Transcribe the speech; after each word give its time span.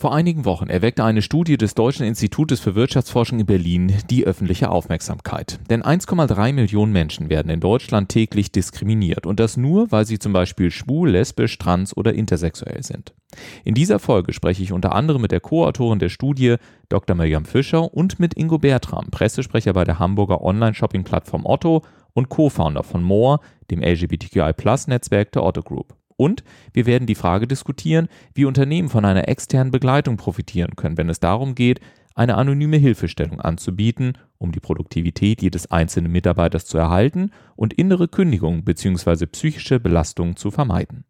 Vor 0.00 0.14
einigen 0.14 0.46
Wochen 0.46 0.70
erweckte 0.70 1.04
eine 1.04 1.20
Studie 1.20 1.58
des 1.58 1.74
Deutschen 1.74 2.06
Institutes 2.06 2.58
für 2.58 2.74
Wirtschaftsforschung 2.74 3.38
in 3.38 3.44
Berlin 3.44 3.92
die 4.08 4.24
öffentliche 4.24 4.70
Aufmerksamkeit. 4.70 5.60
Denn 5.68 5.82
1,3 5.82 6.54
Millionen 6.54 6.90
Menschen 6.90 7.28
werden 7.28 7.50
in 7.50 7.60
Deutschland 7.60 8.08
täglich 8.08 8.50
diskriminiert 8.50 9.26
und 9.26 9.38
das 9.38 9.58
nur, 9.58 9.92
weil 9.92 10.06
sie 10.06 10.18
zum 10.18 10.32
Beispiel 10.32 10.70
schwul, 10.70 11.10
lesbisch, 11.10 11.58
trans 11.58 11.94
oder 11.94 12.14
intersexuell 12.14 12.82
sind. 12.82 13.12
In 13.62 13.74
dieser 13.74 13.98
Folge 13.98 14.32
spreche 14.32 14.62
ich 14.62 14.72
unter 14.72 14.94
anderem 14.94 15.20
mit 15.20 15.32
der 15.32 15.40
Co-Autorin 15.40 15.98
der 15.98 16.08
Studie, 16.08 16.56
Dr. 16.88 17.14
Mirjam 17.14 17.44
Fischer, 17.44 17.92
und 17.92 18.18
mit 18.18 18.32
Ingo 18.32 18.56
Bertram, 18.56 19.10
Pressesprecher 19.10 19.74
bei 19.74 19.84
der 19.84 19.98
Hamburger 19.98 20.40
Online-Shopping-Plattform 20.40 21.44
Otto 21.44 21.82
und 22.14 22.30
Co-Founder 22.30 22.84
von 22.84 23.02
More, 23.02 23.40
dem 23.70 23.82
LGBTQI-Plus-Netzwerk 23.82 25.32
der 25.32 25.44
Otto 25.44 25.60
Group. 25.60 25.94
Und 26.20 26.44
wir 26.74 26.84
werden 26.84 27.06
die 27.06 27.14
Frage 27.14 27.46
diskutieren, 27.46 28.08
wie 28.34 28.44
Unternehmen 28.44 28.90
von 28.90 29.06
einer 29.06 29.26
externen 29.26 29.70
Begleitung 29.70 30.18
profitieren 30.18 30.76
können, 30.76 30.98
wenn 30.98 31.08
es 31.08 31.18
darum 31.18 31.54
geht, 31.54 31.80
eine 32.14 32.34
anonyme 32.34 32.76
Hilfestellung 32.76 33.40
anzubieten, 33.40 34.18
um 34.36 34.52
die 34.52 34.60
Produktivität 34.60 35.40
jedes 35.40 35.70
einzelnen 35.70 36.12
Mitarbeiters 36.12 36.66
zu 36.66 36.76
erhalten 36.76 37.30
und 37.56 37.72
innere 37.72 38.06
Kündigungen 38.06 38.64
bzw. 38.64 39.24
psychische 39.24 39.80
Belastungen 39.80 40.36
zu 40.36 40.50
vermeiden. 40.50 41.04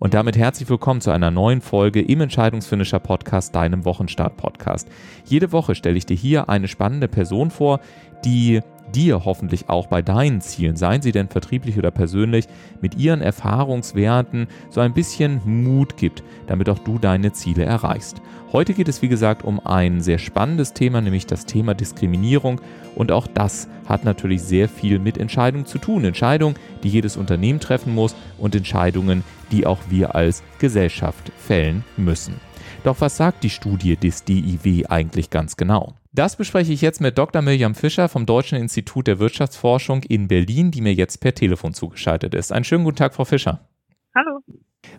Und 0.00 0.14
damit 0.14 0.36
herzlich 0.36 0.68
willkommen 0.68 1.00
zu 1.00 1.12
einer 1.12 1.30
neuen 1.30 1.60
Folge 1.60 2.02
im 2.02 2.20
Entscheidungsfinisher 2.20 2.98
Podcast, 2.98 3.54
deinem 3.54 3.84
Wochenstart 3.84 4.36
Podcast. 4.36 4.88
Jede 5.24 5.52
Woche 5.52 5.76
stelle 5.76 5.96
ich 5.96 6.06
dir 6.06 6.16
hier 6.16 6.48
eine 6.48 6.66
spannende 6.66 7.06
Person 7.06 7.52
vor, 7.52 7.78
die 8.24 8.62
dir 8.96 9.24
hoffentlich 9.26 9.68
auch 9.68 9.86
bei 9.86 10.00
deinen 10.00 10.40
Zielen, 10.40 10.76
seien 10.76 11.02
sie 11.02 11.12
denn 11.12 11.28
vertrieblich 11.28 11.76
oder 11.78 11.90
persönlich, 11.90 12.46
mit 12.80 12.96
ihren 12.96 13.20
Erfahrungswerten 13.20 14.48
so 14.70 14.80
ein 14.80 14.94
bisschen 14.94 15.40
Mut 15.44 15.96
gibt, 15.98 16.22
damit 16.46 16.68
auch 16.70 16.78
du 16.78 16.98
deine 16.98 17.32
Ziele 17.32 17.64
erreichst. 17.64 18.22
Heute 18.52 18.72
geht 18.72 18.88
es 18.88 19.02
wie 19.02 19.08
gesagt 19.08 19.44
um 19.44 19.64
ein 19.64 20.00
sehr 20.00 20.18
spannendes 20.18 20.72
Thema, 20.72 21.00
nämlich 21.02 21.26
das 21.26 21.44
Thema 21.44 21.74
Diskriminierung 21.74 22.60
und 22.94 23.12
auch 23.12 23.26
das 23.26 23.68
hat 23.86 24.04
natürlich 24.04 24.42
sehr 24.42 24.68
viel 24.68 24.98
mit 24.98 25.18
Entscheidungen 25.18 25.66
zu 25.66 25.78
tun. 25.78 26.04
Entscheidungen, 26.04 26.56
die 26.82 26.88
jedes 26.88 27.18
Unternehmen 27.18 27.60
treffen 27.60 27.94
muss 27.94 28.16
und 28.38 28.54
Entscheidungen, 28.54 29.24
die 29.52 29.66
auch 29.66 29.80
wir 29.90 30.14
als 30.14 30.42
Gesellschaft 30.58 31.30
fällen 31.36 31.84
müssen. 31.98 32.40
Doch 32.82 33.00
was 33.00 33.16
sagt 33.16 33.44
die 33.44 33.50
Studie 33.50 33.96
des 33.96 34.24
DIW 34.24 34.86
eigentlich 34.86 35.28
ganz 35.28 35.56
genau? 35.56 35.94
Das 36.16 36.34
bespreche 36.34 36.72
ich 36.72 36.80
jetzt 36.80 37.02
mit 37.02 37.18
Dr. 37.18 37.42
Mirjam 37.42 37.74
Fischer 37.74 38.08
vom 38.08 38.24
Deutschen 38.24 38.56
Institut 38.56 39.06
der 39.06 39.18
Wirtschaftsforschung 39.18 40.02
in 40.08 40.28
Berlin, 40.28 40.70
die 40.70 40.80
mir 40.80 40.94
jetzt 40.94 41.18
per 41.18 41.34
Telefon 41.34 41.74
zugeschaltet 41.74 42.34
ist. 42.34 42.52
Einen 42.52 42.64
schönen 42.64 42.84
guten 42.84 42.96
Tag, 42.96 43.12
Frau 43.12 43.26
Fischer. 43.26 43.68
Hallo. 44.14 44.40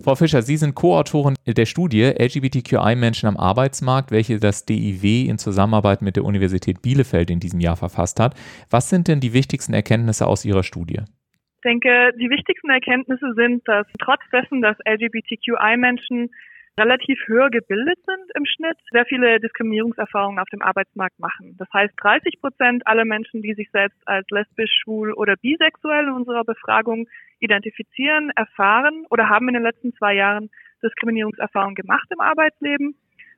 Frau 0.04 0.14
Fischer, 0.14 0.44
Sie 0.44 0.58
sind 0.58 0.76
Co-Autorin 0.76 1.34
der 1.48 1.66
Studie 1.66 2.04
LGBTQI-Menschen 2.04 3.28
am 3.28 3.36
Arbeitsmarkt, 3.36 4.12
welche 4.12 4.38
das 4.38 4.66
DIW 4.68 5.26
in 5.26 5.40
Zusammenarbeit 5.40 6.04
mit 6.04 6.18
der 6.18 6.24
Universität 6.24 6.84
Bielefeld 6.84 7.32
in 7.32 7.40
diesem 7.40 7.62
Jahr 7.62 7.78
verfasst 7.78 8.20
hat. 8.20 8.36
Was 8.70 8.92
sind 8.92 9.08
denn 9.08 9.20
die 9.20 9.34
wichtigsten 9.34 9.74
Erkenntnisse 9.74 10.28
aus 10.28 10.46
Ihrer 10.46 10.62
Studie? 10.62 11.00
Ich 11.00 11.62
denke, 11.64 12.12
die 12.20 12.30
wichtigsten 12.30 12.70
Erkenntnisse 12.70 13.34
sind, 13.36 13.68
dass 13.68 13.88
trotz 14.00 14.22
dessen, 14.32 14.62
dass 14.62 14.78
LGBTQI-Menschen 14.86 16.30
relativ 16.78 17.20
höher 17.26 17.50
gebildet 17.50 17.98
sind 18.06 18.32
im 18.36 18.46
Schnitt, 18.46 18.78
sehr 18.92 19.06
viele 19.06 19.40
Diskriminierungserfahrungen 19.40 20.40
auf 20.40 20.50
dem 20.50 20.62
Arbeitsmarkt 20.62 21.20
machen. 21.20 21.56
Das 21.58 21.68
heißt, 21.74 21.94
30 21.98 22.40
Prozent 22.40 22.86
aller 22.86 23.06
Menschen, 23.06 23.42
die 23.42 23.54
sich 23.54 23.70
selbst 23.72 23.98
als 24.06 24.28
lesbisch, 24.30 24.72
schwul 24.84 25.14
oder 25.14 25.36
bisexuell 25.36 26.08
in 26.08 26.14
unserer 26.14 26.44
Befragung 26.44 27.08
identifizieren, 27.40 28.32
erfahren 28.36 29.06
oder 29.10 29.30
haben 29.30 29.48
in 29.48 29.56
den 29.56 29.64
letzten 29.64 29.94
zwei 29.96 30.14
Jahren 30.14 30.50
Diskriminierungserfahrungen 30.84 31.76
gemacht 31.76 32.08
im 32.12 32.20
Arbeitsleben. 32.20 32.96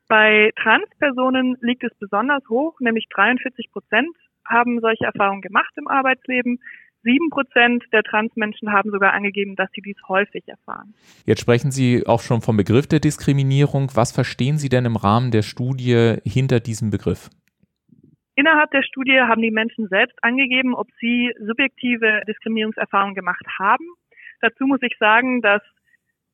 Bei 0.10 0.52
Transpersonen 0.56 1.56
liegt 1.62 1.84
es 1.84 1.94
besonders 2.00 2.44
hoch, 2.50 2.80
nämlich 2.80 3.08
43 3.10 3.72
Prozent 3.72 4.10
haben 4.45 4.80
solche 4.82 5.06
Erfahrungen 5.06 5.42
gemacht 5.42 5.72
im 5.78 5.88
Arbeitsleben. 5.88 6.60
Sieben 7.04 7.30
Prozent 7.30 7.83
der 7.93 8.04
Transmenschen 8.04 8.71
haben 8.71 8.92
sogar 8.92 9.14
angegeben, 9.14 9.55
dass 9.55 9.70
sie 9.73 9.82
dies 9.82 9.95
häufig 10.08 10.48
erfahren. 10.48 10.93
Jetzt 11.26 11.39
sprechen 11.39 11.71
Sie 11.71 12.05
auch 12.05 12.21
schon 12.21 12.42
vom 12.42 12.58
Begriff 12.58 12.87
der 12.87 12.99
Diskriminierung. 12.99 13.92
Was 13.93 14.11
verstehen 14.11 14.58
Sie 14.58 14.67
denn 14.67 14.86
im 14.86 14.98
Rahmen 14.98 15.32
der 15.32 15.43
Studie 15.43 16.17
hinter 16.26 16.60
diesem 16.60 16.89
Begriff? 16.89 17.30
Innerhalb 18.36 18.71
der 18.71 18.83
Studie 18.83 19.20
haben 19.20 19.42
die 19.42 19.52
Menschen 19.52 19.87
selbst 19.87 20.17
angegeben, 20.23 20.73
ob 20.73 20.87
sie 21.02 21.33
subjektive 21.45 22.21
Diskriminierungserfahrungen 22.27 23.16
gemacht 23.16 23.45
haben. 23.60 23.86
Dazu 24.42 24.66
muss 24.66 24.81
ich 24.81 24.95
sagen, 24.98 25.42
dass 25.42 25.61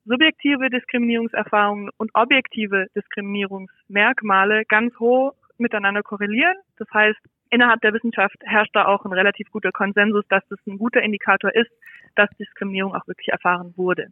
subjektive 0.06 0.70
Diskriminierungserfahrungen 0.70 1.90
und 1.98 2.12
objektive 2.14 2.88
Diskriminierungsmerkmale 2.96 4.66
ganz 4.66 4.98
hoch 5.00 5.34
miteinander 5.58 6.04
korrelieren. 6.04 6.56
Das 6.78 6.88
heißt, 6.94 7.20
innerhalb 7.50 7.82
der 7.82 7.94
Wissenschaft 7.94 8.36
herrscht 8.42 8.76
da 8.76 8.86
auch 8.86 9.06
ein 9.06 9.14
relativ 9.14 9.50
guter 9.52 9.72
Konsensus, 9.72 10.26
dass 10.30 10.44
das 10.50 10.60
ein 10.68 10.78
guter 10.78 11.02
Indikator 11.02 11.54
ist, 11.54 11.72
dass 12.16 12.30
Diskriminierung 12.38 12.96
auch 12.96 13.08
wirklich 13.08 13.30
erfahren 13.30 13.74
wurde. 13.76 14.08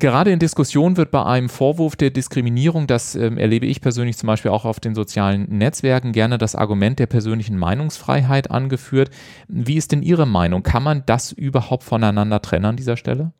Gerade 0.00 0.30
in 0.30 0.38
Diskussionen 0.38 0.96
wird 0.96 1.10
bei 1.10 1.24
einem 1.24 1.48
Vorwurf 1.48 1.96
der 1.96 2.10
Diskriminierung, 2.10 2.86
das 2.86 3.16
ähm, 3.16 3.36
erlebe 3.36 3.66
ich 3.66 3.80
persönlich 3.80 4.16
zum 4.16 4.28
Beispiel 4.28 4.52
auch 4.52 4.64
auf 4.64 4.78
den 4.78 4.94
sozialen 4.94 5.46
Netzwerken, 5.48 6.12
gerne 6.12 6.38
das 6.38 6.54
Argument 6.54 7.00
der 7.00 7.06
persönlichen 7.06 7.58
Meinungsfreiheit 7.58 8.48
angeführt. 8.50 9.10
Wie 9.48 9.76
ist 9.76 9.90
denn 9.90 10.02
Ihre 10.02 10.26
Meinung? 10.26 10.62
Kann 10.62 10.84
man 10.84 11.02
das 11.06 11.32
überhaupt 11.32 11.82
voneinander 11.82 12.40
trennen 12.40 12.66
an 12.66 12.76
dieser 12.76 12.96
Stelle? 12.96 13.32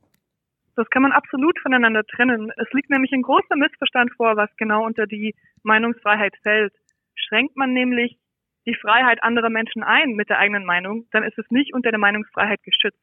Das 0.75 0.88
kann 0.91 1.03
man 1.03 1.12
absolut 1.12 1.56
voneinander 1.60 2.05
trennen. 2.05 2.50
Es 2.56 2.69
liegt 2.72 2.91
nämlich 2.91 3.12
ein 3.12 3.22
großer 3.22 3.56
Missverstand 3.56 4.10
vor, 4.16 4.37
was 4.37 4.50
genau 4.56 4.84
unter 4.84 5.06
die 5.06 5.37
Meinungsfreiheit 5.62 6.34
fällt. 6.43 6.72
Schränkt 7.15 7.56
man 7.56 7.72
nämlich 7.72 8.16
die 8.68 8.74
Freiheit 8.74 9.22
anderer 9.22 9.48
Menschen 9.48 9.82
ein 9.82 10.10
mit 10.12 10.28
der 10.28 10.38
eigenen 10.38 10.66
Meinung, 10.66 11.06
dann 11.10 11.22
ist 11.22 11.38
es 11.38 11.50
nicht 11.50 11.72
unter 11.72 11.90
der 11.90 11.98
Meinungsfreiheit 11.98 12.62
geschützt. 12.62 12.98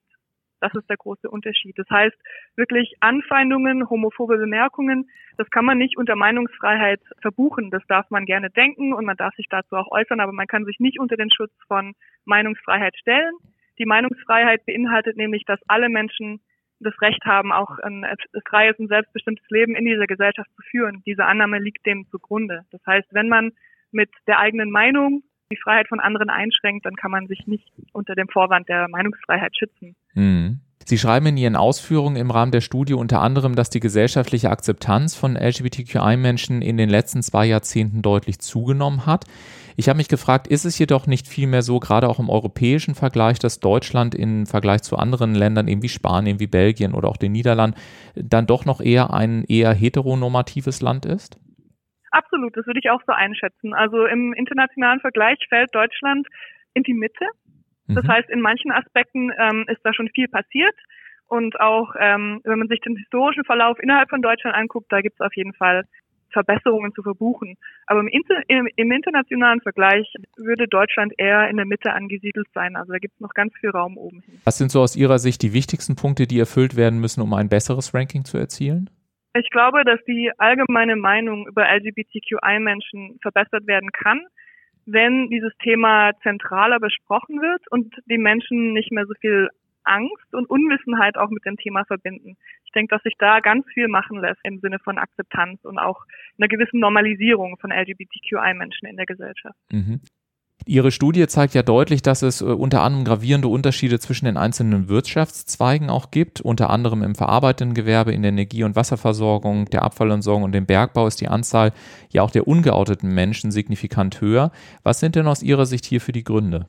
Das 0.62 0.74
ist 0.76 0.90
der 0.90 0.98
große 0.98 1.30
Unterschied. 1.30 1.78
Das 1.78 1.90
heißt, 1.90 2.16
wirklich 2.56 2.94
Anfeindungen, 3.00 3.90
homophobe 3.90 4.38
Bemerkungen, 4.38 5.10
das 5.38 5.50
kann 5.50 5.66
man 5.66 5.80
nicht 5.80 5.98
unter 5.98 6.16
Meinungsfreiheit 6.16 7.02
verbuchen. 7.22 7.72
Das 7.72 7.84
darf 7.88 8.10
man 8.10 8.26
gerne 8.26 8.50
denken 8.52 8.94
und 8.94 9.06
man 9.06 9.18
darf 9.18 9.34
sich 9.36 9.48
dazu 9.50 9.76
auch 9.76 9.92
äußern, 9.92 10.20
aber 10.20 10.32
man 10.32 10.48
kann 10.48 10.66
sich 10.66 10.80
nicht 10.80 11.00
unter 11.00 11.18
den 11.18 11.32
Schutz 11.32 11.52
von 11.68 11.94
Meinungsfreiheit 12.26 12.96
stellen. 12.98 13.34
Die 13.80 13.86
Meinungsfreiheit 13.86 14.66
beinhaltet 14.66 15.18
nämlich, 15.18 15.44
dass 15.46 15.60
alle 15.68 15.90
Menschen 15.90 16.42
das 16.80 17.00
Recht 17.02 17.26
haben, 17.26 17.52
auch 17.52 17.80
ein 17.80 18.06
freies 18.48 18.78
und 18.78 18.88
selbstbestimmtes 18.88 19.50
Leben 19.50 19.76
in 19.76 19.86
dieser 19.86 20.08
Gesellschaft 20.08 20.50
zu 20.56 20.62
führen. 20.70 21.02
Diese 21.06 21.26
Annahme 21.26 21.60
liegt 21.60 21.86
dem 21.86 22.06
zugrunde. 22.12 22.62
Das 22.72 22.82
heißt, 22.86 23.08
wenn 23.12 23.30
man 23.30 23.52
mit 23.92 24.10
der 24.28 24.40
eigenen 24.40 24.70
Meinung 24.70 25.24
die 25.52 25.58
Freiheit 25.58 25.88
von 25.88 26.00
anderen 26.00 26.30
einschränkt, 26.30 26.86
dann 26.86 26.96
kann 26.96 27.12
man 27.12 27.28
sich 27.28 27.46
nicht 27.48 27.72
unter 27.94 28.16
dem 28.16 28.28
Vorwand 28.30 28.68
der 28.68 28.88
Meinungsfreiheit 28.88 29.56
schützen. 29.56 29.96
Mhm. 30.14 30.60
Sie 30.88 31.00
schreiben 31.00 31.26
in 31.26 31.38
Ihren 31.38 31.56
Ausführungen 31.56 32.16
im 32.16 32.30
Rahmen 32.30 32.52
der 32.52 32.62
Studie 32.62 32.94
unter 32.94 33.20
anderem, 33.20 33.56
dass 33.56 33.72
die 33.72 33.80
gesellschaftliche 33.80 34.52
Akzeptanz 34.52 35.16
von 35.16 35.36
LGBTQI-Menschen 35.36 36.62
in 36.62 36.78
den 36.78 36.90
letzten 36.90 37.24
zwei 37.24 37.48
Jahrzehnten 37.48 38.04
deutlich 38.04 38.38
zugenommen 38.38 39.08
hat. 39.08 39.26
Ich 39.78 39.90
habe 39.90 39.98
mich 39.98 40.10
gefragt, 40.10 40.48
ist 40.48 40.64
es 40.64 40.78
jedoch 40.78 41.08
nicht 41.08 41.28
vielmehr 41.28 41.64
so, 41.64 41.80
gerade 41.80 42.08
auch 42.08 42.20
im 42.20 42.30
europäischen 42.30 42.94
Vergleich, 42.94 43.40
dass 43.40 43.60
Deutschland 43.60 44.14
im 44.14 44.46
Vergleich 44.46 44.84
zu 44.84 44.96
anderen 44.98 45.34
Ländern, 45.34 45.68
eben 45.68 45.82
wie 45.82 45.90
Spanien, 45.90 46.40
wie 46.40 46.48
Belgien 46.48 46.94
oder 46.94 47.10
auch 47.10 47.18
den 47.18 47.32
Niederlanden, 47.32 47.78
dann 48.14 48.46
doch 48.46 48.66
noch 48.66 48.80
eher 48.80 49.12
ein 49.12 49.44
eher 49.44 49.74
heteronormatives 49.74 50.82
Land 50.82 51.08
ist? 51.08 51.40
Absolut, 52.16 52.56
das 52.56 52.66
würde 52.66 52.80
ich 52.80 52.90
auch 52.90 53.02
so 53.06 53.12
einschätzen. 53.12 53.74
Also 53.74 54.06
im 54.06 54.32
internationalen 54.32 55.02
Vergleich 55.02 55.38
fällt 55.50 55.76
Deutschland 55.76 56.26
in 56.74 56.84
die 56.84 56.94
Mitte. 56.94 57.26
Das 57.90 58.06
mhm. 58.06 58.08
heißt, 58.08 58.30
in 58.30 58.40
manchen 58.40 58.72
Aspekten 58.72 59.32
ähm, 59.38 59.66
ist 59.68 59.82
da 59.84 59.94
schon 59.94 60.08
viel 60.16 60.30
passiert. 60.30 60.76
Und 61.28 61.60
auch 61.60 61.94
ähm, 62.00 62.40
wenn 62.46 62.60
man 62.60 62.70
sich 62.70 62.80
den 62.80 62.96
historischen 62.96 63.44
Verlauf 63.44 63.78
innerhalb 63.80 64.10
von 64.10 64.22
Deutschland 64.22 64.56
anguckt, 64.56 64.90
da 64.94 65.02
gibt 65.02 65.20
es 65.20 65.26
auf 65.26 65.36
jeden 65.36 65.54
Fall 65.54 65.84
Verbesserungen 66.32 66.94
zu 66.94 67.04
verbuchen. 67.04 67.58
Aber 67.86 68.00
im, 68.00 68.08
Inter 68.08 68.42
im, 68.48 68.68
im, 68.78 68.92
internationalen 68.92 69.60
Vergleich 69.60 70.08
würde 70.38 70.68
Deutschland 70.70 71.14
eher 71.18 71.50
in 71.50 71.58
der 71.58 71.66
Mitte 71.66 71.92
angesiedelt 71.92 72.48
sein. 72.54 72.78
Also 72.78 72.94
da 72.94 73.00
gibt 73.00 73.16
es 73.16 73.20
noch 73.20 73.34
ganz 73.34 73.54
viel 73.60 73.72
Raum 73.72 73.98
oben 73.98 74.22
hin. 74.22 74.40
Was 74.46 74.58
sind 74.58 74.72
so 74.72 74.80
aus 74.82 74.96
Ihrer 74.96 75.20
Sicht 75.20 75.42
die 75.42 75.52
wichtigsten 75.52 75.96
Punkte, 75.96 76.28
die 76.28 76.40
erfüllt 76.40 76.78
werden 76.78 77.00
müssen, 77.00 77.22
um 77.22 77.34
ein 77.34 77.50
besseres 77.50 77.94
Ranking 77.94 78.24
zu 78.24 78.38
erzielen? 78.38 78.90
Ich 79.38 79.50
glaube, 79.50 79.84
dass 79.84 80.00
die 80.06 80.32
allgemeine 80.38 80.96
Meinung 80.96 81.46
über 81.48 81.66
LGBTQI-Menschen 81.68 83.20
verbessert 83.22 83.68
werden 83.68 83.92
kann, 83.92 84.22
wenn 84.86 85.30
dieses 85.30 85.52
Thema 85.62 86.14
zentraler 86.24 86.80
besprochen 86.80 87.42
wird 87.42 87.62
und 87.70 87.94
die 88.06 88.18
Menschen 88.18 88.72
nicht 88.72 88.92
mehr 88.92 89.06
so 89.06 89.14
viel 89.20 89.50
Angst 89.84 90.34
und 90.34 90.50
Unwissenheit 90.50 91.18
auch 91.18 91.30
mit 91.30 91.46
dem 91.46 91.58
Thema 91.58 91.84
verbinden. 91.86 92.38
Ich 92.66 92.72
denke, 92.72 92.96
dass 92.96 93.04
sich 93.04 93.16
da 93.20 93.42
ganz 93.42 93.66
viel 93.74 93.88
machen 93.88 94.20
lässt 94.20 94.40
im 94.44 94.60
Sinne 94.60 94.80
von 94.80 94.98
Akzeptanz 94.98 95.64
und 95.64 95.80
auch 95.80 96.06
einer 96.38 96.48
gewissen 96.48 96.80
Normalisierung 96.80 97.58
von 97.60 97.72
LGBTQI-Menschen 97.72 98.88
in 98.88 98.96
der 98.96 99.06
Gesellschaft. 99.06 99.58
Mhm. 99.72 100.00
Ihre 100.68 100.90
Studie 100.90 101.28
zeigt 101.28 101.54
ja 101.54 101.62
deutlich, 101.62 102.02
dass 102.02 102.24
es 102.24 102.42
äh, 102.42 102.46
unter 102.46 102.82
anderem 102.82 103.06
gravierende 103.06 103.48
Unterschiede 103.48 104.00
zwischen 104.00 104.26
den 104.26 104.36
einzelnen 104.36 104.90
Wirtschaftszweigen 104.90 105.92
auch 105.92 106.10
gibt. 106.10 106.42
Unter 106.42 106.72
anderem 106.72 107.04
im 107.04 107.14
verarbeitenden 107.14 107.76
Gewerbe, 107.76 108.14
in 108.14 108.24
der 108.24 108.32
Energie- 108.32 108.64
und 108.64 108.76
Wasserversorgung, 108.76 109.66
der 109.66 109.84
Abfallentsorgung 109.84 110.42
und 110.42 110.54
dem 110.54 110.66
Bergbau 110.66 111.06
ist 111.06 111.22
die 111.22 111.28
Anzahl 111.28 111.72
ja 112.10 112.24
auch 112.24 112.32
der 112.32 112.48
ungeouteten 112.48 113.14
Menschen 113.14 113.52
signifikant 113.52 114.22
höher. 114.22 114.52
Was 114.82 115.00
sind 115.00 115.16
denn 115.16 115.28
aus 115.28 115.44
Ihrer 115.44 115.68
Sicht 115.68 115.86
hier 115.86 116.02
für 116.02 116.14
die 116.14 116.24
Gründe? 116.24 116.68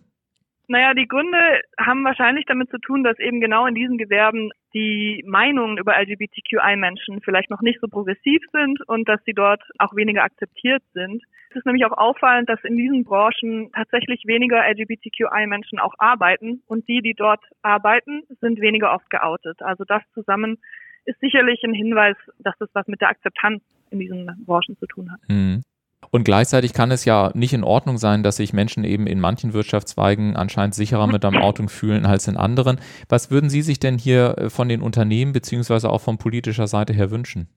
Naja, 0.68 0.92
die 0.94 1.06
Gründe 1.08 1.38
haben 1.78 2.04
wahrscheinlich 2.04 2.44
damit 2.46 2.68
zu 2.70 2.78
tun, 2.78 3.02
dass 3.02 3.18
eben 3.18 3.40
genau 3.40 3.66
in 3.66 3.74
diesen 3.74 3.98
Gewerben 3.98 4.50
die 4.76 5.24
Meinungen 5.26 5.78
über 5.78 5.98
LGBTQI-Menschen 5.98 7.22
vielleicht 7.22 7.48
noch 7.48 7.62
nicht 7.62 7.80
so 7.80 7.88
progressiv 7.88 8.42
sind 8.52 8.86
und 8.86 9.08
dass 9.08 9.20
sie 9.24 9.32
dort 9.32 9.62
auch 9.78 9.96
weniger 9.96 10.22
akzeptiert 10.22 10.82
sind. 10.92 11.22
Es 11.48 11.56
ist 11.56 11.64
nämlich 11.66 11.86
auch 11.86 11.96
auffallend, 11.96 12.50
dass 12.50 12.62
in 12.62 12.76
diesen 12.76 13.04
Branchen 13.04 13.70
tatsächlich 13.72 14.24
weniger 14.26 14.62
LGBTQI-Menschen 14.68 15.78
auch 15.78 15.94
arbeiten 15.98 16.62
und 16.66 16.86
die, 16.88 17.00
die 17.00 17.14
dort 17.14 17.40
arbeiten, 17.62 18.24
sind 18.42 18.60
weniger 18.60 18.92
oft 18.92 19.08
geoutet. 19.08 19.62
Also 19.62 19.84
das 19.84 20.02
zusammen 20.12 20.58
ist 21.06 21.18
sicherlich 21.20 21.62
ein 21.64 21.72
Hinweis, 21.72 22.16
dass 22.38 22.54
das 22.58 22.68
was 22.74 22.86
mit 22.86 23.00
der 23.00 23.08
Akzeptanz 23.08 23.62
in 23.90 24.00
diesen 24.00 24.26
Branchen 24.44 24.76
zu 24.76 24.86
tun 24.86 25.10
hat. 25.10 25.20
Mhm. 25.28 25.62
Und 26.10 26.24
gleichzeitig 26.24 26.72
kann 26.72 26.90
es 26.90 27.04
ja 27.04 27.30
nicht 27.34 27.52
in 27.52 27.64
Ordnung 27.64 27.98
sein, 27.98 28.22
dass 28.22 28.36
sich 28.36 28.52
Menschen 28.52 28.84
eben 28.84 29.06
in 29.06 29.20
manchen 29.20 29.52
Wirtschaftszweigen 29.52 30.36
anscheinend 30.36 30.74
sicherer 30.74 31.06
mit 31.06 31.24
einem 31.24 31.40
Outing 31.40 31.68
fühlen 31.68 32.06
als 32.06 32.28
in 32.28 32.36
anderen. 32.36 32.78
Was 33.08 33.30
würden 33.30 33.50
Sie 33.50 33.62
sich 33.62 33.80
denn 33.80 33.98
hier 33.98 34.36
äh, 34.38 34.50
von 34.50 34.68
den 34.68 34.82
Unternehmen 34.82 35.32
beziehungsweise 35.32 35.90
auch 35.90 36.00
von 36.00 36.18
politischer 36.18 36.66
Seite 36.66 36.92
her 36.92 37.10
wünschen? 37.10 37.48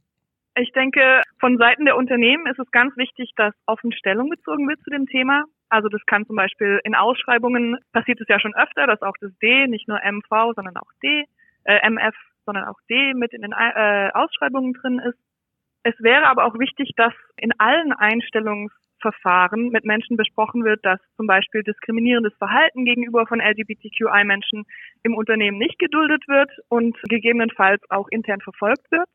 Ich 0.56 0.72
denke, 0.74 1.22
von 1.40 1.58
Seiten 1.58 1.86
der 1.86 1.96
Unternehmen 1.96 2.46
ist 2.48 2.60
es 2.60 2.70
ganz 2.72 2.96
wichtig, 2.98 3.32
dass 3.38 3.54
offen 3.66 3.94
Stellung 3.94 4.30
bezogen 4.30 4.68
wird 4.68 4.82
zu 4.82 4.90
dem 4.90 5.06
Thema. 5.06 5.46
Also 5.70 5.88
das 5.88 6.02
kann 6.06 6.26
zum 6.26 6.36
Beispiel 6.36 6.82
in 6.84 6.96
Ausschreibungen 6.96 7.78
passiert 7.94 8.20
es 8.20 8.28
ja 8.28 8.40
schon 8.40 8.56
öfter, 8.56 8.88
dass 8.88 9.02
auch 9.02 9.16
das 9.22 9.32
D, 9.42 9.68
nicht 9.68 9.88
nur 9.88 10.00
MV, 10.04 10.54
sondern 10.56 10.76
auch 10.78 10.92
D, 11.02 11.26
äh, 11.64 11.90
MF, 11.90 12.16
sondern 12.46 12.66
auch 12.66 12.80
D 12.90 13.14
mit 13.14 13.34
in 13.34 13.44
den 13.44 13.54
äh, 13.54 14.10
Ausschreibungen 14.14 14.74
drin 14.74 15.00
ist. 15.00 15.18
Es 15.84 15.96
wäre 16.00 16.28
aber 16.28 16.46
auch 16.46 16.60
wichtig, 16.60 16.92
dass 16.98 17.14
in 17.38 17.52
allen 17.58 17.94
Einstellungsverfahren 17.94 19.70
mit 19.70 19.86
Menschen 19.86 20.18
besprochen 20.18 20.66
wird, 20.66 20.86
dass 20.86 21.00
zum 21.16 21.26
Beispiel 21.26 21.64
diskriminierendes 21.64 22.34
Verhalten 22.38 22.84
gegenüber 22.84 23.26
von 23.28 23.40
LGBTQI-Menschen 23.40 24.66
im 25.04 25.16
Unternehmen 25.16 25.58
nicht 25.58 25.80
geduldet 25.80 26.28
wird 26.28 26.52
und 26.68 26.98
gegebenenfalls 27.04 27.82
auch 27.90 28.08
intern 28.10 28.42
verfolgt 28.42 28.92
wird. 28.92 29.08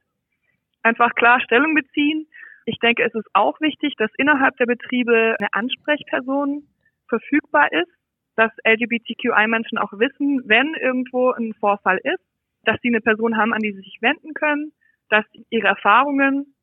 Einfach 0.82 1.14
klar 1.14 1.40
Stellung 1.40 1.75
beziehen. 1.75 2.26
Ich 2.66 2.78
denke, 2.78 3.02
es 3.05 3.14
ist 3.14 3.28
auch 3.34 3.61
wichtig, 3.61 3.94
dass 3.99 4.11
innerhalb 4.16 4.56
der 4.56 4.66
Betriebe 4.66 5.37
eine 5.38 5.52
Ansprechperson 5.52 6.66
verfügbar 7.08 7.70
ist, 7.72 7.93
dass 8.37 8.50
LGBTQI-Menschen 8.66 9.78
auch 9.78 9.93
wissen, 9.93 10.43
wenn 10.46 10.75
irgendwo 10.75 11.31
ein 11.31 11.52
Vorfall 11.61 12.00
ist, 12.02 12.25
dass 12.64 12.81
sie 12.81 12.88
eine 12.88 13.02
Person 13.02 13.37
haben, 13.37 13.52
an 13.52 13.61
die 13.61 13.72
sie 13.72 13.82
sich 13.82 13.99
wenden 14.00 14.32
können, 14.32 14.72
dass 15.11 15.25
ihre 15.50 15.69
Erfahrungen 15.69 16.53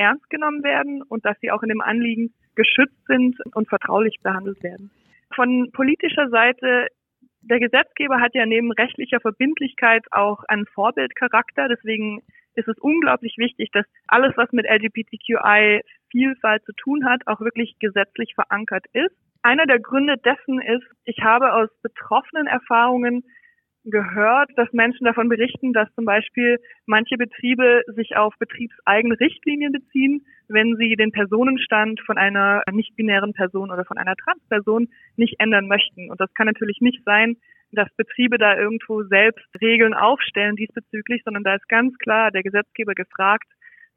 ernst 0.00 0.28
genommen 0.30 0.64
werden 0.64 1.02
und 1.02 1.24
dass 1.24 1.38
sie 1.40 1.50
auch 1.50 1.62
in 1.62 1.68
dem 1.68 1.82
Anliegen 1.82 2.32
geschützt 2.54 3.06
sind 3.06 3.36
und 3.54 3.68
vertraulich 3.68 4.16
behandelt 4.22 4.62
werden. 4.62 4.90
Von 5.34 5.70
politischer 5.72 6.28
Seite, 6.30 6.88
der 7.42 7.60
Gesetzgeber 7.60 8.20
hat 8.20 8.34
ja 8.34 8.46
neben 8.46 8.72
rechtlicher 8.72 9.20
Verbindlichkeit 9.20 10.04
auch 10.10 10.42
einen 10.48 10.66
Vorbildcharakter. 10.66 11.68
Deswegen 11.68 12.22
ist 12.54 12.68
es 12.68 12.78
unglaublich 12.78 13.36
wichtig, 13.38 13.70
dass 13.72 13.86
alles, 14.08 14.36
was 14.36 14.50
mit 14.52 14.66
LGBTQI 14.66 15.82
Vielfalt 16.10 16.64
zu 16.64 16.72
tun 16.72 17.04
hat, 17.04 17.26
auch 17.26 17.40
wirklich 17.40 17.78
gesetzlich 17.78 18.34
verankert 18.34 18.86
ist. 18.92 19.14
Einer 19.42 19.66
der 19.66 19.78
Gründe 19.78 20.16
dessen 20.16 20.60
ist, 20.60 20.86
ich 21.04 21.22
habe 21.22 21.52
aus 21.54 21.68
betroffenen 21.82 22.46
Erfahrungen 22.46 23.24
gehört, 23.84 24.50
dass 24.56 24.72
Menschen 24.72 25.04
davon 25.04 25.28
berichten, 25.28 25.72
dass 25.72 25.92
zum 25.94 26.04
Beispiel 26.04 26.58
manche 26.86 27.16
Betriebe 27.16 27.82
sich 27.88 28.16
auf 28.16 28.34
betriebseigene 28.38 29.18
Richtlinien 29.18 29.72
beziehen, 29.72 30.26
wenn 30.48 30.76
sie 30.76 30.96
den 30.96 31.12
Personenstand 31.12 32.00
von 32.00 32.18
einer 32.18 32.62
nicht-binären 32.70 33.32
Person 33.32 33.70
oder 33.70 33.84
von 33.84 33.98
einer 33.98 34.16
Transperson 34.16 34.88
nicht 35.16 35.36
ändern 35.38 35.66
möchten. 35.66 36.10
Und 36.10 36.20
das 36.20 36.32
kann 36.34 36.46
natürlich 36.46 36.80
nicht 36.80 37.02
sein, 37.04 37.36
dass 37.72 37.88
Betriebe 37.96 38.36
da 38.36 38.58
irgendwo 38.58 39.04
selbst 39.04 39.46
Regeln 39.60 39.94
aufstellen 39.94 40.56
diesbezüglich, 40.56 41.22
sondern 41.24 41.44
da 41.44 41.54
ist 41.54 41.68
ganz 41.68 41.96
klar 41.98 42.30
der 42.30 42.42
Gesetzgeber 42.42 42.94
gefragt, 42.94 43.46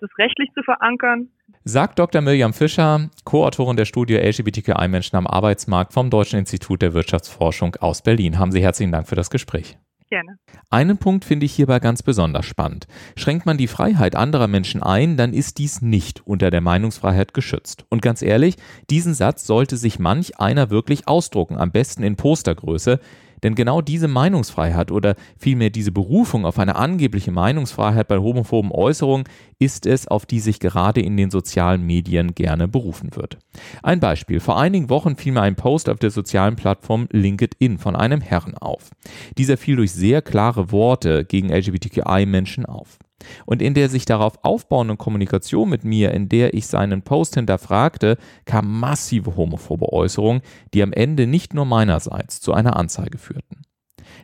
das 0.04 0.18
rechtlich 0.18 0.50
zu 0.54 0.62
verankern. 0.64 1.30
Sagt 1.64 1.98
Dr. 1.98 2.22
Mirjam 2.22 2.54
Fischer, 2.54 3.10
Co-Autorin 3.24 3.78
der 3.78 3.86
Studie 3.86 4.16
LGBTQI-Menschen 4.16 5.18
am 5.18 5.28
Arbeitsmarkt 5.28 5.94
vom 5.94 6.10
Deutschen 6.10 6.40
Institut 6.40 6.82
der 6.82 6.94
Wirtschaftsforschung 6.94 7.78
aus 7.78 8.02
Berlin. 8.04 8.38
Haben 8.38 8.52
Sie 8.52 8.62
herzlichen 8.62 8.92
Dank 8.92 9.08
für 9.08 9.16
das 9.16 9.30
Gespräch. 9.30 9.78
Gerne. 10.10 10.38
Einen 10.70 10.98
Punkt 10.98 11.26
finde 11.26 11.46
ich 11.46 11.54
hierbei 11.54 11.80
ganz 11.80 12.04
besonders 12.04 12.46
spannend. 12.46 12.86
Schränkt 13.16 13.46
man 13.46 13.58
die 13.58 13.68
Freiheit 13.68 14.16
anderer 14.16 14.48
Menschen 14.48 14.84
ein, 14.84 15.18
dann 15.18 15.34
ist 15.34 15.58
dies 15.58 15.82
nicht 15.82 16.22
unter 16.28 16.52
der 16.52 16.62
Meinungsfreiheit 16.62 17.34
geschützt. 17.34 17.86
Und 17.90 18.02
ganz 18.02 18.22
ehrlich, 18.22 18.58
diesen 18.90 19.16
Satz 19.16 19.48
sollte 19.48 19.78
sich 19.78 19.98
manch 19.98 20.40
einer 20.40 20.70
wirklich 20.70 21.08
ausdrucken, 21.08 21.58
am 21.58 21.72
besten 21.72 22.04
in 22.04 22.16
Postergröße, 22.16 23.00
denn 23.44 23.56
genau 23.56 23.82
diese 23.82 24.08
Meinungsfreiheit 24.08 24.92
oder 24.92 25.16
vielmehr 25.38 25.70
diese 25.70 25.92
Berufung 25.92 26.46
auf 26.46 26.58
eine 26.60 26.76
angebliche 26.76 27.32
Meinungsfreiheit 27.32 28.08
bei 28.08 28.18
homophoben 28.18 28.72
Äußerungen 28.72 29.26
ist 29.60 29.86
es, 29.86 30.08
auf 30.08 30.26
die 30.26 30.40
sich 30.40 30.60
gerade 30.60 31.02
in 31.02 31.18
den 31.18 31.30
sozialen 31.30 31.86
Medien 31.86 32.34
gerne 32.34 32.68
berufen 32.68 33.16
wird. 33.16 33.38
Ein 33.82 34.00
Beispiel. 34.00 34.40
Vor 34.40 34.60
einigen 34.60 34.90
Wochen 34.90 35.16
fiel 35.16 35.34
mir 35.34 35.42
ein 35.42 35.56
Post 35.56 35.90
auf 35.90 36.00
der 36.00 36.12
sozialen 36.12 36.56
Plattform 36.56 37.08
LinkedIn 37.12 37.78
von 37.78 37.96
einem 37.96 38.22
Herrn 38.22 38.56
auf. 38.56 38.90
Dieser 39.38 39.58
fiel 39.58 39.76
durch 39.76 39.92
sehr 39.92 40.22
klare 40.22 40.72
Worte 40.72 41.26
gegen 41.26 41.50
LGBTQI-Menschen 41.52 42.66
auf 42.66 42.98
und 43.46 43.62
in 43.62 43.74
der 43.74 43.90
sich 43.90 44.06
darauf 44.06 44.44
aufbauenden 44.44 44.98
Kommunikation 44.98 45.70
mit 45.70 45.84
mir, 45.84 46.12
in 46.12 46.30
der 46.30 46.54
ich 46.54 46.68
seinen 46.68 47.02
Post 47.02 47.36
hinterfragte, 47.36 48.18
kam 48.46 48.80
massive 48.80 49.36
homophobe 49.36 49.92
Äußerungen, 49.92 50.42
die 50.74 50.84
am 50.84 50.94
Ende 50.94 51.28
nicht 51.28 51.54
nur 51.54 51.66
meinerseits 51.66 52.42
zu 52.42 52.54
einer 52.54 52.76
Anzeige 52.76 53.18
führten. 53.18 53.64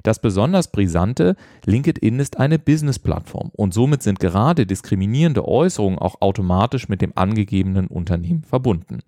Das 0.03 0.21
besonders 0.21 0.71
brisante, 0.71 1.35
LinkedIn 1.65 2.19
ist 2.19 2.37
eine 2.37 2.59
Business-Plattform 2.59 3.51
und 3.53 3.73
somit 3.73 4.03
sind 4.03 4.19
gerade 4.19 4.65
diskriminierende 4.65 5.47
Äußerungen 5.47 5.99
auch 5.99 6.21
automatisch 6.21 6.89
mit 6.89 7.01
dem 7.01 7.13
angegebenen 7.15 7.87
Unternehmen 7.87 8.43
verbunden. 8.43 8.99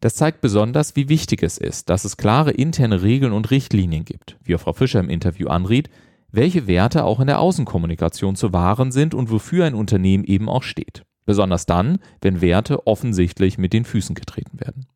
Das 0.00 0.16
zeigt 0.16 0.40
besonders, 0.40 0.96
wie 0.96 1.08
wichtig 1.08 1.44
es 1.44 1.58
ist, 1.58 1.88
dass 1.88 2.04
es 2.04 2.16
klare 2.16 2.50
interne 2.50 3.02
Regeln 3.02 3.32
und 3.32 3.50
Richtlinien 3.52 4.04
gibt, 4.04 4.36
wie 4.42 4.56
auch 4.56 4.60
Frau 4.60 4.72
Fischer 4.72 4.98
im 4.98 5.08
Interview 5.08 5.46
anriet, 5.46 5.90
welche 6.32 6.66
Werte 6.66 7.04
auch 7.04 7.20
in 7.20 7.26
der 7.26 7.38
Außenkommunikation 7.38 8.34
zu 8.34 8.52
wahren 8.52 8.90
sind 8.90 9.14
und 9.14 9.30
wofür 9.30 9.66
ein 9.66 9.74
Unternehmen 9.74 10.24
eben 10.24 10.48
auch 10.48 10.62
steht. 10.62 11.04
Besonders 11.24 11.66
dann, 11.66 11.98
wenn 12.20 12.40
Werte 12.40 12.86
offensichtlich 12.86 13.58
mit 13.58 13.72
den 13.72 13.84
Füßen 13.84 14.14
getreten 14.14 14.58
werden. 14.58 14.86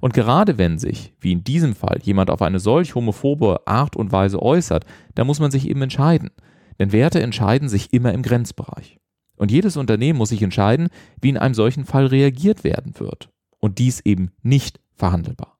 Und 0.00 0.14
gerade 0.14 0.58
wenn 0.58 0.78
sich, 0.78 1.12
wie 1.20 1.32
in 1.32 1.44
diesem 1.44 1.74
Fall, 1.74 1.98
jemand 2.02 2.30
auf 2.30 2.42
eine 2.42 2.60
solch 2.60 2.94
homophobe 2.94 3.66
Art 3.66 3.96
und 3.96 4.12
Weise 4.12 4.40
äußert, 4.40 4.84
da 5.14 5.24
muss 5.24 5.40
man 5.40 5.50
sich 5.50 5.68
eben 5.68 5.82
entscheiden. 5.82 6.30
Denn 6.78 6.92
Werte 6.92 7.20
entscheiden 7.20 7.68
sich 7.68 7.92
immer 7.92 8.12
im 8.12 8.22
Grenzbereich. 8.22 8.98
Und 9.36 9.50
jedes 9.50 9.76
Unternehmen 9.76 10.18
muss 10.18 10.28
sich 10.28 10.42
entscheiden, 10.42 10.88
wie 11.20 11.30
in 11.30 11.38
einem 11.38 11.54
solchen 11.54 11.84
Fall 11.84 12.06
reagiert 12.06 12.64
werden 12.64 12.98
wird. 12.98 13.30
Und 13.58 13.78
dies 13.78 14.00
eben 14.00 14.30
nicht 14.42 14.80
verhandelbar. 14.94 15.51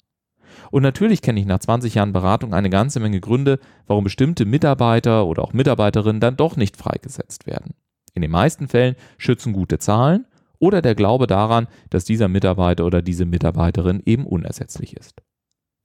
Und 0.73 0.83
natürlich 0.83 1.21
kenne 1.21 1.39
ich 1.39 1.45
nach 1.45 1.59
20 1.59 1.97
Jahren 1.97 2.15
Beratung 2.15 2.55
eine 2.55 2.71
ganze 2.71 2.99
Menge 2.99 3.21
Gründe, 3.21 3.59
warum 3.87 4.05
bestimmte 4.05 4.47
Mitarbeiter 4.47 5.27
oder 5.27 5.45
auch 5.45 5.53
Mitarbeiterinnen 5.53 6.19
dann 6.19 6.39
doch 6.39 6.57
nicht 6.57 6.79
freigesetzt 6.79 7.47
werden. 7.47 7.75
In 8.15 8.23
den 8.23 8.31
meisten 8.31 8.69
Fällen 8.69 8.97
schützen 9.19 9.53
gute 9.53 9.79
Zahlen 9.79 10.27
oder 10.59 10.81
der 10.81 10.95
Glaube 10.95 11.27
daran, 11.27 11.69
dass 11.91 12.05
dieser 12.05 12.29
Mitarbeiter 12.29 12.87
oder 12.87 13.03
diese 13.03 13.27
Mitarbeiterin 13.27 14.03
eben 14.07 14.27
unersetzlich 14.27 14.97
ist. 14.97 15.21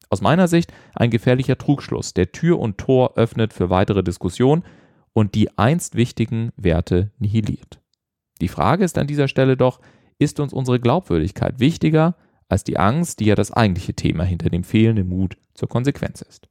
Aus 0.10 0.22
meiner 0.22 0.48
Sicht 0.48 0.72
ein 0.96 1.10
gefährlicher 1.10 1.58
Trugschluss, 1.58 2.14
der 2.14 2.32
Tür 2.32 2.58
und 2.58 2.78
Tor 2.78 3.18
öffnet 3.18 3.52
für 3.52 3.70
weitere 3.70 4.04
Diskussionen 4.04 4.64
und 5.12 5.36
die 5.36 5.58
einst 5.58 5.96
wichtigen 5.96 6.54
Werte 6.56 7.12
nihiliert. 7.20 7.82
Die 8.40 8.48
Frage 8.48 8.86
ist 8.86 8.98
an 8.98 9.08
dieser 9.08 9.28
Stelle 9.28 9.58
doch, 9.58 9.82
ist 10.18 10.40
uns 10.40 10.54
unsere 10.54 10.80
Glaubwürdigkeit 10.80 11.60
wichtiger 11.60 12.16
als 12.50 12.64
die 12.64 12.78
Angst, 12.78 13.20
die 13.20 13.26
ja 13.26 13.36
das 13.36 13.52
eigentliche 13.52 13.94
Thema 13.94 14.24
hinter 14.24 14.50
dem 14.50 14.64
fehlenden 14.64 15.10
Mut 15.10 15.38
zur 15.54 15.70
Konsequenz 15.70 16.22
ist. 16.22 16.48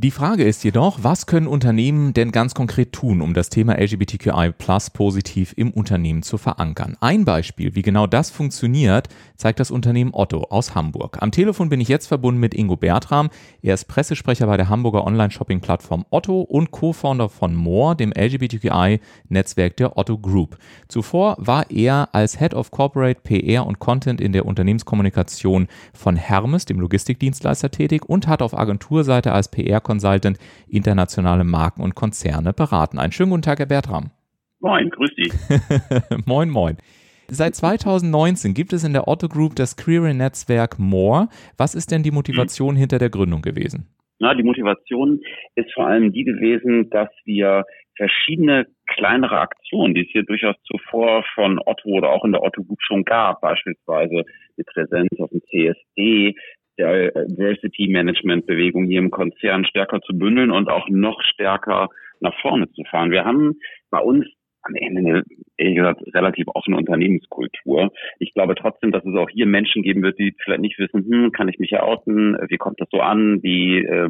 Die 0.00 0.12
Frage 0.12 0.44
ist 0.44 0.62
jedoch, 0.62 1.00
was 1.02 1.26
können 1.26 1.48
Unternehmen 1.48 2.14
denn 2.14 2.30
ganz 2.30 2.54
konkret 2.54 2.92
tun, 2.92 3.20
um 3.20 3.34
das 3.34 3.48
Thema 3.48 3.80
LGBTQI 3.80 4.52
Plus 4.56 4.90
positiv 4.90 5.54
im 5.56 5.72
Unternehmen 5.72 6.22
zu 6.22 6.38
verankern? 6.38 6.96
Ein 7.00 7.24
Beispiel, 7.24 7.74
wie 7.74 7.82
genau 7.82 8.06
das 8.06 8.30
funktioniert, 8.30 9.08
zeigt 9.34 9.58
das 9.58 9.72
Unternehmen 9.72 10.14
Otto 10.14 10.44
aus 10.50 10.76
Hamburg. 10.76 11.18
Am 11.20 11.32
Telefon 11.32 11.68
bin 11.68 11.80
ich 11.80 11.88
jetzt 11.88 12.06
verbunden 12.06 12.38
mit 12.38 12.54
Ingo 12.54 12.76
Bertram. 12.76 13.28
Er 13.60 13.74
ist 13.74 13.86
Pressesprecher 13.86 14.46
bei 14.46 14.56
der 14.56 14.68
Hamburger 14.68 15.04
Online-Shopping-Plattform 15.04 16.04
Otto 16.10 16.42
und 16.42 16.70
Co-Founder 16.70 17.28
von 17.28 17.56
More, 17.56 17.96
dem 17.96 18.12
LGBTQI-Netzwerk 18.12 19.78
der 19.78 19.98
Otto 19.98 20.16
Group. 20.16 20.58
Zuvor 20.86 21.34
war 21.40 21.72
er 21.72 22.10
als 22.12 22.38
Head 22.38 22.54
of 22.54 22.70
Corporate 22.70 23.22
PR 23.24 23.66
und 23.66 23.80
Content 23.80 24.20
in 24.20 24.32
der 24.32 24.46
Unternehmenskommunikation 24.46 25.66
von 25.92 26.14
Hermes, 26.14 26.66
dem 26.66 26.78
Logistikdienstleister, 26.78 27.72
tätig 27.72 28.08
und 28.08 28.28
hat 28.28 28.42
auf 28.42 28.56
Agenturseite 28.56 29.32
als 29.32 29.48
PR 29.48 29.87
Consultant 29.88 30.38
internationale 30.68 31.44
Marken 31.44 31.82
und 31.82 31.94
Konzerne 31.94 32.52
beraten. 32.52 32.98
Einen 32.98 33.12
schönen 33.12 33.30
guten 33.30 33.42
Tag, 33.42 33.58
Herr 33.58 33.66
Bertram. 33.66 34.10
Moin, 34.60 34.90
grüß 34.90 35.14
dich. 35.14 35.32
moin, 36.26 36.50
moin. 36.50 36.76
Seit 37.28 37.54
2019 37.54 38.52
gibt 38.52 38.74
es 38.74 38.84
in 38.84 38.92
der 38.92 39.08
Otto 39.08 39.28
Group 39.28 39.56
das 39.56 39.76
Query-Netzwerk 39.76 40.78
More. 40.78 41.28
Was 41.56 41.74
ist 41.74 41.90
denn 41.90 42.02
die 42.02 42.10
Motivation 42.10 42.74
mhm. 42.74 42.78
hinter 42.78 42.98
der 42.98 43.08
Gründung 43.08 43.40
gewesen? 43.40 43.88
Na, 44.18 44.34
die 44.34 44.42
Motivation 44.42 45.20
ist 45.54 45.72
vor 45.72 45.86
allem 45.86 46.12
die 46.12 46.24
gewesen, 46.24 46.90
dass 46.90 47.08
wir 47.24 47.64
verschiedene 47.96 48.66
kleinere 48.86 49.40
Aktionen, 49.40 49.94
die 49.94 50.02
es 50.02 50.08
hier 50.10 50.22
durchaus 50.22 50.56
zuvor 50.64 51.24
von 51.34 51.60
Otto 51.64 51.88
oder 51.88 52.10
auch 52.10 52.24
in 52.24 52.32
der 52.32 52.42
Otto 52.42 52.62
Group 52.62 52.78
schon 52.80 53.04
gab, 53.04 53.40
beispielsweise 53.40 54.24
die 54.56 54.64
Präsenz 54.64 55.08
auf 55.18 55.30
dem 55.30 55.40
CSD, 55.50 56.34
der 56.78 57.10
Diversity 57.26 57.88
Management 57.88 58.46
Bewegung 58.46 58.86
hier 58.86 59.00
im 59.00 59.10
Konzern 59.10 59.64
stärker 59.64 60.00
zu 60.00 60.16
bündeln 60.16 60.50
und 60.50 60.68
auch 60.68 60.88
noch 60.88 61.20
stärker 61.22 61.88
nach 62.20 62.34
vorne 62.40 62.70
zu 62.72 62.82
fahren. 62.84 63.10
Wir 63.10 63.24
haben 63.24 63.58
bei 63.90 64.00
uns 64.00 64.26
am 64.62 64.74
Ende 64.74 65.00
eine, 65.00 65.22
ehrlich 65.56 65.76
gesagt, 65.76 66.02
relativ 66.14 66.46
offene 66.54 66.76
Unternehmenskultur. 66.76 67.90
Ich 68.18 68.34
glaube 68.34 68.54
trotzdem, 68.54 68.92
dass 68.92 69.04
es 69.04 69.14
auch 69.14 69.30
hier 69.30 69.46
Menschen 69.46 69.82
geben 69.82 70.02
wird, 70.02 70.18
die 70.18 70.34
vielleicht 70.44 70.60
nicht 70.60 70.78
wissen, 70.78 71.04
hm, 71.08 71.32
kann 71.32 71.48
ich 71.48 71.58
mich 71.58 71.70
ja 71.70 71.82
outen, 71.82 72.36
wie 72.48 72.56
kommt 72.56 72.80
das 72.80 72.88
so 72.90 73.00
an, 73.00 73.42
wie 73.42 73.78
äh, 73.78 74.08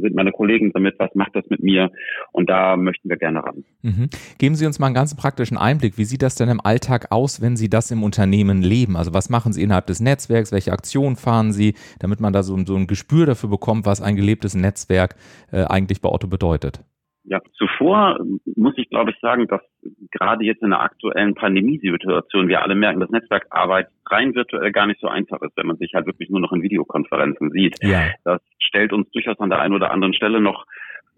sind 0.00 0.14
meine 0.14 0.32
Kollegen 0.32 0.72
damit, 0.72 0.96
was 0.98 1.14
macht 1.14 1.34
das 1.34 1.44
mit 1.48 1.62
mir? 1.62 1.90
Und 2.32 2.50
da 2.50 2.76
möchten 2.76 3.08
wir 3.08 3.16
gerne 3.16 3.44
ran. 3.44 3.64
Mhm. 3.82 4.08
Geben 4.38 4.54
Sie 4.54 4.66
uns 4.66 4.78
mal 4.78 4.86
einen 4.86 4.94
ganz 4.94 5.16
praktischen 5.16 5.56
Einblick. 5.56 5.98
Wie 5.98 6.04
sieht 6.04 6.22
das 6.22 6.34
denn 6.34 6.48
im 6.48 6.60
Alltag 6.60 7.06
aus, 7.10 7.40
wenn 7.40 7.56
Sie 7.56 7.68
das 7.68 7.90
im 7.90 8.02
Unternehmen 8.02 8.62
leben? 8.62 8.96
Also 8.96 9.14
was 9.14 9.30
machen 9.30 9.52
Sie 9.52 9.62
innerhalb 9.62 9.86
des 9.86 10.00
Netzwerks? 10.00 10.52
Welche 10.52 10.72
Aktionen 10.72 11.16
fahren 11.16 11.52
Sie, 11.52 11.74
damit 12.00 12.20
man 12.20 12.32
da 12.32 12.42
so, 12.42 12.56
so 12.64 12.76
ein 12.76 12.86
Gespür 12.86 13.26
dafür 13.26 13.50
bekommt, 13.50 13.86
was 13.86 14.00
ein 14.00 14.16
gelebtes 14.16 14.54
Netzwerk 14.54 15.16
äh, 15.52 15.64
eigentlich 15.64 16.00
bei 16.00 16.08
Otto 16.08 16.26
bedeutet? 16.26 16.82
Ja, 17.26 17.40
zuvor 17.54 18.18
muss 18.54 18.74
ich 18.76 18.90
glaube 18.90 19.10
ich 19.10 19.18
sagen, 19.20 19.46
dass 19.48 19.62
gerade 20.10 20.44
jetzt 20.44 20.62
in 20.62 20.70
der 20.70 20.80
aktuellen 20.80 21.34
Pandemiesituation 21.34 22.48
wir 22.48 22.62
alle 22.62 22.74
merken, 22.74 23.00
dass 23.00 23.10
Netzwerkarbeit 23.10 23.88
rein 24.06 24.34
virtuell 24.34 24.72
gar 24.72 24.86
nicht 24.86 25.00
so 25.00 25.08
einfach 25.08 25.40
ist, 25.40 25.56
wenn 25.56 25.66
man 25.66 25.78
sich 25.78 25.94
halt 25.94 26.06
wirklich 26.06 26.28
nur 26.28 26.40
noch 26.40 26.52
in 26.52 26.62
Videokonferenzen 26.62 27.50
sieht. 27.50 27.76
Ja. 27.82 28.10
Das 28.24 28.42
stellt 28.58 28.92
uns 28.92 29.10
durchaus 29.10 29.40
an 29.40 29.48
der 29.48 29.60
einen 29.60 29.74
oder 29.74 29.90
anderen 29.90 30.12
Stelle 30.12 30.40
noch 30.40 30.66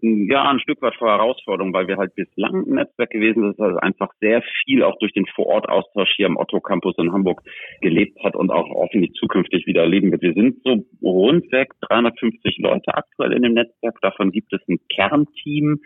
ja, 0.01 0.49
ein 0.49 0.59
Stück 0.59 0.81
weit 0.81 0.95
vor 0.95 1.09
Herausforderung, 1.09 1.73
weil 1.73 1.87
wir 1.87 1.97
halt 1.97 2.13
bislang 2.15 2.67
ein 2.67 2.75
Netzwerk 2.75 3.09
gewesen 3.09 3.41
sind, 3.41 3.57
das 3.57 3.67
also 3.67 3.79
einfach 3.79 4.09
sehr 4.19 4.43
viel 4.63 4.83
auch 4.83 4.97
durch 4.99 5.13
den 5.13 5.25
Vorortaustausch 5.25 6.13
hier 6.15 6.27
am 6.27 6.37
Otto 6.37 6.59
Campus 6.59 6.95
in 6.97 7.11
Hamburg 7.11 7.41
gelebt 7.81 8.23
hat 8.23 8.35
und 8.35 8.51
auch 8.51 8.69
hoffentlich 8.69 9.13
zukünftig 9.13 9.65
wieder 9.65 9.81
erleben 9.81 10.11
wird. 10.11 10.21
Wir 10.21 10.33
sind 10.33 10.61
so 10.63 10.85
rundweg 11.01 11.69
350 11.81 12.57
Leute 12.59 12.93
aktuell 12.93 13.33
in 13.33 13.43
dem 13.43 13.53
Netzwerk. 13.53 13.99
Davon 14.01 14.31
gibt 14.31 14.53
es 14.53 14.61
ein 14.67 14.79
Kernteam, 14.93 15.81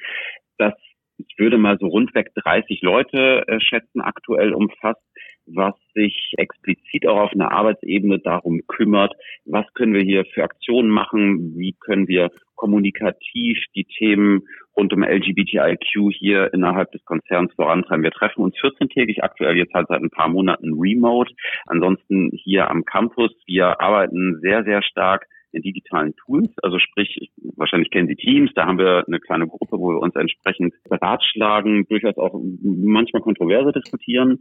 das 0.57 0.73
ich 1.17 1.37
würde 1.37 1.59
mal 1.59 1.77
so 1.79 1.85
rundweg 1.85 2.33
30 2.33 2.81
Leute 2.81 3.43
äh, 3.47 3.59
schätzen, 3.59 4.01
aktuell 4.01 4.53
umfasst 4.53 5.01
was 5.45 5.73
sich 5.93 6.33
explizit 6.37 7.07
auch 7.07 7.19
auf 7.19 7.31
einer 7.33 7.51
Arbeitsebene 7.51 8.19
darum 8.19 8.61
kümmert, 8.67 9.13
was 9.45 9.65
können 9.73 9.93
wir 9.93 10.03
hier 10.03 10.25
für 10.25 10.43
Aktionen 10.43 10.89
machen, 10.89 11.55
wie 11.57 11.75
können 11.79 12.07
wir 12.07 12.31
kommunikativ 12.61 13.57
die 13.75 13.85
Themen 13.85 14.43
rund 14.77 14.93
um 14.93 15.03
LGBTIQ 15.03 16.13
hier 16.13 16.53
innerhalb 16.53 16.91
des 16.91 17.03
Konzerns 17.05 17.51
vorantreiben. 17.55 18.03
Wir 18.03 18.11
treffen 18.11 18.43
uns 18.43 18.55
14-tägig, 18.57 19.23
aktuell 19.23 19.57
jetzt 19.57 19.73
halt 19.73 19.87
seit 19.87 20.01
ein 20.01 20.11
paar 20.11 20.29
Monaten 20.29 20.79
remote, 20.79 21.33
ansonsten 21.65 22.29
hier 22.33 22.69
am 22.69 22.85
Campus. 22.85 23.31
Wir 23.47 23.81
arbeiten 23.81 24.39
sehr, 24.41 24.63
sehr 24.63 24.83
stark 24.83 25.25
in 25.53 25.63
digitalen 25.63 26.13
Tools, 26.23 26.49
also 26.61 26.77
sprich, 26.77 27.31
wahrscheinlich 27.57 27.89
kennen 27.89 28.07
Sie 28.07 28.15
Teams, 28.15 28.51
da 28.53 28.67
haben 28.67 28.77
wir 28.77 29.03
eine 29.07 29.19
kleine 29.19 29.47
Gruppe, 29.47 29.79
wo 29.79 29.89
wir 29.89 29.99
uns 29.99 30.15
entsprechend 30.15 30.75
beratschlagen, 30.87 31.85
durchaus 31.89 32.17
auch 32.17 32.39
manchmal 32.61 33.23
kontroverse 33.23 33.71
diskutieren. 33.73 34.39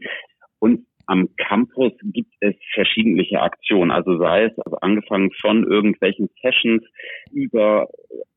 Und 0.61 0.85
am 1.07 1.29
Campus 1.37 1.93
gibt 2.03 2.33
es 2.41 2.55
verschiedentliche 2.75 3.41
Aktionen, 3.41 3.91
also 3.91 4.19
sei 4.19 4.45
es 4.45 4.59
also 4.61 4.77
angefangen 4.81 5.31
von 5.41 5.65
irgendwelchen 5.65 6.29
Sessions 6.43 6.85
über 7.33 7.89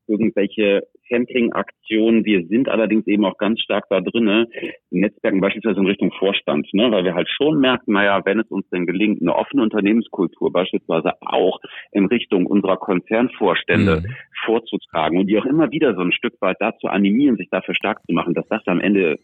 irgendwelche 0.06 0.82
Sampling-Aktionen. 1.08 2.24
Wir 2.24 2.46
sind 2.46 2.68
allerdings 2.68 3.06
eben 3.06 3.24
auch 3.24 3.38
ganz 3.38 3.60
stark 3.60 3.84
da 3.88 4.00
drinne, 4.00 4.48
Netzwerken 4.90 5.40
beispielsweise 5.40 5.80
in 5.80 5.86
Richtung 5.86 6.12
Vorstand, 6.18 6.68
ne, 6.72 6.90
weil 6.90 7.04
wir 7.04 7.14
halt 7.14 7.28
schon 7.28 7.58
merken, 7.58 7.92
naja, 7.92 8.20
wenn 8.24 8.40
es 8.40 8.50
uns 8.50 8.68
denn 8.70 8.86
gelingt, 8.86 9.20
eine 9.20 9.34
offene 9.34 9.62
Unternehmenskultur 9.62 10.52
beispielsweise 10.52 11.12
auch 11.20 11.60
in 11.92 12.06
Richtung 12.06 12.46
unserer 12.46 12.76
Konzernvorstände 12.76 14.02
mhm. 14.02 14.14
vorzutragen 14.44 15.18
und 15.18 15.26
die 15.26 15.38
auch 15.38 15.46
immer 15.46 15.70
wieder 15.70 15.94
so 15.94 16.02
ein 16.02 16.12
Stück 16.12 16.34
weit 16.40 16.56
dazu 16.60 16.88
animieren, 16.88 17.36
sich 17.36 17.48
dafür 17.50 17.74
stark 17.74 18.00
zu 18.06 18.12
machen, 18.12 18.34
dass 18.34 18.46
das 18.48 18.66
am 18.66 18.80
Ende 18.80 19.18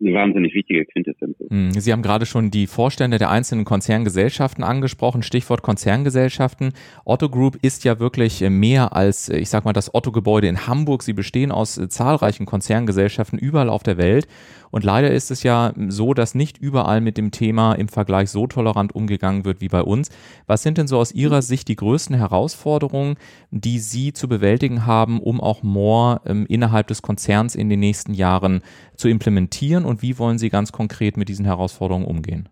eine 0.00 0.14
wahnsinnig 0.14 0.54
wichtige 0.54 0.84
Quintessenz 0.84 1.38
ist. 1.40 1.50
Hm, 1.50 1.72
Sie 1.72 1.92
haben 1.92 2.02
gerade 2.02 2.26
schon 2.26 2.50
die 2.50 2.66
Vorstände 2.66 3.18
der 3.18 3.30
einzelnen 3.30 3.64
Konzerngesellschaften 3.64 4.62
angesprochen, 4.62 5.22
Stichwort 5.22 5.62
Konzerngesellschaften. 5.62 6.72
Otto 7.04 7.28
Group 7.28 7.58
ist 7.62 7.84
ja 7.84 7.98
wirklich 7.98 8.40
mehr 8.48 8.94
als, 8.94 9.28
ich 9.28 9.48
sag 9.48 9.64
mal, 9.64 9.72
das 9.72 9.94
Otto-Gebäude 9.94 10.46
in 10.46 10.66
Hamburg. 10.66 11.02
Sie 11.02 11.12
bestehen 11.12 11.50
aus 11.50 11.80
zahlreichen 11.88 12.46
Konzerngesellschaften 12.46 13.38
überall 13.38 13.68
auf 13.68 13.82
der 13.82 13.98
Welt. 13.98 14.28
Und 14.70 14.84
leider 14.84 15.10
ist 15.10 15.30
es 15.30 15.42
ja 15.42 15.72
so, 15.88 16.14
dass 16.14 16.34
nicht 16.34 16.58
überall 16.58 17.00
mit 17.00 17.16
dem 17.16 17.30
Thema 17.30 17.74
im 17.74 17.88
Vergleich 17.88 18.30
so 18.30 18.46
tolerant 18.46 18.94
umgegangen 18.94 19.44
wird 19.44 19.60
wie 19.60 19.68
bei 19.68 19.82
uns. 19.82 20.10
Was 20.46 20.62
sind 20.62 20.78
denn 20.78 20.88
so 20.88 20.98
aus 20.98 21.12
Ihrer 21.12 21.42
Sicht 21.42 21.68
die 21.68 21.76
größten 21.76 22.16
Herausforderungen, 22.16 23.16
die 23.50 23.78
Sie 23.78 24.12
zu 24.12 24.28
bewältigen 24.28 24.86
haben, 24.86 25.20
um 25.20 25.40
auch 25.40 25.62
More 25.62 26.20
ähm, 26.26 26.46
innerhalb 26.48 26.88
des 26.88 27.02
Konzerns 27.02 27.54
in 27.54 27.68
den 27.68 27.80
nächsten 27.80 28.14
Jahren 28.14 28.62
zu 28.96 29.08
implementieren? 29.08 29.84
Und 29.84 30.02
wie 30.02 30.18
wollen 30.18 30.38
Sie 30.38 30.50
ganz 30.50 30.72
konkret 30.72 31.16
mit 31.16 31.28
diesen 31.28 31.44
Herausforderungen 31.44 32.06
umgehen? 32.06 32.48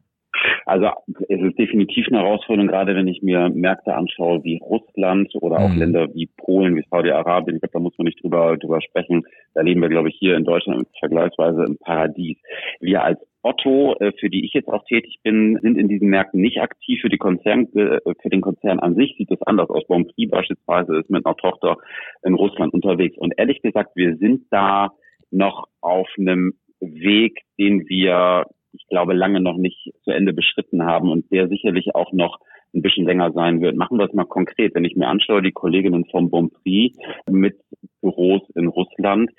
Also 0.66 0.90
es 1.28 1.40
ist 1.40 1.58
definitiv 1.58 2.08
eine 2.08 2.18
Herausforderung, 2.18 2.66
gerade 2.66 2.96
wenn 2.96 3.06
ich 3.06 3.22
mir 3.22 3.48
Märkte 3.50 3.94
anschaue 3.94 4.42
wie 4.42 4.58
Russland 4.58 5.32
oder 5.36 5.60
auch 5.60 5.70
mhm. 5.70 5.78
Länder 5.78 6.12
wie 6.12 6.28
Polen, 6.36 6.74
wie 6.74 6.84
Saudi-Arabien. 6.90 7.56
Ich 7.56 7.62
glaube, 7.62 7.74
da 7.74 7.78
muss 7.78 7.96
man 7.96 8.06
nicht 8.06 8.20
drüber, 8.20 8.56
drüber 8.56 8.80
sprechen. 8.82 9.24
Da 9.54 9.60
leben 9.60 9.80
wir, 9.80 9.88
glaube 9.88 10.08
ich, 10.08 10.16
hier 10.18 10.36
in 10.36 10.44
Deutschland 10.44 10.88
vergleichsweise 10.98 11.64
im 11.64 11.78
Paradies. 11.78 12.36
Wir 12.80 13.04
als 13.04 13.20
Otto, 13.42 13.94
äh, 14.00 14.10
für 14.18 14.28
die 14.28 14.44
ich 14.44 14.54
jetzt 14.54 14.68
auch 14.68 14.84
tätig 14.86 15.20
bin, 15.22 15.56
sind 15.62 15.78
in 15.78 15.86
diesen 15.86 16.08
Märkten 16.08 16.40
nicht 16.40 16.60
aktiv. 16.60 17.00
Für, 17.00 17.10
die 17.10 17.18
Konzern, 17.18 17.68
äh, 17.76 18.00
für 18.20 18.28
den 18.28 18.40
Konzern 18.40 18.80
an 18.80 18.96
sich 18.96 19.14
sieht 19.16 19.30
es 19.30 19.42
anders 19.42 19.70
aus. 19.70 19.86
Bonprix 19.86 20.28
beispielsweise 20.32 20.96
ist 20.96 21.10
mit 21.10 21.24
einer 21.24 21.36
Tochter 21.36 21.76
in 22.24 22.34
Russland 22.34 22.74
unterwegs. 22.74 23.16
Und 23.16 23.34
ehrlich 23.36 23.62
gesagt, 23.62 23.94
wir 23.94 24.16
sind 24.16 24.46
da 24.50 24.90
noch 25.30 25.68
auf 25.80 26.08
einem 26.18 26.54
Weg, 26.80 27.42
den 27.56 27.88
wir 27.88 28.46
glaube, 28.88 29.14
lange 29.14 29.40
noch 29.40 29.56
nicht 29.56 29.92
zu 30.04 30.10
Ende 30.10 30.32
beschritten 30.32 30.84
haben 30.84 31.10
und 31.10 31.30
der 31.32 31.48
sicherlich 31.48 31.94
auch 31.94 32.12
noch 32.12 32.40
ein 32.74 32.82
bisschen 32.82 33.06
länger 33.06 33.32
sein 33.32 33.60
wird. 33.60 33.76
Machen 33.76 33.98
wir 33.98 34.06
es 34.06 34.12
mal 34.12 34.24
konkret. 34.24 34.74
Wenn 34.74 34.84
ich 34.84 34.96
mir 34.96 35.08
anschaue, 35.08 35.42
die 35.42 35.52
Kolleginnen 35.52 36.04
vom 36.06 36.30
Bonprix 36.30 36.96
mit 37.28 37.56
Büros 38.02 38.42
in 38.54 38.66
Russland, 38.68 39.30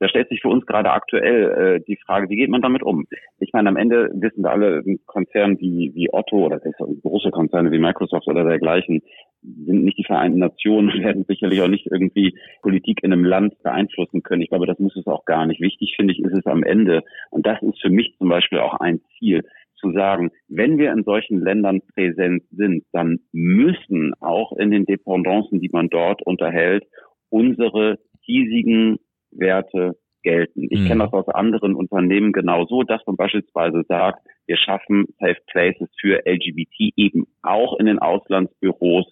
da 0.00 0.08
stellt 0.08 0.28
sich 0.28 0.40
für 0.40 0.48
uns 0.48 0.66
gerade 0.66 0.90
aktuell 0.90 1.76
äh, 1.76 1.84
die 1.86 1.98
Frage, 2.04 2.28
wie 2.28 2.36
geht 2.36 2.50
man 2.50 2.62
damit 2.62 2.82
um? 2.82 3.06
Ich 3.38 3.52
meine, 3.52 3.68
am 3.68 3.76
Ende 3.76 4.10
wissen 4.14 4.42
wir 4.42 4.50
alle, 4.50 4.82
ein 4.86 5.00
Konzern 5.06 5.58
wie, 5.58 5.92
wie 5.94 6.12
Otto 6.12 6.46
oder 6.46 6.60
große 6.60 7.30
Konzerne 7.30 7.70
wie 7.70 7.78
Microsoft 7.78 8.26
oder 8.26 8.44
dergleichen 8.44 9.02
sind 9.42 9.84
nicht 9.84 9.98
die 9.98 10.04
Vereinten 10.04 10.40
Nationen 10.40 11.02
werden 11.02 11.24
sicherlich 11.28 11.62
auch 11.62 11.68
nicht 11.68 11.86
irgendwie 11.90 12.36
Politik 12.62 13.02
in 13.02 13.12
einem 13.12 13.24
Land 13.24 13.62
beeinflussen 13.62 14.22
können. 14.22 14.42
Ich 14.42 14.48
glaube, 14.48 14.66
das 14.66 14.78
muss 14.78 14.96
es 14.96 15.06
auch 15.06 15.24
gar 15.24 15.46
nicht. 15.46 15.60
Wichtig 15.60 15.94
finde 15.96 16.12
ich 16.12 16.20
ist 16.20 16.36
es 16.36 16.46
am 16.46 16.62
Ende, 16.62 17.02
und 17.30 17.46
das 17.46 17.62
ist 17.62 17.80
für 17.80 17.90
mich 17.90 18.14
zum 18.18 18.28
Beispiel 18.28 18.58
auch 18.58 18.74
ein 18.80 19.00
Ziel, 19.18 19.44
zu 19.80 19.92
sagen, 19.92 20.30
wenn 20.48 20.78
wir 20.78 20.92
in 20.92 21.04
solchen 21.04 21.40
Ländern 21.40 21.80
präsent 21.94 22.42
sind, 22.50 22.84
dann 22.92 23.20
müssen 23.32 24.12
auch 24.20 24.52
in 24.56 24.70
den 24.70 24.86
Dependancen, 24.86 25.60
die 25.60 25.70
man 25.72 25.88
dort 25.88 26.20
unterhält, 26.22 26.84
unsere 27.30 27.98
hiesigen 28.22 28.98
Werte 29.38 29.96
gelten. 30.22 30.66
Ich 30.70 30.80
mhm. 30.80 30.86
kenne 30.88 31.04
das 31.04 31.12
aus 31.12 31.28
anderen 31.28 31.74
Unternehmen 31.74 32.32
genauso, 32.32 32.82
dass 32.82 33.00
man 33.06 33.16
beispielsweise 33.16 33.84
sagt, 33.88 34.26
wir 34.46 34.56
schaffen 34.56 35.06
Safe 35.18 35.38
Places 35.46 35.88
für 36.00 36.22
LGBT 36.26 36.92
eben 36.96 37.26
auch 37.42 37.78
in 37.78 37.86
den 37.86 37.98
Auslandsbüros, 37.98 39.06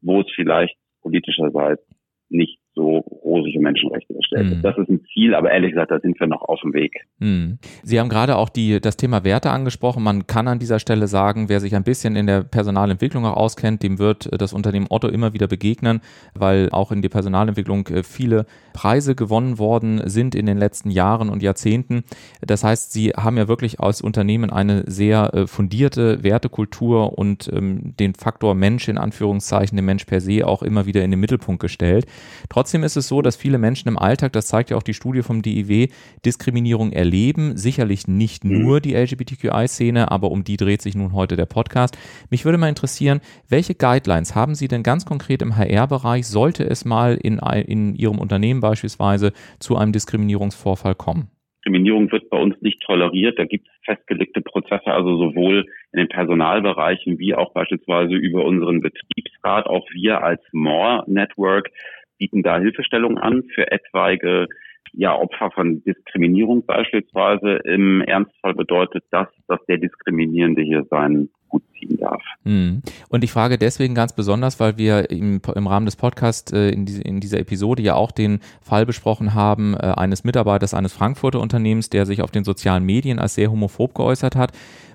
wo 0.00 0.20
es 0.20 0.26
vielleicht 0.34 0.76
politischerseits 1.02 1.82
nicht 2.28 2.58
so 2.74 2.98
rosige 2.98 3.60
Menschenrechte 3.60 4.14
erstellt. 4.14 4.56
Mhm. 4.56 4.62
Das 4.62 4.76
ist 4.78 4.88
ein 4.88 5.00
Ziel, 5.12 5.34
aber 5.34 5.50
ehrlich 5.50 5.72
gesagt, 5.72 5.90
da 5.90 6.00
sind 6.00 6.18
wir 6.18 6.26
noch 6.26 6.42
auf 6.42 6.60
dem 6.60 6.74
Weg. 6.74 7.06
Mhm. 7.18 7.58
Sie 7.82 7.98
haben 7.98 8.08
gerade 8.08 8.36
auch 8.36 8.48
die, 8.48 8.80
das 8.80 8.96
Thema 8.96 9.24
Werte 9.24 9.50
angesprochen. 9.50 10.02
Man 10.02 10.26
kann 10.26 10.48
an 10.48 10.58
dieser 10.58 10.78
Stelle 10.78 11.06
sagen, 11.06 11.48
wer 11.48 11.60
sich 11.60 11.74
ein 11.74 11.84
bisschen 11.84 12.16
in 12.16 12.26
der 12.26 12.42
Personalentwicklung 12.42 13.24
auch 13.24 13.36
auskennt, 13.36 13.82
dem 13.82 13.98
wird 13.98 14.28
das 14.40 14.52
Unternehmen 14.52 14.86
Otto 14.90 15.08
immer 15.08 15.32
wieder 15.32 15.46
begegnen, 15.46 16.00
weil 16.34 16.68
auch 16.70 16.92
in 16.92 17.02
der 17.02 17.08
Personalentwicklung 17.08 17.86
äh, 17.88 18.02
viele 18.02 18.46
Preise 18.72 19.14
gewonnen 19.14 19.58
worden 19.58 20.02
sind 20.06 20.34
in 20.34 20.46
den 20.46 20.58
letzten 20.58 20.90
Jahren 20.90 21.30
und 21.30 21.42
Jahrzehnten. 21.42 22.04
Das 22.40 22.64
heißt, 22.64 22.92
Sie 22.92 23.10
haben 23.10 23.36
ja 23.36 23.48
wirklich 23.48 23.80
als 23.80 24.00
Unternehmen 24.00 24.50
eine 24.50 24.84
sehr 24.86 25.32
äh, 25.32 25.46
fundierte 25.46 26.22
Wertekultur 26.22 27.16
und 27.18 27.50
ähm, 27.52 27.94
den 27.98 28.14
Faktor 28.14 28.54
Mensch 28.54 28.88
in 28.88 28.98
Anführungszeichen, 28.98 29.76
den 29.76 29.84
Mensch 29.84 30.04
per 30.04 30.20
se 30.20 30.46
auch 30.46 30.62
immer 30.62 30.86
wieder 30.86 31.04
in 31.04 31.10
den 31.10 31.20
Mittelpunkt 31.20 31.60
gestellt. 31.60 32.06
Trotzdem 32.48 32.63
ist 32.72 32.96
es 32.96 33.08
so, 33.08 33.20
dass 33.20 33.36
viele 33.36 33.58
Menschen 33.58 33.88
im 33.88 33.98
Alltag, 33.98 34.32
das 34.32 34.46
zeigt 34.46 34.70
ja 34.70 34.76
auch 34.76 34.82
die 34.82 34.94
Studie 34.94 35.22
vom 35.22 35.42
DIW, 35.42 35.88
Diskriminierung 36.24 36.92
erleben. 36.92 37.56
Sicherlich 37.56 38.08
nicht 38.08 38.44
mhm. 38.44 38.62
nur 38.62 38.80
die 38.80 38.94
LGBTQI-Szene, 38.94 40.10
aber 40.10 40.30
um 40.30 40.44
die 40.44 40.56
dreht 40.56 40.80
sich 40.80 40.94
nun 40.94 41.12
heute 41.12 41.36
der 41.36 41.46
Podcast. 41.46 41.98
Mich 42.30 42.44
würde 42.44 42.58
mal 42.58 42.68
interessieren, 42.68 43.20
welche 43.48 43.74
Guidelines 43.74 44.34
haben 44.34 44.54
Sie 44.54 44.68
denn 44.68 44.82
ganz 44.82 45.04
konkret 45.04 45.42
im 45.42 45.56
HR-Bereich, 45.56 46.26
sollte 46.26 46.64
es 46.64 46.84
mal 46.84 47.18
in, 47.20 47.38
in 47.38 47.94
Ihrem 47.94 48.18
Unternehmen 48.18 48.60
beispielsweise 48.60 49.32
zu 49.58 49.76
einem 49.76 49.92
Diskriminierungsvorfall 49.92 50.94
kommen? 50.94 51.28
Diskriminierung 51.64 52.12
wird 52.12 52.28
bei 52.28 52.38
uns 52.38 52.60
nicht 52.60 52.82
toleriert. 52.82 53.38
Da 53.38 53.44
gibt 53.46 53.66
es 53.66 53.72
festgelegte 53.84 54.42
Prozesse, 54.42 54.86
also 54.86 55.16
sowohl 55.16 55.64
in 55.92 55.98
den 55.98 56.08
Personalbereichen 56.08 57.18
wie 57.18 57.34
auch 57.34 57.54
beispielsweise 57.54 58.14
über 58.14 58.44
unseren 58.44 58.80
Betriebsrat. 58.80 59.66
Auch 59.66 59.86
wir 59.92 60.22
als 60.22 60.42
More 60.52 61.04
Network 61.06 61.70
bieten 62.18 62.42
da 62.42 62.58
Hilfestellung 62.58 63.18
an 63.18 63.44
für 63.54 63.70
etwaige 63.70 64.48
ja, 64.92 65.14
Opfer 65.14 65.50
von 65.50 65.82
Diskriminierung 65.82 66.64
beispielsweise. 66.66 67.56
Im 67.64 68.00
Ernstfall 68.02 68.54
bedeutet 68.54 69.04
das, 69.10 69.28
dass 69.48 69.64
der 69.66 69.78
Diskriminierende 69.78 70.62
hier 70.62 70.84
seinen 70.84 71.30
Hut 71.54 71.62
ziehen 71.78 71.96
darf. 71.98 72.22
Hm. 72.44 72.82
Und 73.08 73.24
ich 73.24 73.32
frage 73.32 73.58
deswegen 73.58 73.94
ganz 73.94 74.12
besonders, 74.12 74.60
weil 74.60 74.76
wir 74.76 75.10
im, 75.10 75.40
im 75.54 75.66
Rahmen 75.66 75.86
des 75.86 75.96
Podcasts 75.96 76.52
äh, 76.52 76.68
in, 76.70 76.84
diese, 76.84 77.02
in, 77.02 77.20
dieser 77.20 77.38
Episode 77.38 77.82
ja 77.82 77.94
auch 77.94 78.10
den 78.10 78.40
Fall 78.60 78.86
besprochen 78.86 79.34
haben 79.34 79.74
äh, 79.74 79.78
eines 79.96 80.24
Mitarbeiters 80.24 80.74
eines 80.74 80.92
Frankfurter 80.92 81.40
Unternehmens, 81.40 81.90
der 81.90 82.06
sich 82.06 82.22
auf 82.22 82.30
den 82.30 82.44
sozialen 82.44 82.84
Medien 82.84 83.18
als 83.18 83.34
sehr 83.34 83.50
homophob 83.50 83.94
geäußert 83.94 84.36
hat. 84.36 84.52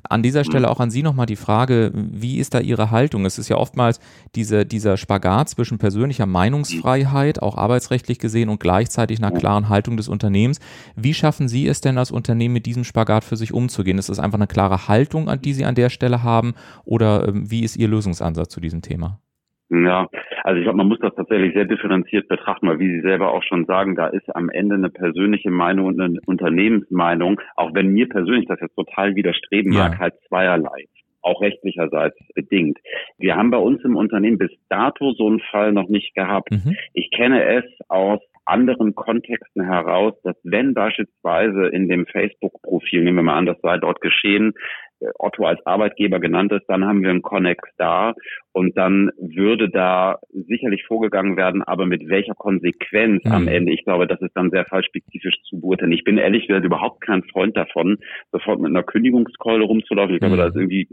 An 0.07 0.23
dieser 0.23 0.43
Stelle 0.43 0.67
mhm. 0.67 0.73
auch 0.73 0.79
an 0.79 0.91
Sie 0.91 1.03
nochmal 1.03 1.25
die 1.25 1.35
Frage, 1.35 1.91
wie 1.93 2.37
ist 2.37 2.53
da 2.53 2.59
Ihre 2.59 2.91
Haltung? 2.91 3.25
Es 3.25 3.37
ist 3.37 3.49
ja 3.49 3.57
oftmals 3.57 3.99
diese, 4.35 4.65
dieser 4.65 4.97
Spagat 4.97 5.49
zwischen 5.49 5.77
persönlicher 5.77 6.25
Meinungsfreiheit, 6.25 7.41
auch 7.41 7.57
arbeitsrechtlich 7.57 8.19
gesehen, 8.19 8.49
und 8.49 8.59
gleichzeitig 8.59 9.19
einer 9.19 9.31
klaren 9.31 9.69
Haltung 9.69 9.97
des 9.97 10.07
Unternehmens. 10.07 10.59
Wie 10.95 11.13
schaffen 11.13 11.47
Sie 11.47 11.67
es 11.67 11.81
denn 11.81 11.97
als 11.97 12.11
Unternehmen 12.11 12.53
mit 12.53 12.65
diesem 12.65 12.83
Spagat 12.83 13.23
für 13.23 13.37
sich 13.37 13.53
umzugehen? 13.53 13.97
Ist 13.97 14.09
das 14.09 14.19
einfach 14.19 14.37
eine 14.37 14.47
klare 14.47 14.87
Haltung, 14.87 15.29
an 15.29 15.41
die 15.41 15.53
Sie 15.53 15.65
an 15.65 15.75
der 15.75 15.89
Stelle 15.89 16.23
haben? 16.23 16.48
Oder 16.85 17.27
ähm, 17.27 17.49
wie 17.49 17.63
ist 17.63 17.77
Ihr 17.77 17.87
Lösungsansatz 17.87 18.49
zu 18.49 18.59
diesem 18.59 18.81
Thema? 18.81 19.19
Ja, 19.71 20.07
also 20.43 20.57
ich 20.57 20.63
glaube, 20.63 20.77
man 20.77 20.87
muss 20.87 20.99
das 20.99 21.13
tatsächlich 21.15 21.53
sehr 21.53 21.65
differenziert 21.65 22.27
betrachten, 22.27 22.67
weil 22.67 22.79
wie 22.79 22.89
Sie 22.89 23.01
selber 23.01 23.31
auch 23.31 23.43
schon 23.43 23.65
sagen, 23.65 23.95
da 23.95 24.07
ist 24.07 24.35
am 24.35 24.49
Ende 24.49 24.75
eine 24.75 24.89
persönliche 24.89 25.51
Meinung 25.51 25.85
und 25.85 26.01
eine 26.01 26.19
Unternehmensmeinung, 26.25 27.39
auch 27.55 27.73
wenn 27.75 27.93
mir 27.93 28.09
persönlich 28.09 28.47
das 28.47 28.59
jetzt 28.61 28.75
total 28.75 29.15
widerstreben 29.15 29.71
ja. 29.71 29.89
mag, 29.89 29.99
halt 29.99 30.13
zweierlei 30.27 30.85
auch 31.21 31.41
rechtlicherseits 31.41 32.17
bedingt. 32.33 32.79
Wir 33.17 33.35
haben 33.35 33.51
bei 33.51 33.57
uns 33.57 33.83
im 33.83 33.95
Unternehmen 33.95 34.37
bis 34.37 34.51
dato 34.69 35.11
so 35.11 35.27
einen 35.27 35.41
Fall 35.51 35.73
noch 35.73 35.89
nicht 35.89 36.15
gehabt. 36.15 36.51
Mhm. 36.51 36.77
Ich 36.93 37.11
kenne 37.11 37.43
es 37.43 37.65
aus 37.89 38.19
anderen 38.45 38.95
Kontexten 38.95 39.63
heraus, 39.63 40.13
dass 40.23 40.35
wenn 40.43 40.73
beispielsweise 40.73 41.67
in 41.67 41.87
dem 41.87 42.05
Facebook-Profil, 42.07 43.03
nehmen 43.03 43.17
wir 43.17 43.23
mal 43.23 43.37
an, 43.37 43.45
das 43.45 43.61
sei 43.61 43.77
dort 43.77 44.01
geschehen, 44.01 44.53
Otto 45.17 45.45
als 45.45 45.65
Arbeitgeber 45.65 46.19
genannt 46.19 46.51
ist, 46.51 46.65
dann 46.67 46.85
haben 46.85 47.01
wir 47.01 47.09
einen 47.09 47.21
Connex 47.21 47.67
da 47.77 48.13
und 48.51 48.77
dann 48.77 49.11
würde 49.17 49.69
da 49.69 50.19
sicherlich 50.31 50.83
vorgegangen 50.85 51.37
werden, 51.37 51.63
aber 51.63 51.85
mit 51.85 52.07
welcher 52.09 52.35
Konsequenz 52.35 53.23
mhm. 53.23 53.31
am 53.31 53.47
Ende? 53.47 53.71
Ich 53.71 53.83
glaube, 53.83 54.07
das 54.07 54.21
ist 54.21 54.35
dann 54.35 54.49
sehr 54.49 54.65
fallspezifisch 54.65 55.41
zu 55.43 55.59
beurteilen. 55.59 55.91
Ich 55.91 56.03
bin 56.03 56.17
ehrlich 56.17 56.47
gesagt 56.47 56.65
überhaupt 56.65 57.01
kein 57.01 57.23
Freund 57.23 57.55
davon, 57.55 57.97
sofort 58.31 58.59
mit 58.59 58.69
einer 58.69 58.83
Kündigungskeule 58.83 59.63
rumzulaufen. 59.63 60.15
Ich 60.15 60.19
glaube, 60.19 60.35
mhm. 60.35 60.39
da 60.39 60.47
ist 60.47 60.55
irgendwie 60.55 60.87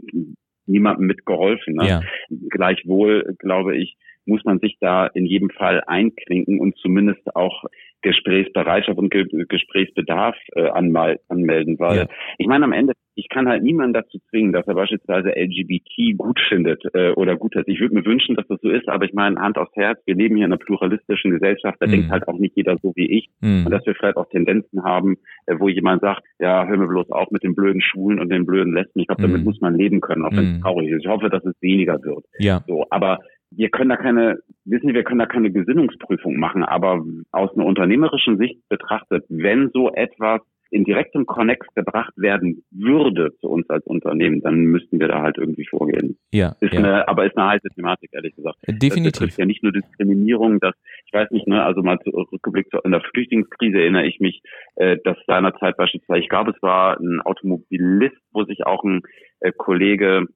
niemandem 0.65 1.07
mitgeholfen. 1.07 1.75
Ne? 1.75 1.87
Ja. 1.87 2.01
Gleichwohl, 2.49 3.35
glaube 3.39 3.77
ich, 3.77 3.97
muss 4.25 4.43
man 4.43 4.59
sich 4.59 4.77
da 4.79 5.07
in 5.07 5.25
jedem 5.25 5.49
Fall 5.49 5.81
einklinken 5.87 6.59
und 6.59 6.77
zumindest 6.77 7.35
auch 7.35 7.63
Gesprächsbereitschaft 8.01 8.97
und 8.97 9.09
Ge 9.09 9.25
Gesprächsbedarf 9.47 10.35
äh, 10.53 10.69
anmelden, 10.69 11.79
weil 11.79 11.97
ja. 11.97 12.05
ich 12.37 12.47
meine 12.47 12.65
am 12.65 12.73
Ende, 12.73 12.93
ich 13.15 13.29
kann 13.29 13.47
halt 13.47 13.63
niemanden 13.63 13.93
dazu 13.93 14.19
zwingen, 14.29 14.53
dass 14.53 14.67
er 14.67 14.75
beispielsweise 14.75 15.29
LGBT 15.29 16.17
gut 16.17 16.39
findet 16.47 16.83
äh, 16.93 17.11
oder 17.11 17.35
gut 17.35 17.55
hat. 17.55 17.67
Ich 17.67 17.79
würde 17.79 17.95
mir 17.95 18.05
wünschen, 18.05 18.35
dass 18.35 18.47
das 18.47 18.59
so 18.61 18.69
ist, 18.69 18.87
aber 18.87 19.05
ich 19.05 19.13
meine 19.13 19.39
Hand 19.39 19.57
aufs 19.57 19.75
Herz, 19.75 19.99
wir 20.05 20.15
leben 20.15 20.35
hier 20.35 20.45
in 20.45 20.53
einer 20.53 20.63
pluralistischen 20.63 21.31
Gesellschaft, 21.31 21.77
da 21.79 21.87
mhm. 21.87 21.91
denkt 21.91 22.11
halt 22.11 22.27
auch 22.27 22.37
nicht 22.37 22.55
jeder 22.55 22.77
so 22.81 22.93
wie 22.95 23.09
ich 23.17 23.29
mhm. 23.41 23.65
und 23.65 23.71
dass 23.71 23.85
wir 23.85 23.95
vielleicht 23.95 24.17
auch 24.17 24.29
Tendenzen 24.29 24.83
haben, 24.83 25.17
äh, 25.47 25.55
wo 25.57 25.67
jemand 25.67 26.01
sagt, 26.01 26.23
ja, 26.39 26.67
hör 26.67 26.77
mir 26.77 26.87
bloß 26.87 27.09
auf 27.11 27.31
mit 27.31 27.43
den 27.43 27.55
blöden 27.55 27.81
Schulen 27.81 28.19
und 28.19 28.29
den 28.29 28.45
blöden 28.45 28.73
Lesben. 28.73 28.99
Ich 28.99 29.07
glaube, 29.07 29.23
damit 29.23 29.39
mhm. 29.39 29.45
muss 29.45 29.59
man 29.61 29.75
leben 29.75 30.01
können, 30.01 30.23
auch 30.23 30.31
wenn 30.31 30.45
es 30.45 30.57
mhm. 30.57 30.61
traurig 30.61 30.89
ist. 30.89 31.03
Ich 31.03 31.09
hoffe, 31.09 31.29
dass 31.29 31.43
es 31.43 31.55
weniger 31.61 32.01
wird. 32.03 32.25
Ja. 32.37 32.63
So, 32.67 32.85
aber 32.91 33.19
wir 33.51 33.69
können 33.69 33.89
da 33.89 33.97
keine, 33.97 34.39
wissen 34.65 34.87
Sie, 34.87 34.93
wir 34.93 35.03
können 35.03 35.19
da 35.19 35.25
keine 35.25 35.51
Gesinnungsprüfung 35.51 36.37
machen, 36.37 36.63
aber 36.63 37.03
aus 37.31 37.55
einer 37.55 37.65
unternehmerischen 37.65 38.37
Sicht 38.37 38.67
betrachtet, 38.69 39.25
wenn 39.29 39.69
so 39.73 39.91
etwas 39.93 40.41
in 40.69 40.83
direktem 40.83 41.25
Connex 41.25 41.65
gebracht 41.75 42.13
werden 42.17 42.63
würde 42.71 43.33
zu 43.39 43.47
uns 43.47 43.69
als 43.69 43.85
Unternehmen, 43.85 44.41
dann 44.41 44.65
müssten 44.65 44.99
wir 44.99 45.07
da 45.07 45.21
halt 45.21 45.37
irgendwie 45.37 45.65
vorgehen. 45.65 46.17
Ja, 46.31 46.55
ist 46.59 46.73
ja. 46.73 46.79
Eine, 46.79 47.07
aber 47.07 47.25
ist 47.25 47.37
eine 47.37 47.49
heiße 47.51 47.69
Thematik, 47.73 48.09
ehrlich 48.13 48.35
gesagt. 48.35 48.57
Definitiv. 48.67 49.21
Das 49.21 49.29
ist 49.29 49.37
ja 49.37 49.45
nicht 49.45 49.63
nur 49.63 49.71
Diskriminierung, 49.71 50.59
dass, 50.59 50.75
ich 51.05 51.13
weiß 51.13 51.31
nicht, 51.31 51.47
ne, 51.47 51.63
also 51.63 51.81
mal 51.83 51.99
zurückgeblickt 51.99 52.73
in 52.83 52.91
der 52.91 53.01
Flüchtlingskrise 53.01 53.79
erinnere 53.79 54.07
ich 54.07 54.19
mich, 54.19 54.41
äh, 54.75 54.97
dass 55.03 55.17
seinerzeit 55.25 55.77
beispielsweise, 55.77 56.19
ich 56.19 56.29
glaube, 56.29 56.51
es 56.51 56.61
war 56.61 56.99
ein 56.99 57.21
Automobilist, 57.21 58.17
wo 58.31 58.43
sich 58.43 58.65
auch 58.65 58.83
ein 58.83 59.01
äh, 59.39 59.51
Kollege 59.51 60.27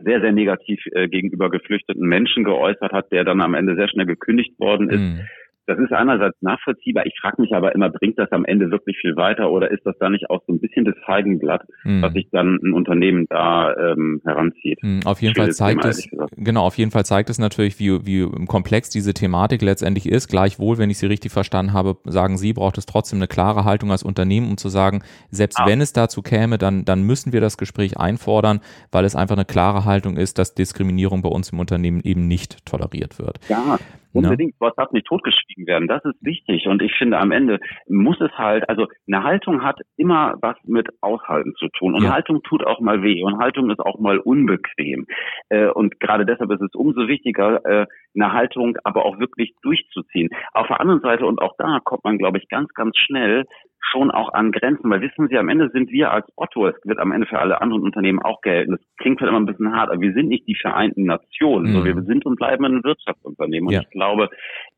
sehr, 0.00 0.20
sehr 0.20 0.32
negativ 0.32 0.80
äh, 0.92 1.08
gegenüber 1.08 1.50
geflüchteten 1.50 2.06
Menschen 2.06 2.44
geäußert 2.44 2.92
hat, 2.92 3.12
der 3.12 3.24
dann 3.24 3.40
am 3.40 3.54
Ende 3.54 3.74
sehr 3.74 3.88
schnell 3.88 4.06
gekündigt 4.06 4.58
worden 4.58 4.90
ist. 4.90 4.98
Mhm. 4.98 5.20
Das 5.66 5.78
ist 5.78 5.92
einerseits 5.92 6.36
nachvollziehbar. 6.40 7.06
Ich 7.06 7.14
frage 7.20 7.40
mich 7.40 7.54
aber 7.54 7.74
immer, 7.74 7.88
bringt 7.88 8.18
das 8.18 8.30
am 8.32 8.44
Ende 8.44 8.70
wirklich 8.70 8.96
viel 9.00 9.14
weiter 9.16 9.50
oder 9.50 9.70
ist 9.70 9.86
das 9.86 9.96
da 10.00 10.10
nicht 10.10 10.28
auch 10.28 10.42
so 10.46 10.52
ein 10.52 10.60
bisschen 10.60 10.84
das 10.84 10.96
Feigenblatt, 11.06 11.62
mhm. 11.84 12.02
was 12.02 12.12
sich 12.12 12.28
dann 12.32 12.58
ein 12.62 12.72
Unternehmen 12.72 13.26
da 13.28 13.74
ähm, 13.76 14.20
heranzieht? 14.24 14.82
Mhm, 14.82 15.00
auf 15.04 15.22
jeden 15.22 15.36
Fall 15.36 15.52
zeigt 15.52 15.82
Thema, 15.82 15.90
es, 15.90 16.08
genau, 16.36 16.64
auf 16.64 16.76
jeden 16.78 16.90
Fall 16.90 17.04
zeigt 17.04 17.30
es 17.30 17.38
natürlich, 17.38 17.78
wie, 17.78 18.04
wie 18.06 18.46
komplex 18.46 18.90
diese 18.90 19.14
Thematik 19.14 19.62
letztendlich 19.62 20.08
ist. 20.08 20.28
Gleichwohl, 20.28 20.78
wenn 20.78 20.90
ich 20.90 20.98
Sie 20.98 21.06
richtig 21.06 21.30
verstanden 21.30 21.72
habe, 21.72 21.96
sagen 22.04 22.38
Sie, 22.38 22.52
braucht 22.52 22.76
es 22.78 22.86
trotzdem 22.86 23.20
eine 23.20 23.28
klare 23.28 23.64
Haltung 23.64 23.92
als 23.92 24.02
Unternehmen, 24.02 24.50
um 24.50 24.56
zu 24.56 24.68
sagen, 24.68 25.02
selbst 25.30 25.60
ah. 25.60 25.66
wenn 25.66 25.80
es 25.80 25.92
dazu 25.92 26.22
käme, 26.22 26.58
dann, 26.58 26.84
dann 26.84 27.04
müssen 27.04 27.32
wir 27.32 27.40
das 27.40 27.56
Gespräch 27.56 27.96
einfordern, 27.96 28.60
weil 28.90 29.04
es 29.04 29.14
einfach 29.14 29.36
eine 29.36 29.44
klare 29.44 29.84
Haltung 29.84 30.16
ist, 30.16 30.38
dass 30.38 30.54
Diskriminierung 30.54 31.22
bei 31.22 31.28
uns 31.28 31.50
im 31.50 31.60
Unternehmen 31.60 32.00
eben 32.02 32.26
nicht 32.26 32.66
toleriert 32.66 33.20
wird. 33.20 33.38
Ja, 33.48 33.78
Unbedingt, 34.12 34.54
was 34.58 34.74
darf 34.76 34.92
nicht 34.92 35.06
totgeschwiegen 35.06 35.66
werden. 35.66 35.88
Das 35.88 36.04
ist 36.04 36.16
wichtig. 36.20 36.66
Und 36.66 36.82
ich 36.82 36.92
finde, 36.94 37.18
am 37.18 37.32
Ende 37.32 37.58
muss 37.88 38.20
es 38.20 38.30
halt, 38.32 38.68
also 38.68 38.86
eine 39.06 39.24
Haltung 39.24 39.62
hat 39.62 39.80
immer 39.96 40.36
was 40.40 40.56
mit 40.64 40.88
Aushalten 41.00 41.54
zu 41.54 41.68
tun. 41.68 41.94
Und 41.94 42.04
ja. 42.04 42.12
Haltung 42.12 42.42
tut 42.42 42.64
auch 42.66 42.80
mal 42.80 43.02
weh. 43.02 43.22
Und 43.22 43.38
Haltung 43.38 43.70
ist 43.70 43.80
auch 43.80 43.98
mal 43.98 44.18
unbequem. 44.18 45.06
Äh, 45.48 45.68
und 45.68 45.98
gerade 46.00 46.26
deshalb 46.26 46.50
ist 46.52 46.62
es 46.62 46.74
umso 46.74 47.08
wichtiger, 47.08 47.64
äh, 47.64 47.86
eine 48.14 48.32
Haltung 48.32 48.76
aber 48.84 49.04
auch 49.04 49.18
wirklich 49.18 49.54
durchzuziehen. 49.62 50.28
Auf 50.52 50.66
der 50.66 50.80
anderen 50.80 51.00
Seite, 51.00 51.26
und 51.26 51.40
auch 51.40 51.54
da 51.58 51.80
kommt 51.82 52.04
man, 52.04 52.18
glaube 52.18 52.38
ich, 52.38 52.48
ganz, 52.48 52.72
ganz 52.74 52.96
schnell 52.96 53.44
schon 53.90 54.10
auch 54.10 54.32
an 54.32 54.52
Grenzen, 54.52 54.90
weil 54.90 55.00
wissen 55.00 55.28
Sie, 55.28 55.36
am 55.36 55.48
Ende 55.48 55.68
sind 55.70 55.90
wir 55.90 56.12
als 56.12 56.26
Otto, 56.36 56.66
es 56.66 56.76
wird 56.84 56.98
am 56.98 57.12
Ende 57.12 57.26
für 57.26 57.38
alle 57.38 57.60
anderen 57.60 57.82
Unternehmen 57.82 58.20
auch 58.20 58.40
gelten. 58.40 58.72
Das 58.72 58.80
klingt 58.98 59.20
halt 59.20 59.28
immer 59.28 59.40
ein 59.40 59.46
bisschen 59.46 59.74
hart, 59.74 59.90
aber 59.90 60.00
wir 60.00 60.12
sind 60.12 60.28
nicht 60.28 60.46
die 60.46 60.54
Vereinten 60.54 61.04
Nationen. 61.04 61.72
Mhm. 61.72 61.76
So, 61.76 61.84
wir 61.84 62.02
sind 62.02 62.24
und 62.24 62.36
bleiben 62.36 62.64
ein 62.64 62.84
Wirtschaftsunternehmen. 62.84 63.68
Und 63.68 63.74
ja. 63.74 63.80
ich 63.80 63.90
glaube, 63.90 64.30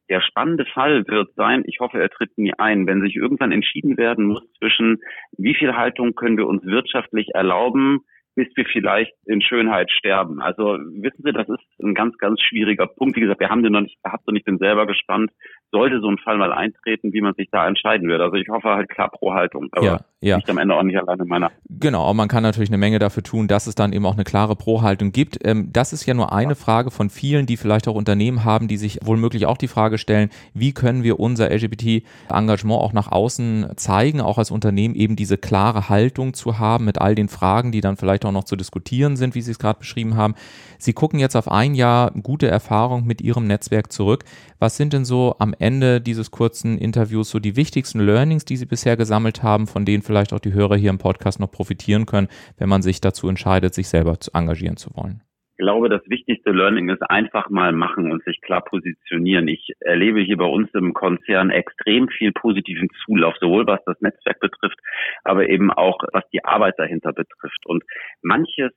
der 0.08 0.20
spannende 0.20 0.66
Fall 0.66 1.06
wird 1.06 1.34
sein, 1.34 1.64
ich 1.66 1.80
hoffe, 1.80 1.98
er 1.98 2.10
tritt 2.10 2.36
nie 2.36 2.52
ein, 2.58 2.86
wenn 2.86 3.00
sich 3.00 3.16
irgendwann 3.16 3.52
entschieden 3.52 3.96
werden 3.96 4.26
muss 4.26 4.42
zwischen, 4.58 4.98
wie 5.36 5.54
viel 5.54 5.74
Haltung 5.74 6.14
können 6.14 6.36
wir 6.36 6.46
uns 6.46 6.64
wirtschaftlich 6.64 7.28
erlauben, 7.34 8.00
bis 8.34 8.48
wir 8.56 8.64
vielleicht 8.64 9.12
in 9.26 9.40
Schönheit 9.40 9.90
sterben. 9.90 10.40
Also 10.40 10.78
wissen 10.78 11.22
Sie, 11.24 11.32
das 11.32 11.48
ist 11.48 11.62
ein 11.82 11.94
ganz, 11.94 12.16
ganz 12.18 12.40
schwieriger 12.40 12.86
Punkt. 12.86 13.16
Wie 13.16 13.20
gesagt, 13.20 13.40
wir 13.40 13.48
haben 13.48 13.62
den 13.62 13.72
noch 13.72 13.80
nicht 13.80 14.02
gehabt 14.02 14.26
und 14.26 14.36
ich 14.36 14.44
bin 14.44 14.58
selber 14.58 14.86
gespannt, 14.86 15.30
sollte 15.74 16.00
so 16.00 16.08
ein 16.08 16.18
Fall 16.18 16.38
mal 16.38 16.52
eintreten, 16.52 17.12
wie 17.12 17.20
man 17.20 17.34
sich 17.34 17.48
da 17.50 17.66
entscheiden 17.66 18.08
wird. 18.08 18.20
Also 18.20 18.36
ich 18.36 18.48
hoffe 18.48 18.68
halt 18.68 18.88
klar 18.88 19.10
pro 19.10 19.34
Haltung, 19.34 19.68
aber 19.72 19.84
ja, 19.84 20.00
ja. 20.20 20.36
nicht 20.36 20.48
am 20.48 20.58
Ende 20.58 20.74
auch 20.74 20.82
nicht 20.84 20.96
alleine 20.96 21.24
meiner. 21.24 21.50
Genau, 21.68 22.04
aber 22.04 22.14
man 22.14 22.28
kann 22.28 22.44
natürlich 22.44 22.70
eine 22.70 22.78
Menge 22.78 23.00
dafür 23.00 23.24
tun, 23.24 23.48
dass 23.48 23.66
es 23.66 23.74
dann 23.74 23.92
eben 23.92 24.06
auch 24.06 24.14
eine 24.14 24.24
klare 24.24 24.54
Pro-Haltung 24.54 25.10
gibt. 25.10 25.38
Ähm, 25.44 25.70
das 25.72 25.92
ist 25.92 26.06
ja 26.06 26.14
nur 26.14 26.32
eine 26.32 26.54
Frage 26.54 26.92
von 26.92 27.10
vielen, 27.10 27.46
die 27.46 27.56
vielleicht 27.56 27.88
auch 27.88 27.96
Unternehmen 27.96 28.44
haben, 28.44 28.68
die 28.68 28.76
sich 28.76 29.00
wohlmöglich 29.02 29.46
auch 29.46 29.58
die 29.58 29.68
Frage 29.68 29.98
stellen, 29.98 30.30
wie 30.54 30.72
können 30.72 31.02
wir 31.02 31.18
unser 31.18 31.50
LGBT-Engagement 31.50 32.80
auch 32.80 32.92
nach 32.92 33.10
außen 33.10 33.72
zeigen, 33.76 34.20
auch 34.20 34.38
als 34.38 34.52
Unternehmen 34.52 34.94
eben 34.94 35.16
diese 35.16 35.38
klare 35.38 35.88
Haltung 35.88 36.34
zu 36.34 36.58
haben 36.58 36.84
mit 36.84 37.00
all 37.00 37.14
den 37.16 37.28
Fragen, 37.28 37.72
die 37.72 37.80
dann 37.80 37.96
vielleicht 37.96 38.23
auch 38.24 38.32
noch 38.32 38.44
zu 38.44 38.56
diskutieren 38.56 39.16
sind, 39.16 39.34
wie 39.34 39.42
Sie 39.42 39.50
es 39.50 39.58
gerade 39.58 39.78
beschrieben 39.78 40.16
haben. 40.16 40.34
Sie 40.78 40.92
gucken 40.92 41.18
jetzt 41.18 41.36
auf 41.36 41.50
ein 41.50 41.74
Jahr 41.74 42.10
gute 42.10 42.48
Erfahrung 42.48 43.04
mit 43.06 43.20
Ihrem 43.20 43.46
Netzwerk 43.46 43.92
zurück. 43.92 44.24
Was 44.58 44.76
sind 44.76 44.92
denn 44.92 45.04
so 45.04 45.36
am 45.38 45.54
Ende 45.58 46.00
dieses 46.00 46.30
kurzen 46.30 46.78
Interviews 46.78 47.30
so 47.30 47.38
die 47.38 47.56
wichtigsten 47.56 48.00
Learnings, 48.00 48.44
die 48.44 48.56
Sie 48.56 48.66
bisher 48.66 48.96
gesammelt 48.96 49.42
haben, 49.42 49.66
von 49.66 49.84
denen 49.84 50.02
vielleicht 50.02 50.32
auch 50.32 50.40
die 50.40 50.52
Hörer 50.52 50.76
hier 50.76 50.90
im 50.90 50.98
Podcast 50.98 51.40
noch 51.40 51.50
profitieren 51.50 52.06
können, 52.06 52.28
wenn 52.56 52.68
man 52.68 52.82
sich 52.82 53.00
dazu 53.00 53.28
entscheidet, 53.28 53.74
sich 53.74 53.88
selber 53.88 54.20
zu 54.20 54.30
engagieren 54.32 54.76
zu 54.76 54.90
wollen? 54.94 55.22
Ich 55.56 55.58
glaube, 55.58 55.88
das 55.88 56.02
wichtigste 56.08 56.50
Learning 56.50 56.88
ist 56.88 57.02
einfach 57.02 57.48
mal 57.48 57.72
machen 57.72 58.10
und 58.10 58.24
sich 58.24 58.40
klar 58.40 58.64
positionieren. 58.64 59.46
Ich 59.46 59.72
erlebe 59.78 60.20
hier 60.20 60.36
bei 60.36 60.46
uns 60.46 60.68
im 60.74 60.94
Konzern 60.94 61.50
extrem 61.50 62.08
viel 62.08 62.32
positiven 62.32 62.88
Zulauf, 63.04 63.36
sowohl 63.40 63.64
was 63.66 63.78
das 63.86 64.00
Netzwerk 64.00 64.40
betrifft, 64.40 64.78
aber 65.22 65.48
eben 65.48 65.70
auch 65.70 66.00
was 66.12 66.28
die 66.32 66.44
Arbeit 66.44 66.74
dahinter 66.78 67.12
betrifft. 67.12 67.66
Und 67.66 67.84
manches 68.20 68.72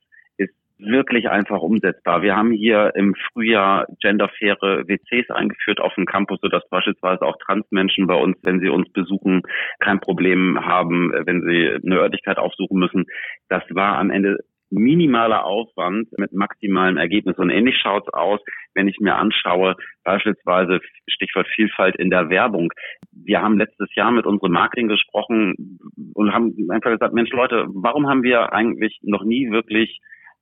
wirklich 0.78 1.28
einfach 1.28 1.60
umsetzbar. 1.60 2.22
Wir 2.22 2.36
haben 2.36 2.52
hier 2.52 2.92
im 2.94 3.14
Frühjahr 3.32 3.86
genderfaire 4.00 4.86
WCs 4.86 5.30
eingeführt 5.30 5.80
auf 5.80 5.94
dem 5.94 6.06
Campus, 6.06 6.38
sodass 6.40 6.68
beispielsweise 6.68 7.22
auch 7.22 7.36
Transmenschen 7.44 8.06
bei 8.06 8.14
uns, 8.14 8.36
wenn 8.42 8.60
sie 8.60 8.68
uns 8.68 8.88
besuchen, 8.92 9.42
kein 9.80 10.00
Problem 10.00 10.64
haben, 10.64 11.12
wenn 11.26 11.42
sie 11.42 11.80
eine 11.84 12.00
Örtlichkeit 12.00 12.38
aufsuchen 12.38 12.78
müssen. 12.78 13.06
Das 13.48 13.62
war 13.70 13.98
am 13.98 14.10
Ende 14.10 14.38
minimaler 14.70 15.44
Aufwand 15.44 16.08
mit 16.18 16.32
maximalem 16.32 16.96
Ergebnis. 16.96 17.38
Und 17.38 17.50
ähnlich 17.50 17.76
schaut's 17.80 18.12
aus, 18.12 18.40
wenn 18.74 18.88
ich 18.88 18.98
mir 19.00 19.16
anschaue, 19.16 19.76
beispielsweise 20.04 20.80
Stichwort 21.08 21.48
Vielfalt 21.54 21.96
in 21.96 22.10
der 22.10 22.28
Werbung. 22.30 22.70
Wir 23.12 23.40
haben 23.40 23.58
letztes 23.58 23.94
Jahr 23.94 24.10
mit 24.10 24.26
unserem 24.26 24.52
Marketing 24.52 24.88
gesprochen 24.88 25.78
und 26.14 26.32
haben 26.32 26.54
einfach 26.70 26.90
gesagt, 26.90 27.14
Mensch 27.14 27.30
Leute, 27.30 27.66
warum 27.68 28.08
haben 28.08 28.22
wir 28.22 28.52
eigentlich 28.52 28.98
noch 29.02 29.24
nie 29.24 29.50
wirklich 29.50 30.00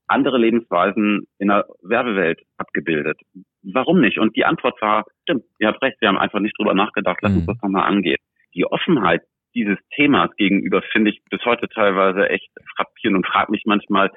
andere 0.09 0.39
Lebensweisen 0.39 1.27
in 1.39 1.49
der 1.49 1.67
Werbewelt 1.83 2.41
abgebildet. 2.59 3.19
Warum 3.63 4.01
nicht? 4.01 4.19
Und 4.19 4.37
die 4.37 4.45
Antwort 4.45 4.81
war, 4.81 5.05
stimmt, 5.23 5.45
ihr 5.59 5.69
habt 5.69 5.83
recht, 5.83 6.01
wir 6.01 6.09
haben 6.09 6.19
einfach 6.19 6.41
nicht 6.41 6.57
drüber 6.59 6.75
nachgedacht, 6.75 7.19
lass 7.23 7.33
uns 7.33 7.43
mhm. 7.43 7.47
das 7.47 7.63
nochmal 7.63 7.89
angehen. 7.89 8.19
Die 8.55 8.65
Offenheit 8.65 9.23
dieses 9.57 9.79
Themas 9.95 10.31
gegenüber 10.37 10.83
finde 10.93 11.11
ich 11.11 11.23
bis 11.31 11.45
heute 11.45 11.69
teilweise 11.69 12.29
echt 12.29 12.51
frappierend 12.77 13.17
und 13.17 13.27
frage 13.27 13.51
mich 13.51 13.63
manchmal 13.65 14.11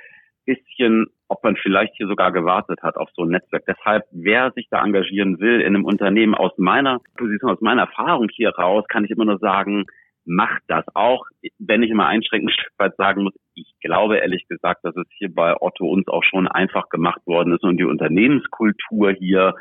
bisschen, 0.45 1.07
ob 1.27 1.43
man 1.43 1.55
vielleicht 1.57 1.93
hier 1.95 2.07
sogar 2.07 2.31
gewartet 2.31 2.81
hat 2.81 2.95
auf 2.97 3.09
so 3.15 3.23
ein 3.23 3.29
Netzwerk. 3.29 3.63
Deshalb, 3.67 4.05
wer 4.11 4.51
sich 4.51 4.67
da 4.69 4.83
engagieren 4.83 5.39
will 5.39 5.61
in 5.61 5.75
einem 5.75 5.85
Unternehmen 5.85 6.33
aus 6.33 6.51
meiner 6.57 6.99
Position, 7.17 7.51
aus 7.51 7.61
meiner 7.61 7.83
Erfahrung 7.83 8.27
hier 8.33 8.49
raus, 8.49 8.83
kann 8.89 9.05
ich 9.05 9.11
immer 9.11 9.25
nur 9.25 9.37
sagen, 9.37 9.85
macht 10.25 10.61
das 10.67 10.85
auch, 10.95 11.25
wenn 11.59 11.83
ich 11.83 11.91
immer 11.91 12.07
einschränkend 12.07 12.55
weit 12.77 12.95
sagen 12.97 13.23
muss, 13.23 13.33
ich 13.53 13.71
glaube 13.81 14.17
ehrlich 14.17 14.47
gesagt, 14.47 14.83
dass 14.83 14.95
es 14.95 15.07
hier 15.17 15.33
bei 15.33 15.55
Otto 15.59 15.87
uns 15.87 16.07
auch 16.07 16.23
schon 16.23 16.47
einfach 16.47 16.89
gemacht 16.89 17.21
worden 17.25 17.53
ist 17.53 17.63
und 17.63 17.77
die 17.77 17.85
Unternehmenskultur 17.85 19.11
hier 19.11 19.55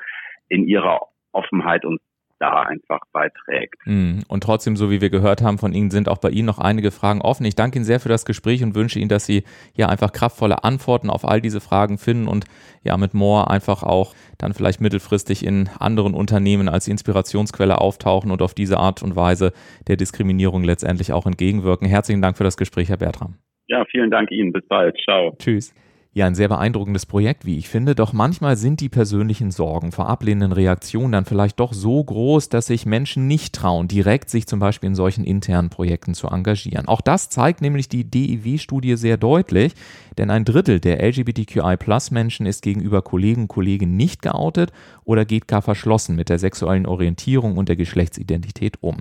in 0.48 0.66
ihrer 0.66 1.00
Offenheit 1.32 1.84
und 1.84 2.00
da 2.38 2.62
einfach 2.62 3.01
beiträgt. 3.12 3.77
Mm, 3.85 4.20
und 4.29 4.42
trotzdem, 4.42 4.77
so 4.77 4.90
wie 4.90 5.01
wir 5.01 5.11
gehört 5.11 5.42
haben 5.42 5.59
von 5.59 5.72
Ihnen, 5.72 5.90
sind 5.90 6.09
auch 6.09 6.18
bei 6.18 6.31
Ihnen 6.31 6.46
noch 6.46 6.59
einige 6.59 6.90
Fragen 6.90 7.20
offen. 7.20 7.44
Ich 7.44 7.57
danke 7.57 7.79
Ihnen 7.79 7.85
sehr 7.85 8.01
für 8.01 8.09
das 8.09 8.24
Gespräch 8.24 8.62
und 8.62 8.74
wünsche 8.74 8.98
Ihnen, 8.98 9.09
dass 9.09 9.27
Sie 9.27 9.44
ja 9.74 9.88
einfach 9.88 10.12
kraftvolle 10.12 10.64
Antworten 10.64 11.11
auf 11.11 11.27
all 11.27 11.40
diese 11.40 11.61
Fragen 11.61 11.98
finden 11.98 12.29
und 12.29 12.44
ja 12.85 12.96
mit 12.96 13.14
More 13.14 13.51
einfach 13.51 13.83
auch 13.83 14.14
dann 14.38 14.55
vielleicht 14.55 14.81
mittelfristig 14.81 15.44
in 15.44 15.68
anderen 15.79 16.14
Unternehmen 16.14 16.68
als 16.68 16.88
Inspirationsquelle 16.88 17.81
auftauchen 17.81 18.31
und 18.31 18.42
auf 18.42 18.55
diese 18.55 18.79
Art 18.79 19.03
und 19.03 19.16
Weise 19.16 19.53
der 19.87 19.96
Diskriminierung 19.96 20.64
letztendlich 20.64 21.12
auch 21.12 21.27
entgegenwirken. 21.27 21.87
Herzlichen 21.88 22.22
Dank 22.22 22.37
für 22.37 22.44
das 22.44 22.57
Gespräch, 22.57 22.88
Herr 22.88 22.98
Bertram. 22.98 23.35
Ja, 23.68 23.85
vielen 23.90 24.11
Dank 24.11 24.31
Ihnen. 24.31 24.53
Bis 24.53 24.66
bald. 24.66 24.96
Ciao. 25.05 25.37
Tschüss. 25.38 25.74
Ja, 26.14 26.27
ein 26.27 26.35
sehr 26.35 26.49
beeindruckendes 26.49 27.05
Projekt, 27.05 27.44
wie 27.44 27.59
ich 27.59 27.68
finde, 27.68 27.94
doch 27.94 28.14
manchmal 28.14 28.57
sind 28.57 28.81
die 28.81 28.88
persönlichen 28.88 29.51
Sorgen 29.51 29.92
vor 29.92 30.09
ablehnenden 30.09 30.53
Reaktionen 30.53 31.12
dann 31.12 31.27
vielleicht 31.27 31.61
doch 31.61 31.75
so 31.75 32.03
groß, 32.03 32.49
dass 32.49 32.66
sich 32.66 32.87
Menschen 32.87 33.27
nicht 33.27 33.55
trauen, 33.55 33.88
direkt 33.88 34.31
sich 34.31 34.47
zum 34.47 34.59
Beispiel 34.59 34.88
in 34.88 34.94
solchen 34.94 35.23
internen 35.23 35.68
Projekten 35.68 36.14
zu 36.14 36.29
engagieren. 36.29 36.88
Auch 36.88 37.03
das 37.03 37.29
zeigt 37.29 37.61
nämlich 37.61 37.90
die 37.90 38.05
DIW-Studie 38.05 38.97
sehr 38.97 39.18
deutlich, 39.18 39.75
denn 40.16 40.31
ein 40.31 40.47
Drittel 40.47 40.81
der 40.81 41.07
LGBTQI-Plus-Menschen 41.07 42.47
ist 42.47 42.62
gegenüber 42.62 43.03
Kollegen 43.03 43.42
und 43.42 43.49
Kollegen 43.49 43.97
nicht 43.97 44.23
geoutet 44.23 44.73
oder 45.09 45.25
geht 45.25 45.49
gar 45.49 45.62
verschlossen 45.62 46.16
mit 46.16 46.29
der 46.29 46.38
sexuellen 46.38 46.85
Orientierung 46.85 47.57
und 47.57 47.71
der 47.71 47.77
Geschlechtsidentität 47.77 48.77
um. 48.83 48.99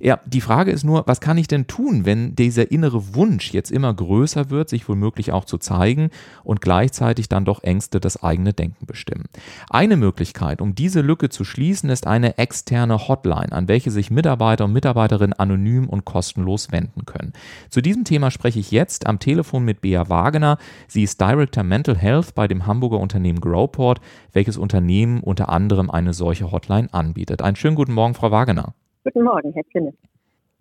Ja, 0.00 0.18
die 0.26 0.40
Frage 0.40 0.72
ist 0.72 0.82
nur, 0.82 1.04
was 1.06 1.20
kann 1.20 1.38
ich 1.38 1.46
denn 1.46 1.68
tun, 1.68 2.04
wenn 2.04 2.34
dieser 2.34 2.72
innere 2.72 3.14
Wunsch 3.14 3.52
jetzt 3.52 3.70
immer 3.70 3.94
größer 3.94 4.50
wird, 4.50 4.68
sich 4.68 4.88
womöglich 4.88 5.30
auch 5.30 5.44
zu 5.44 5.58
zeigen 5.58 6.10
und 6.42 6.60
gleichzeitig 6.60 7.28
dann 7.28 7.44
doch 7.44 7.62
Ängste 7.62 8.00
das 8.00 8.20
eigene 8.20 8.52
Denken 8.52 8.84
bestimmen. 8.86 9.26
Eine 9.70 9.96
Möglichkeit, 9.96 10.60
um 10.60 10.74
diese 10.74 11.02
Lücke 11.02 11.28
zu 11.28 11.44
schließen, 11.44 11.88
ist 11.88 12.08
eine 12.08 12.36
externe 12.36 13.06
Hotline, 13.06 13.52
an 13.52 13.68
welche 13.68 13.92
sich 13.92 14.10
Mitarbeiter 14.10 14.64
und 14.64 14.72
Mitarbeiterinnen 14.72 15.34
anonym 15.34 15.88
und 15.88 16.04
kostenlos 16.04 16.72
wenden 16.72 17.06
können. 17.06 17.32
Zu 17.70 17.80
diesem 17.80 18.02
Thema 18.02 18.32
spreche 18.32 18.58
ich 18.58 18.72
jetzt 18.72 19.06
am 19.06 19.20
Telefon 19.20 19.64
mit 19.64 19.82
Bea 19.82 20.08
Wagener. 20.08 20.58
Sie 20.88 21.04
ist 21.04 21.20
Director 21.20 21.62
Mental 21.62 21.96
Health 21.96 22.34
bei 22.34 22.48
dem 22.48 22.66
Hamburger 22.66 22.98
Unternehmen 22.98 23.40
Growport, 23.40 24.00
welches 24.32 24.56
Unternehmen 24.56 25.20
unter 25.20 25.43
anderem 25.48 25.90
eine 25.90 26.12
solche 26.12 26.50
Hotline 26.50 26.88
anbietet. 26.92 27.42
Einen 27.42 27.56
schönen 27.56 27.76
guten 27.76 27.92
Morgen, 27.92 28.14
Frau 28.14 28.30
Wagener. 28.30 28.74
Guten 29.04 29.22
Morgen, 29.22 29.52
Herr 29.52 29.64
Zinne. 29.72 29.92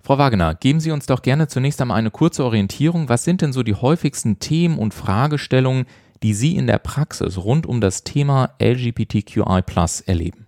Frau 0.06 0.17
Wagner, 0.17 0.54
geben 0.54 0.82
Sie 0.82 0.91
uns 0.91 1.06
doch 1.06 1.22
gerne 1.22 1.48
zunächst 1.48 1.82
einmal 1.82 1.98
eine 1.98 2.12
kurze 2.12 2.43
Orientierung. 2.43 3.08
Was 3.08 3.24
sind 3.24 3.41
denn 3.41 3.54
so 3.54 3.63
die 3.63 3.76
häufigsten 3.76 4.38
Themen 4.38 4.78
und 4.78 4.93
Fragestellungen, 4.93 5.86
die 6.24 6.34
Sie 6.34 6.58
in 6.58 6.67
der 6.67 6.80
Praxis 6.80 7.41
rund 7.41 7.65
um 7.65 7.80
das 7.80 8.04
Thema 8.04 8.50
LGBTQI 8.62 9.62
erleben? 10.06 10.48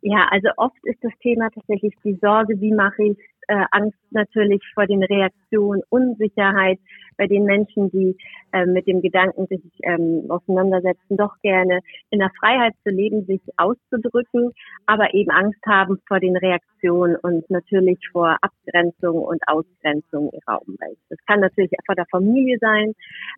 Ja, 0.00 0.26
also 0.30 0.48
oft 0.56 0.78
ist 0.84 0.98
das 1.02 1.12
Thema 1.20 1.50
tatsächlich 1.50 1.94
die 2.02 2.18
Sorge, 2.22 2.58
wie 2.60 2.72
mache 2.72 3.04
ich 3.04 3.18
äh, 3.48 3.64
Angst 3.70 3.98
natürlich 4.10 4.62
vor 4.74 4.86
den 4.86 5.02
Reaktionen, 5.02 5.82
Unsicherheit 5.88 6.78
bei 7.16 7.26
den 7.26 7.44
Menschen, 7.44 7.90
die 7.90 8.16
äh, 8.52 8.66
mit 8.66 8.86
dem 8.86 9.02
Gedanken 9.02 9.46
sich 9.46 9.62
ähm, 9.82 10.26
auseinandersetzen, 10.28 11.16
doch 11.16 11.34
gerne 11.42 11.80
in 12.10 12.18
der 12.18 12.30
Freiheit 12.38 12.74
zu 12.82 12.90
leben, 12.90 13.24
sich 13.26 13.40
auszudrücken, 13.56 14.52
aber 14.86 15.14
eben 15.14 15.30
Angst 15.30 15.60
haben 15.66 15.98
vor 16.06 16.20
den 16.20 16.36
Reaktionen 16.36 17.16
und 17.16 17.48
natürlich 17.50 17.98
vor 18.12 18.36
Abgrenzung 18.40 19.22
und 19.22 19.40
Ausgrenzung 19.46 20.30
ihrer 20.32 20.60
Umwelt. 20.62 20.98
Das 21.08 21.18
kann 21.26 21.40
natürlich 21.40 21.72
vor 21.86 21.94
der 21.94 22.06
Familie 22.10 22.58
sein, 22.60 22.92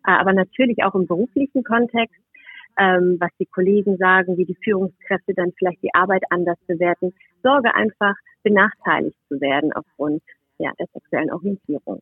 äh, 0.05 0.11
aber 0.11 0.33
natürlich 0.33 0.83
auch 0.83 0.95
im 0.95 1.07
beruflichen 1.07 1.63
Kontext 1.63 2.15
ähm, 2.77 3.17
was 3.19 3.31
die 3.39 3.45
Kollegen 3.45 3.97
sagen, 3.97 4.37
wie 4.37 4.45
die 4.45 4.57
Führungskräfte 4.63 5.33
dann 5.33 5.51
vielleicht 5.57 5.81
die 5.83 5.93
Arbeit 5.93 6.23
anders 6.29 6.57
bewerten. 6.67 7.13
Sorge 7.43 7.73
einfach, 7.75 8.15
benachteiligt 8.43 9.17
zu 9.29 9.39
werden 9.41 9.73
aufgrund 9.73 10.21
ja, 10.57 10.71
der 10.79 10.87
sexuellen 10.93 11.31
Orientierung. 11.31 12.01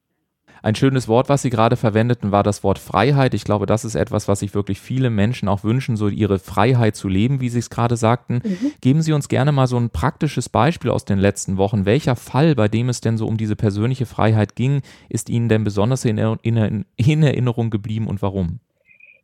Ein 0.62 0.76
schönes 0.76 1.08
Wort, 1.08 1.30
was 1.30 1.42
Sie 1.42 1.50
gerade 1.50 1.76
verwendeten, 1.76 2.32
war 2.32 2.44
das 2.44 2.64
Wort 2.64 2.80
Freiheit. 2.80 3.34
Ich 3.34 3.44
glaube, 3.44 3.66
das 3.66 3.84
ist 3.84 3.96
etwas, 3.96 4.28
was 4.28 4.40
sich 4.40 4.54
wirklich 4.54 4.80
viele 4.80 5.10
Menschen 5.10 5.50
auch 5.50 5.64
wünschen, 5.64 5.98
so 5.98 6.08
ihre 6.08 6.40
Freiheit 6.40 6.96
zu 6.96 7.10
leben, 7.10 7.42
wie 7.42 7.50
Sie 7.50 7.60
es 7.60 7.70
gerade 7.70 7.98
sagten. 7.98 8.42
Mhm. 8.44 8.72
Geben 8.80 9.02
Sie 9.02 9.14
uns 9.14 9.28
gerne 9.28 9.52
mal 9.52 9.68
so 9.68 9.78
ein 9.78 9.90
praktisches 9.90 10.50
Beispiel 10.50 10.92
aus 10.92 11.06
den 11.06 11.20
letzten 11.20 11.58
Wochen. 11.58 11.86
Welcher 11.86 12.16
Fall, 12.16 12.56
bei 12.56 12.68
dem 12.68 12.88
es 12.90 13.02
denn 13.02 13.18
so 13.18 13.28
um 13.28 13.38
diese 13.38 13.56
persönliche 13.56 14.06
Freiheit 14.06 14.56
ging, 14.56 14.82
ist 15.10 15.30
Ihnen 15.30 15.50
denn 15.50 15.64
besonders 15.64 16.06
in, 16.06 16.18
in, 16.18 16.86
in 16.96 17.24
Erinnerung 17.24 17.70
geblieben 17.70 18.08
und 18.08 18.22
warum? 18.22 18.60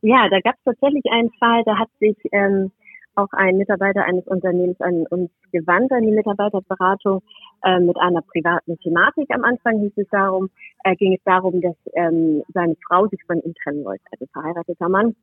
Ja, 0.02 0.28
da 0.30 0.40
gab 0.40 0.54
es 0.54 0.64
tatsächlich 0.64 1.04
einen 1.10 1.30
Fall, 1.38 1.62
da 1.64 1.78
hat 1.78 1.88
sich 1.98 2.16
ähm, 2.32 2.72
auch 3.16 3.28
ein 3.32 3.58
Mitarbeiter 3.58 4.04
eines 4.04 4.26
Unternehmens 4.26 4.80
an 4.80 5.06
uns 5.10 5.30
gewandt, 5.52 5.92
an 5.92 6.02
die 6.02 6.12
Mitarbeiterberatung, 6.12 7.22
äh, 7.64 7.80
mit 7.80 7.98
einer 7.98 8.22
privaten 8.22 8.78
Thematik. 8.78 9.28
Am 9.30 9.44
Anfang 9.44 9.80
hieß 9.80 9.92
es 9.96 10.08
darum, 10.10 10.48
äh, 10.84 10.94
ging 10.96 11.14
es 11.14 11.22
darum, 11.24 11.60
dass 11.60 11.76
ähm, 11.94 12.42
seine 12.54 12.76
Frau 12.86 13.06
sich 13.08 13.20
von 13.26 13.42
ihm 13.42 13.54
trennen 13.62 13.84
wollte, 13.84 14.04
also 14.12 14.26
verheirateter 14.32 14.88
Mann. 14.88 15.14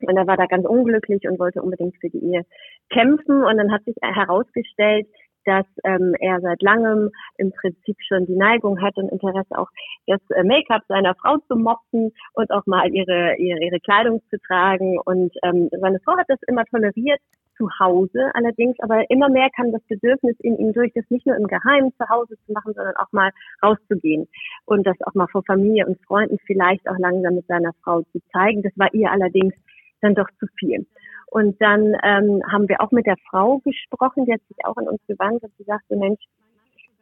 Und 0.00 0.16
er 0.16 0.26
war 0.26 0.36
da 0.36 0.46
ganz 0.46 0.66
unglücklich 0.66 1.26
und 1.28 1.38
wollte 1.38 1.62
unbedingt 1.62 1.96
für 2.00 2.10
die 2.10 2.22
Ehe 2.22 2.44
kämpfen. 2.90 3.42
Und 3.44 3.56
dann 3.56 3.72
hat 3.72 3.84
sich 3.84 3.96
herausgestellt, 4.02 5.06
dass 5.46 5.66
ähm, 5.84 6.14
er 6.18 6.40
seit 6.40 6.60
langem 6.60 7.10
im 7.38 7.52
Prinzip 7.52 7.96
schon 8.06 8.26
die 8.26 8.36
Neigung 8.36 8.82
hat 8.82 8.96
und 8.96 9.10
Interesse 9.10 9.56
auch 9.56 9.68
das 10.06 10.20
äh, 10.30 10.42
Make-up 10.42 10.82
seiner 10.88 11.14
Frau 11.14 11.38
zu 11.48 11.56
mopsen 11.56 12.12
und 12.34 12.50
auch 12.50 12.66
mal 12.66 12.92
ihre, 12.92 13.36
ihre, 13.38 13.64
ihre 13.64 13.80
Kleidung 13.80 14.20
zu 14.28 14.38
tragen. 14.46 14.98
Und 14.98 15.32
ähm, 15.44 15.70
seine 15.80 16.00
Frau 16.00 16.16
hat 16.16 16.26
das 16.28 16.40
immer 16.48 16.64
toleriert 16.64 17.20
zu 17.56 17.68
Hause 17.80 18.30
allerdings, 18.34 18.76
aber 18.80 19.08
immer 19.10 19.28
mehr 19.28 19.48
kam 19.54 19.72
das 19.72 19.82
Bedürfnis 19.88 20.36
in 20.40 20.58
ihm 20.58 20.72
durch, 20.72 20.92
das 20.94 21.04
nicht 21.08 21.26
nur 21.26 21.36
im 21.36 21.46
Geheimen 21.46 21.92
zu 21.96 22.08
Hause 22.08 22.36
zu 22.44 22.52
machen, 22.52 22.74
sondern 22.74 22.96
auch 22.96 23.10
mal 23.12 23.30
rauszugehen 23.62 24.28
und 24.66 24.86
das 24.86 24.96
auch 25.06 25.14
mal 25.14 25.28
vor 25.28 25.42
Familie 25.44 25.86
und 25.86 25.98
Freunden 26.06 26.38
vielleicht 26.46 26.86
auch 26.88 26.98
langsam 26.98 27.36
mit 27.36 27.46
seiner 27.46 27.72
Frau 27.82 28.02
zu 28.12 28.20
zeigen. 28.32 28.62
Das 28.62 28.72
war 28.76 28.92
ihr 28.92 29.10
allerdings 29.10 29.54
dann 30.02 30.14
doch 30.14 30.28
zu 30.38 30.46
viel. 30.58 30.86
Und 31.26 31.60
dann 31.60 31.94
ähm, 32.04 32.42
haben 32.50 32.68
wir 32.68 32.80
auch 32.80 32.92
mit 32.92 33.06
der 33.06 33.16
Frau 33.28 33.58
gesprochen, 33.58 34.24
die 34.26 34.32
hat 34.32 34.40
sich 34.48 34.64
auch 34.64 34.76
an 34.76 34.88
uns 34.88 35.00
gewandt 35.06 35.42
und 35.42 35.52
sie 35.58 35.64
sagte, 35.64 35.96
Mensch, 35.96 36.20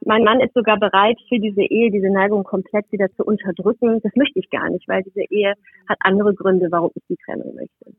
mein 0.05 0.25
Mann 0.25 0.41
ist 0.41 0.55
sogar 0.55 0.79
bereit, 0.79 1.19
für 1.29 1.39
diese 1.39 1.63
Ehe 1.63 1.91
diese 1.91 2.11
Neigung 2.11 2.45
komplett 2.45 2.91
wieder 2.93 3.09
zu 3.17 3.25
unterdrücken. 3.25 4.01
Das 4.03 4.13
möchte 4.17 4.39
ich 4.39 4.51
gar 4.51 4.69
nicht, 4.71 4.87
weil 4.89 5.03
diese 5.03 5.23
Ehe 5.31 5.55
hat 5.89 5.99
andere 6.01 6.35
Gründe, 6.35 6.69
warum 6.71 6.91
ich 6.95 7.03
die 7.09 7.17
Trennung 7.25 7.55
möchte. 7.55 7.97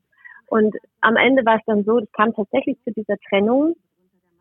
Und 0.48 0.76
am 1.02 1.16
Ende 1.16 1.46
war 1.46 1.56
es 1.58 1.66
dann 1.66 1.84
so, 1.84 2.00
es 2.00 2.12
kam 2.12 2.34
tatsächlich 2.34 2.78
zu 2.84 2.92
dieser 2.92 3.18
Trennung, 3.30 3.76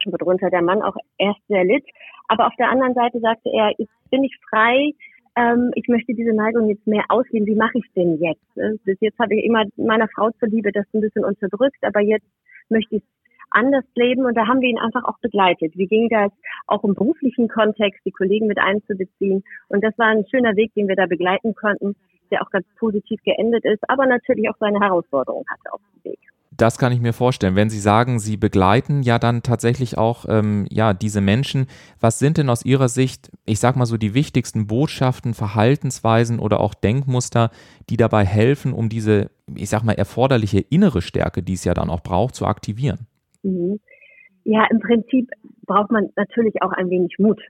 worunter 0.06 0.50
der 0.50 0.62
Mann 0.62 0.82
auch 0.82 0.96
erst 1.16 1.40
sehr 1.48 1.64
litt. 1.64 1.84
Aber 2.28 2.46
auf 2.46 2.54
der 2.58 2.70
anderen 2.70 2.94
Seite 2.94 3.20
sagte 3.20 3.50
er, 3.50 3.72
jetzt 3.78 3.92
bin 4.10 4.24
ich 4.24 4.36
frei, 4.50 4.92
ähm, 5.36 5.70
ich 5.74 5.88
möchte 5.88 6.14
diese 6.14 6.34
Neigung 6.34 6.68
jetzt 6.68 6.86
mehr 6.86 7.04
ausleben. 7.08 7.46
Wie 7.46 7.56
mache 7.56 7.78
ich 7.78 7.92
denn 7.94 8.18
jetzt? 8.20 8.84
Bis 8.84 8.98
jetzt 9.00 9.18
habe 9.18 9.34
ich 9.34 9.44
immer 9.44 9.64
meiner 9.76 10.08
Frau 10.08 10.30
zuliebe 10.38 10.72
das 10.72 10.86
ein 10.94 11.00
bisschen 11.00 11.24
unterdrückt, 11.24 11.82
aber 11.82 12.00
jetzt 12.00 12.26
möchte 12.68 12.96
ich 12.96 13.02
anders 13.50 13.84
leben 13.94 14.24
und 14.24 14.34
da 14.36 14.48
haben 14.48 14.60
wir 14.60 14.68
ihn 14.68 14.78
einfach 14.78 15.04
auch 15.04 15.18
begleitet. 15.20 15.76
Wie 15.76 15.86
ging 15.86 16.08
das 16.08 16.32
auch 16.66 16.82
im 16.82 16.94
beruflichen 16.94 17.48
Kontext, 17.48 18.00
die 18.04 18.10
Kollegen 18.10 18.46
mit 18.46 18.58
einzubeziehen? 18.58 19.44
Und 19.68 19.84
das 19.84 19.96
war 19.98 20.08
ein 20.08 20.26
schöner 20.28 20.56
Weg, 20.56 20.74
den 20.74 20.88
wir 20.88 20.96
da 20.96 21.06
begleiten 21.06 21.54
konnten 21.54 21.94
der 22.30 22.42
auch 22.42 22.50
ganz 22.50 22.66
positiv 22.78 23.22
geendet 23.22 23.64
ist, 23.64 23.88
aber 23.88 24.06
natürlich 24.06 24.48
auch 24.48 24.56
seine 24.58 24.80
Herausforderungen 24.80 25.46
hatte 25.48 25.72
auf 25.72 25.80
dem 25.94 26.10
Weg. 26.10 26.18
Das 26.56 26.78
kann 26.78 26.92
ich 26.92 27.00
mir 27.00 27.12
vorstellen. 27.12 27.56
Wenn 27.56 27.70
Sie 27.70 27.80
sagen, 27.80 28.18
Sie 28.18 28.36
begleiten 28.36 29.02
ja 29.02 29.18
dann 29.18 29.42
tatsächlich 29.42 29.98
auch 29.98 30.26
ähm, 30.28 30.66
ja 30.70 30.94
diese 30.94 31.20
Menschen, 31.20 31.66
was 32.00 32.18
sind 32.18 32.38
denn 32.38 32.48
aus 32.48 32.64
Ihrer 32.64 32.88
Sicht, 32.88 33.30
ich 33.44 33.58
sag 33.58 33.76
mal 33.76 33.86
so, 33.86 33.96
die 33.96 34.14
wichtigsten 34.14 34.66
Botschaften, 34.66 35.34
Verhaltensweisen 35.34 36.38
oder 36.38 36.60
auch 36.60 36.74
Denkmuster, 36.74 37.50
die 37.90 37.96
dabei 37.96 38.24
helfen, 38.24 38.72
um 38.72 38.88
diese, 38.88 39.30
ich 39.54 39.68
sag 39.68 39.82
mal, 39.82 39.92
erforderliche 39.92 40.60
innere 40.60 41.02
Stärke, 41.02 41.42
die 41.42 41.54
es 41.54 41.64
ja 41.64 41.74
dann 41.74 41.90
auch 41.90 42.02
braucht, 42.02 42.34
zu 42.34 42.46
aktivieren? 42.46 43.06
Mhm. 43.42 43.80
Ja, 44.44 44.66
im 44.70 44.78
Prinzip 44.78 45.30
braucht 45.66 45.90
man 45.90 46.10
natürlich 46.16 46.62
auch 46.62 46.72
ein 46.72 46.90
wenig 46.90 47.16
Mut. 47.18 47.40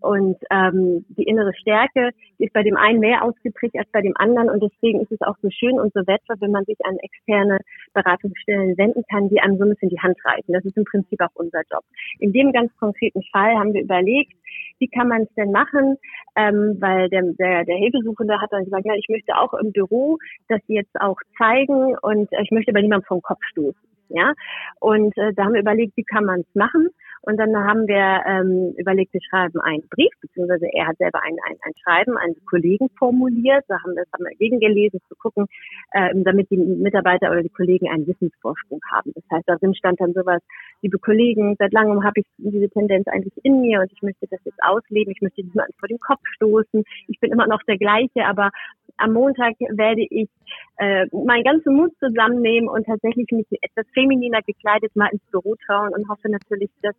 Und 0.00 0.36
ähm, 0.50 1.04
die 1.08 1.24
innere 1.24 1.52
Stärke 1.54 2.10
die 2.38 2.44
ist 2.44 2.52
bei 2.52 2.62
dem 2.62 2.76
einen 2.76 3.00
mehr 3.00 3.24
ausgeprägt 3.24 3.76
als 3.76 3.88
bei 3.90 4.00
dem 4.00 4.16
anderen. 4.16 4.48
Und 4.48 4.62
deswegen 4.62 5.00
ist 5.00 5.12
es 5.12 5.20
auch 5.22 5.36
so 5.42 5.50
schön 5.50 5.78
und 5.78 5.92
so 5.92 6.06
wertvoll, 6.06 6.36
wenn 6.40 6.52
man 6.52 6.64
sich 6.64 6.78
an 6.84 6.96
externe 6.98 7.58
Beratungsstellen 7.94 8.76
wenden 8.78 9.02
kann, 9.10 9.28
die 9.28 9.40
einem 9.40 9.58
so 9.58 9.64
ein 9.64 9.70
bisschen 9.70 9.90
die 9.90 10.00
Hand 10.00 10.16
reichen. 10.24 10.52
Das 10.52 10.64
ist 10.64 10.76
im 10.76 10.84
Prinzip 10.84 11.20
auch 11.20 11.34
unser 11.34 11.62
Job. 11.70 11.82
In 12.20 12.32
dem 12.32 12.52
ganz 12.52 12.74
konkreten 12.76 13.22
Fall 13.32 13.56
haben 13.56 13.74
wir 13.74 13.82
überlegt, 13.82 14.32
wie 14.78 14.88
kann 14.88 15.08
man 15.08 15.22
es 15.22 15.34
denn 15.34 15.50
machen? 15.50 15.96
Ähm, 16.36 16.76
weil 16.80 17.08
der, 17.08 17.22
der, 17.38 17.64
der 17.64 17.76
Hilfesuchende 17.76 18.40
hat 18.40 18.52
dann 18.52 18.64
gesagt, 18.64 18.86
ja, 18.86 18.94
ich 18.94 19.08
möchte 19.08 19.36
auch 19.36 19.54
im 19.54 19.72
Büro 19.72 20.18
das 20.48 20.60
jetzt 20.68 21.00
auch 21.00 21.16
zeigen 21.36 21.96
und 22.02 22.28
ich 22.40 22.50
möchte 22.50 22.70
aber 22.70 22.82
niemandem 22.82 23.06
vom 23.06 23.22
Kopf 23.22 23.42
stoßen. 23.50 23.88
Ja, 24.10 24.32
und 24.80 25.16
äh, 25.18 25.34
da 25.34 25.44
haben 25.44 25.52
wir 25.52 25.60
überlegt, 25.60 25.94
wie 25.96 26.04
kann 26.04 26.24
man 26.24 26.40
es 26.40 26.54
machen? 26.54 26.88
Und 27.28 27.36
dann 27.36 27.54
haben 27.54 27.86
wir 27.86 28.24
ähm, 28.24 28.72
überlegt, 28.78 29.12
wir 29.12 29.20
schreiben 29.20 29.60
einen 29.60 29.86
Brief, 29.90 30.08
beziehungsweise 30.22 30.64
er 30.72 30.86
hat 30.86 30.96
selber 30.96 31.22
ein, 31.22 31.36
ein, 31.46 31.56
ein 31.60 31.72
Schreiben 31.84 32.16
an 32.16 32.32
die 32.32 32.44
Kollegen 32.46 32.88
formuliert. 32.98 33.66
Da 33.68 33.76
haben 33.82 33.94
wir 33.94 34.04
das 34.04 34.12
haben 34.14 34.24
wir 34.24 34.34
gegengelesen, 34.38 34.98
zu 35.10 35.14
gucken, 35.14 35.44
äh, 35.92 36.08
damit 36.14 36.50
die 36.50 36.56
Mitarbeiter 36.56 37.30
oder 37.30 37.42
die 37.42 37.50
Kollegen 37.50 37.86
einen 37.90 38.06
Wissensvorsprung 38.06 38.80
haben. 38.90 39.12
Das 39.14 39.24
heißt, 39.30 39.46
darin 39.46 39.74
stand 39.74 40.00
dann 40.00 40.14
sowas, 40.14 40.40
liebe 40.80 40.98
Kollegen, 40.98 41.54
seit 41.58 41.74
langem 41.74 42.02
habe 42.02 42.20
ich 42.20 42.26
diese 42.38 42.70
Tendenz 42.70 43.06
eigentlich 43.08 43.34
in 43.42 43.60
mir 43.60 43.80
und 43.80 43.92
ich 43.92 44.00
möchte 44.00 44.26
das 44.30 44.40
jetzt 44.46 44.62
ausleben. 44.62 45.12
Ich 45.12 45.20
möchte 45.20 45.42
niemanden 45.42 45.74
vor 45.78 45.88
den 45.88 46.00
Kopf 46.00 46.22
stoßen. 46.36 46.82
Ich 47.08 47.20
bin 47.20 47.30
immer 47.30 47.46
noch 47.46 47.62
der 47.64 47.76
gleiche, 47.76 48.24
aber 48.24 48.48
am 48.96 49.12
Montag 49.12 49.54
werde 49.60 50.06
ich 50.08 50.30
äh, 50.78 51.04
meinen 51.12 51.44
ganzen 51.44 51.76
Mut 51.76 51.92
zusammennehmen 51.98 52.70
und 52.70 52.86
tatsächlich 52.86 53.26
mich 53.32 53.46
etwas 53.60 53.84
femininer 53.92 54.40
gekleidet 54.40 54.96
mal 54.96 55.10
ins 55.12 55.22
Büro 55.30 55.56
trauen 55.66 55.92
und 55.92 56.08
hoffe 56.08 56.30
natürlich, 56.30 56.70
dass 56.80 56.94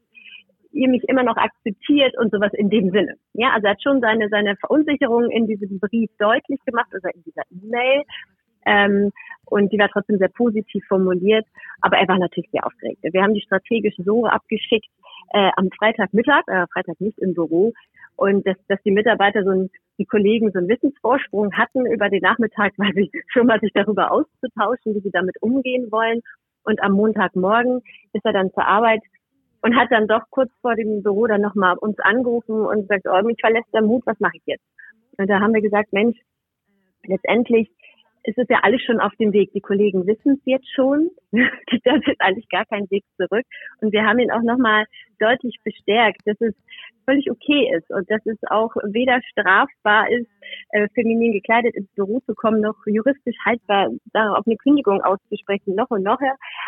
ihr 0.72 0.90
mich 0.90 1.04
immer 1.08 1.24
noch 1.24 1.38
akzeptiert 1.38 2.18
und 2.18 2.32
sowas 2.32 2.52
in 2.54 2.70
dem 2.70 2.92
Sinne. 2.92 3.16
Ja, 3.34 3.52
also 3.54 3.68
er 3.68 3.72
hat 3.72 3.84
schon 3.84 4.02
seine, 4.02 4.30
seine 4.30 4.56
Verunsicherung 4.58 5.30
in 5.30 5.48
diesem 5.48 5.80
Brief 5.80 6.10
deutlich 6.18 6.60
gemacht, 6.66 6.90
also 6.94 7.08
in 7.14 7.24
dieser 7.24 7.44
E-Mail. 7.52 8.04
Ähm, 8.66 9.12
und 9.46 9.72
die 9.72 9.80
war 9.80 9.90
trotzdem 9.90 10.18
sehr 10.18 10.30
positiv 10.30 10.84
formuliert, 10.88 11.46
aber 11.82 11.98
er 11.98 12.08
war 12.08 12.20
natürlich 12.20 12.52
sehr 12.52 12.66
aufgeregt. 12.66 13.00
Wir 13.02 13.24
haben 13.24 13.34
die 13.34 13.42
strategisch 13.42 13.96
so 13.98 14.26
abgeschickt 14.26 14.90
äh, 15.34 15.50
am 15.56 15.70
Freitagmittag, 15.78 16.44
äh, 16.48 16.66
Freitag 16.72 17.00
nicht 17.00 17.18
im 17.20 17.34
Büro, 17.34 17.74
und 18.20 18.46
dass, 18.46 18.58
dass 18.68 18.82
die 18.84 18.92
Mitarbeiter 18.92 19.44
so 19.44 19.52
ein, 19.52 19.70
die 19.98 20.06
Kollegen 20.06 20.52
so 20.52 20.60
einen 20.60 20.68
Wissensvorsprung 20.68 21.54
hatten 21.54 21.86
über 21.86 22.10
den 22.10 22.22
Nachmittag, 22.22 22.74
weil 22.78 22.94
sie 22.94 23.10
schon 23.28 23.48
mal 23.48 23.60
sich 23.60 23.72
darüber 23.74 24.12
auszutauschen, 24.12 24.94
wie 24.94 25.00
sie 25.00 25.12
damit 25.12 25.42
umgehen 25.42 25.90
wollen. 25.92 26.22
Und 26.64 26.84
am 26.84 26.92
Montagmorgen 26.92 27.82
ist 28.12 28.26
er 28.26 28.34
dann 28.34 28.52
zur 28.52 28.68
Arbeit 28.68 29.02
und 29.62 29.76
hat 29.76 29.92
dann 29.92 30.08
doch 30.08 30.24
kurz 30.30 30.52
vor 30.62 30.76
dem 30.76 31.04
Büro 31.04 31.28
dann 31.28 31.42
nochmal 31.42 31.78
uns 31.78 32.00
angerufen 32.00 32.62
und 32.66 32.82
gesagt, 32.82 33.06
oh, 33.08 33.22
mich 33.26 33.38
verlässt 33.40 33.74
der 33.74 33.82
Mut, 33.82 34.04
was 34.06 34.20
mache 34.20 34.38
ich 34.38 34.44
jetzt? 34.46 34.64
Und 35.18 35.30
da 35.30 35.40
haben 35.40 35.54
wir 35.54 35.62
gesagt, 35.62 35.92
Mensch, 35.92 36.18
letztendlich 37.04 37.70
ist 38.30 38.38
es 38.38 38.48
ja 38.48 38.60
alles 38.62 38.82
schon 38.84 39.00
auf 39.00 39.14
dem 39.16 39.34
Weg. 39.34 39.52
Die 39.54 39.62
Kollegen 39.62 40.06
wissen 40.06 40.34
es 40.34 40.46
jetzt 40.46 40.70
schon. 40.74 41.10
das 41.32 42.02
ist 42.06 42.22
eigentlich 42.22 42.48
gar 42.50 42.66
kein 42.66 42.90
Weg 42.92 43.04
zurück. 43.18 43.46
Und 43.82 43.92
wir 43.92 44.06
haben 44.06 44.20
ihn 44.20 44.32
auch 44.32 44.44
nochmal 44.44 44.86
deutlich 45.20 45.58
bestärkt, 45.64 46.22
dass 46.26 46.40
es 46.40 46.54
völlig 47.06 47.32
okay 47.32 47.72
ist 47.76 47.90
und 47.90 48.10
dass 48.12 48.24
es 48.26 48.38
auch 48.52 48.76
weder 48.84 49.20
strafbar 49.32 50.12
ist, 50.12 50.30
äh, 50.70 50.88
feminin 50.94 51.32
gekleidet 51.32 51.76
ins 51.76 51.90
Büro 51.96 52.20
zu 52.20 52.36
kommen, 52.36 52.62
noch 52.62 52.76
juristisch 52.86 53.36
haltbar 53.44 53.90
darauf 54.14 54.46
eine 54.46 54.58
Kündigung 54.58 55.02
auszusprechen, 55.02 55.74
noch 55.74 55.90
und 55.90 56.04
noch. 56.04 56.20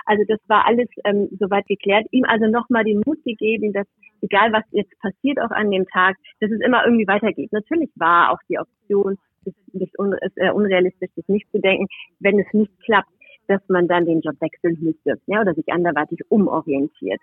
Also 0.05 0.23
das 0.27 0.39
war 0.47 0.65
alles 0.65 0.89
ähm, 1.05 1.29
soweit 1.39 1.67
geklärt. 1.67 2.07
Ihm 2.09 2.25
also 2.25 2.47
nochmal 2.47 2.83
den 2.83 3.03
Mut 3.05 3.23
gegeben, 3.23 3.71
dass 3.71 3.85
egal 4.21 4.51
was 4.51 4.63
jetzt 4.71 4.97
passiert 4.99 5.39
auch 5.39 5.51
an 5.51 5.69
dem 5.69 5.85
Tag, 5.87 6.15
dass 6.39 6.49
es 6.49 6.59
immer 6.61 6.85
irgendwie 6.85 7.07
weitergeht. 7.07 7.53
Natürlich 7.53 7.91
war 7.95 8.31
auch 8.31 8.39
die 8.49 8.57
Option, 8.57 9.17
es 9.45 9.53
ist, 9.73 10.37
äh, 10.37 10.51
unrealistisch, 10.51 11.09
das 11.15 11.27
nicht 11.27 11.49
zu 11.51 11.59
denken, 11.59 11.87
wenn 12.19 12.39
es 12.39 12.47
nicht 12.53 12.71
klappt, 12.81 13.11
dass 13.47 13.61
man 13.67 13.87
dann 13.87 14.05
den 14.05 14.21
Job 14.21 14.35
wechseln 14.39 14.77
müsste 14.81 15.19
ja, 15.27 15.41
oder 15.41 15.53
sich 15.53 15.71
anderweitig 15.71 16.19
umorientiert. 16.29 17.19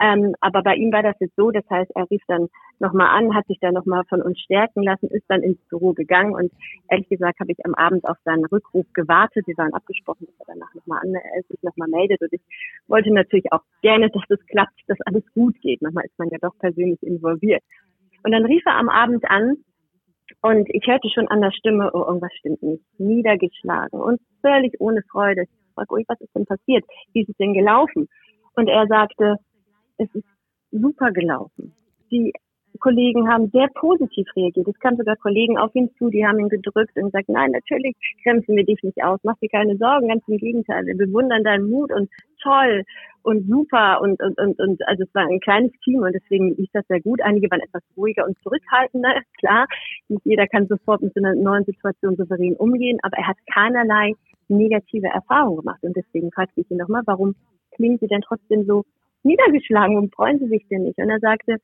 Ähm, 0.00 0.34
aber 0.40 0.62
bei 0.62 0.74
ihm 0.74 0.90
war 0.92 1.02
das 1.04 1.14
jetzt 1.20 1.36
so, 1.36 1.52
das 1.52 1.64
heißt, 1.70 1.92
er 1.94 2.10
rief 2.10 2.22
dann 2.26 2.48
nochmal 2.80 3.16
an, 3.16 3.34
hat 3.34 3.46
sich 3.46 3.58
dann 3.60 3.74
nochmal 3.74 4.02
von 4.08 4.20
uns 4.20 4.40
stärken 4.40 4.82
lassen, 4.82 5.06
ist 5.08 5.24
dann 5.28 5.42
ins 5.42 5.60
Büro 5.68 5.92
gegangen 5.92 6.34
und 6.34 6.50
ehrlich 6.90 7.08
gesagt 7.08 7.38
habe 7.38 7.52
ich 7.52 7.64
am 7.64 7.74
Abend 7.74 8.04
auf 8.04 8.16
seinen 8.24 8.44
Rückruf 8.46 8.86
gewartet. 8.94 9.46
Wir 9.46 9.56
waren 9.58 9.72
abgesprochen, 9.72 10.26
dass 10.26 10.48
er 10.48 10.54
danach 10.54 10.74
nochmal 10.74 11.02
an, 11.02 11.14
äh, 11.14 11.42
sich 11.48 11.62
nochmal 11.62 11.88
meldet 11.88 12.20
und 12.20 12.32
ich 12.32 12.40
wollte 12.88 13.12
natürlich 13.12 13.52
auch 13.52 13.62
gerne, 13.82 14.10
dass 14.10 14.24
es 14.28 14.44
klappt, 14.46 14.80
dass 14.88 14.98
alles 15.02 15.22
gut 15.34 15.60
geht. 15.60 15.80
Manchmal 15.82 16.06
ist 16.06 16.18
man 16.18 16.30
ja 16.30 16.38
doch 16.40 16.58
persönlich 16.58 17.00
involviert. 17.02 17.62
Und 18.24 18.32
dann 18.32 18.44
rief 18.44 18.62
er 18.66 18.76
am 18.76 18.88
Abend 18.88 19.24
an 19.30 19.58
und 20.42 20.68
ich 20.70 20.86
hörte 20.86 21.08
schon 21.08 21.28
an 21.28 21.40
der 21.40 21.52
Stimme, 21.52 21.90
oh, 21.92 22.04
irgendwas 22.04 22.32
stimmt 22.34 22.62
nicht. 22.62 22.84
Niedergeschlagen 22.98 24.00
und 24.00 24.20
völlig 24.40 24.74
ohne 24.80 25.02
Freude. 25.10 25.42
Ich 25.42 25.74
fragte, 25.74 25.94
oh, 25.94 26.02
was 26.08 26.20
ist 26.20 26.34
denn 26.34 26.46
passiert? 26.46 26.84
Wie 27.12 27.22
ist 27.22 27.30
es 27.30 27.36
denn 27.36 27.54
gelaufen? 27.54 28.08
Und 28.54 28.68
er 28.68 28.86
sagte, 28.86 29.36
es 29.98 30.12
ist 30.14 30.26
super 30.70 31.12
gelaufen. 31.12 31.74
Die 32.10 32.32
Kollegen 32.80 33.28
haben 33.28 33.50
sehr 33.50 33.68
positiv 33.74 34.26
reagiert. 34.36 34.68
Es 34.68 34.78
kamen 34.80 34.96
sogar 34.96 35.16
Kollegen 35.16 35.58
auf 35.58 35.74
ihn 35.74 35.90
zu, 35.98 36.08
die 36.08 36.26
haben 36.26 36.38
ihn 36.40 36.48
gedrückt 36.48 36.96
und 36.96 37.04
gesagt, 37.04 37.28
nein, 37.28 37.50
natürlich 37.50 37.94
bremsen 38.22 38.56
wir 38.56 38.64
dich 38.64 38.82
nicht 38.82 39.02
aus, 39.02 39.20
mach 39.22 39.36
dir 39.38 39.48
keine 39.48 39.76
Sorgen, 39.76 40.08
ganz 40.08 40.22
im 40.26 40.38
Gegenteil, 40.38 40.86
wir 40.86 40.96
bewundern 40.96 41.44
deinen 41.44 41.70
Mut 41.70 41.92
und 41.92 42.08
toll 42.42 42.84
und 43.22 43.46
super 43.46 44.00
und, 44.00 44.20
und, 44.20 44.38
und, 44.38 44.58
und 44.58 44.88
also 44.88 45.04
es 45.04 45.14
war 45.14 45.26
ein 45.26 45.40
kleines 45.40 45.72
Team 45.84 46.02
und 46.02 46.12
deswegen 46.12 46.56
lief 46.56 46.70
das 46.72 46.86
sehr 46.88 47.00
gut. 47.00 47.20
Einige 47.22 47.50
waren 47.50 47.60
etwas 47.60 47.82
ruhiger 47.96 48.26
und 48.26 48.36
zurückhaltender, 48.42 49.14
klar. 49.38 49.66
Nicht 50.08 50.24
jeder 50.24 50.46
kann 50.46 50.66
sofort 50.66 51.02
mit 51.02 51.14
so 51.14 51.22
einer 51.22 51.34
neuen 51.34 51.64
Situation 51.64 52.16
souverän 52.16 52.56
umgehen, 52.56 52.98
aber 53.02 53.16
er 53.16 53.28
hat 53.28 53.36
keinerlei 53.52 54.12
negative 54.48 55.06
Erfahrungen 55.06 55.58
gemacht 55.58 55.82
und 55.82 55.96
deswegen 55.96 56.30
fragte 56.32 56.60
ich 56.60 56.70
ihn 56.70 56.78
nochmal, 56.78 57.02
warum 57.06 57.34
klingen 57.74 57.98
Sie 57.98 58.08
denn 58.08 58.20
trotzdem 58.22 58.64
so 58.64 58.84
niedergeschlagen 59.22 59.96
und 59.96 60.14
freuen 60.14 60.38
Sie 60.38 60.48
sich 60.48 60.66
denn 60.68 60.82
nicht? 60.82 60.98
Und 60.98 61.08
er 61.08 61.20
sagte, 61.20 61.58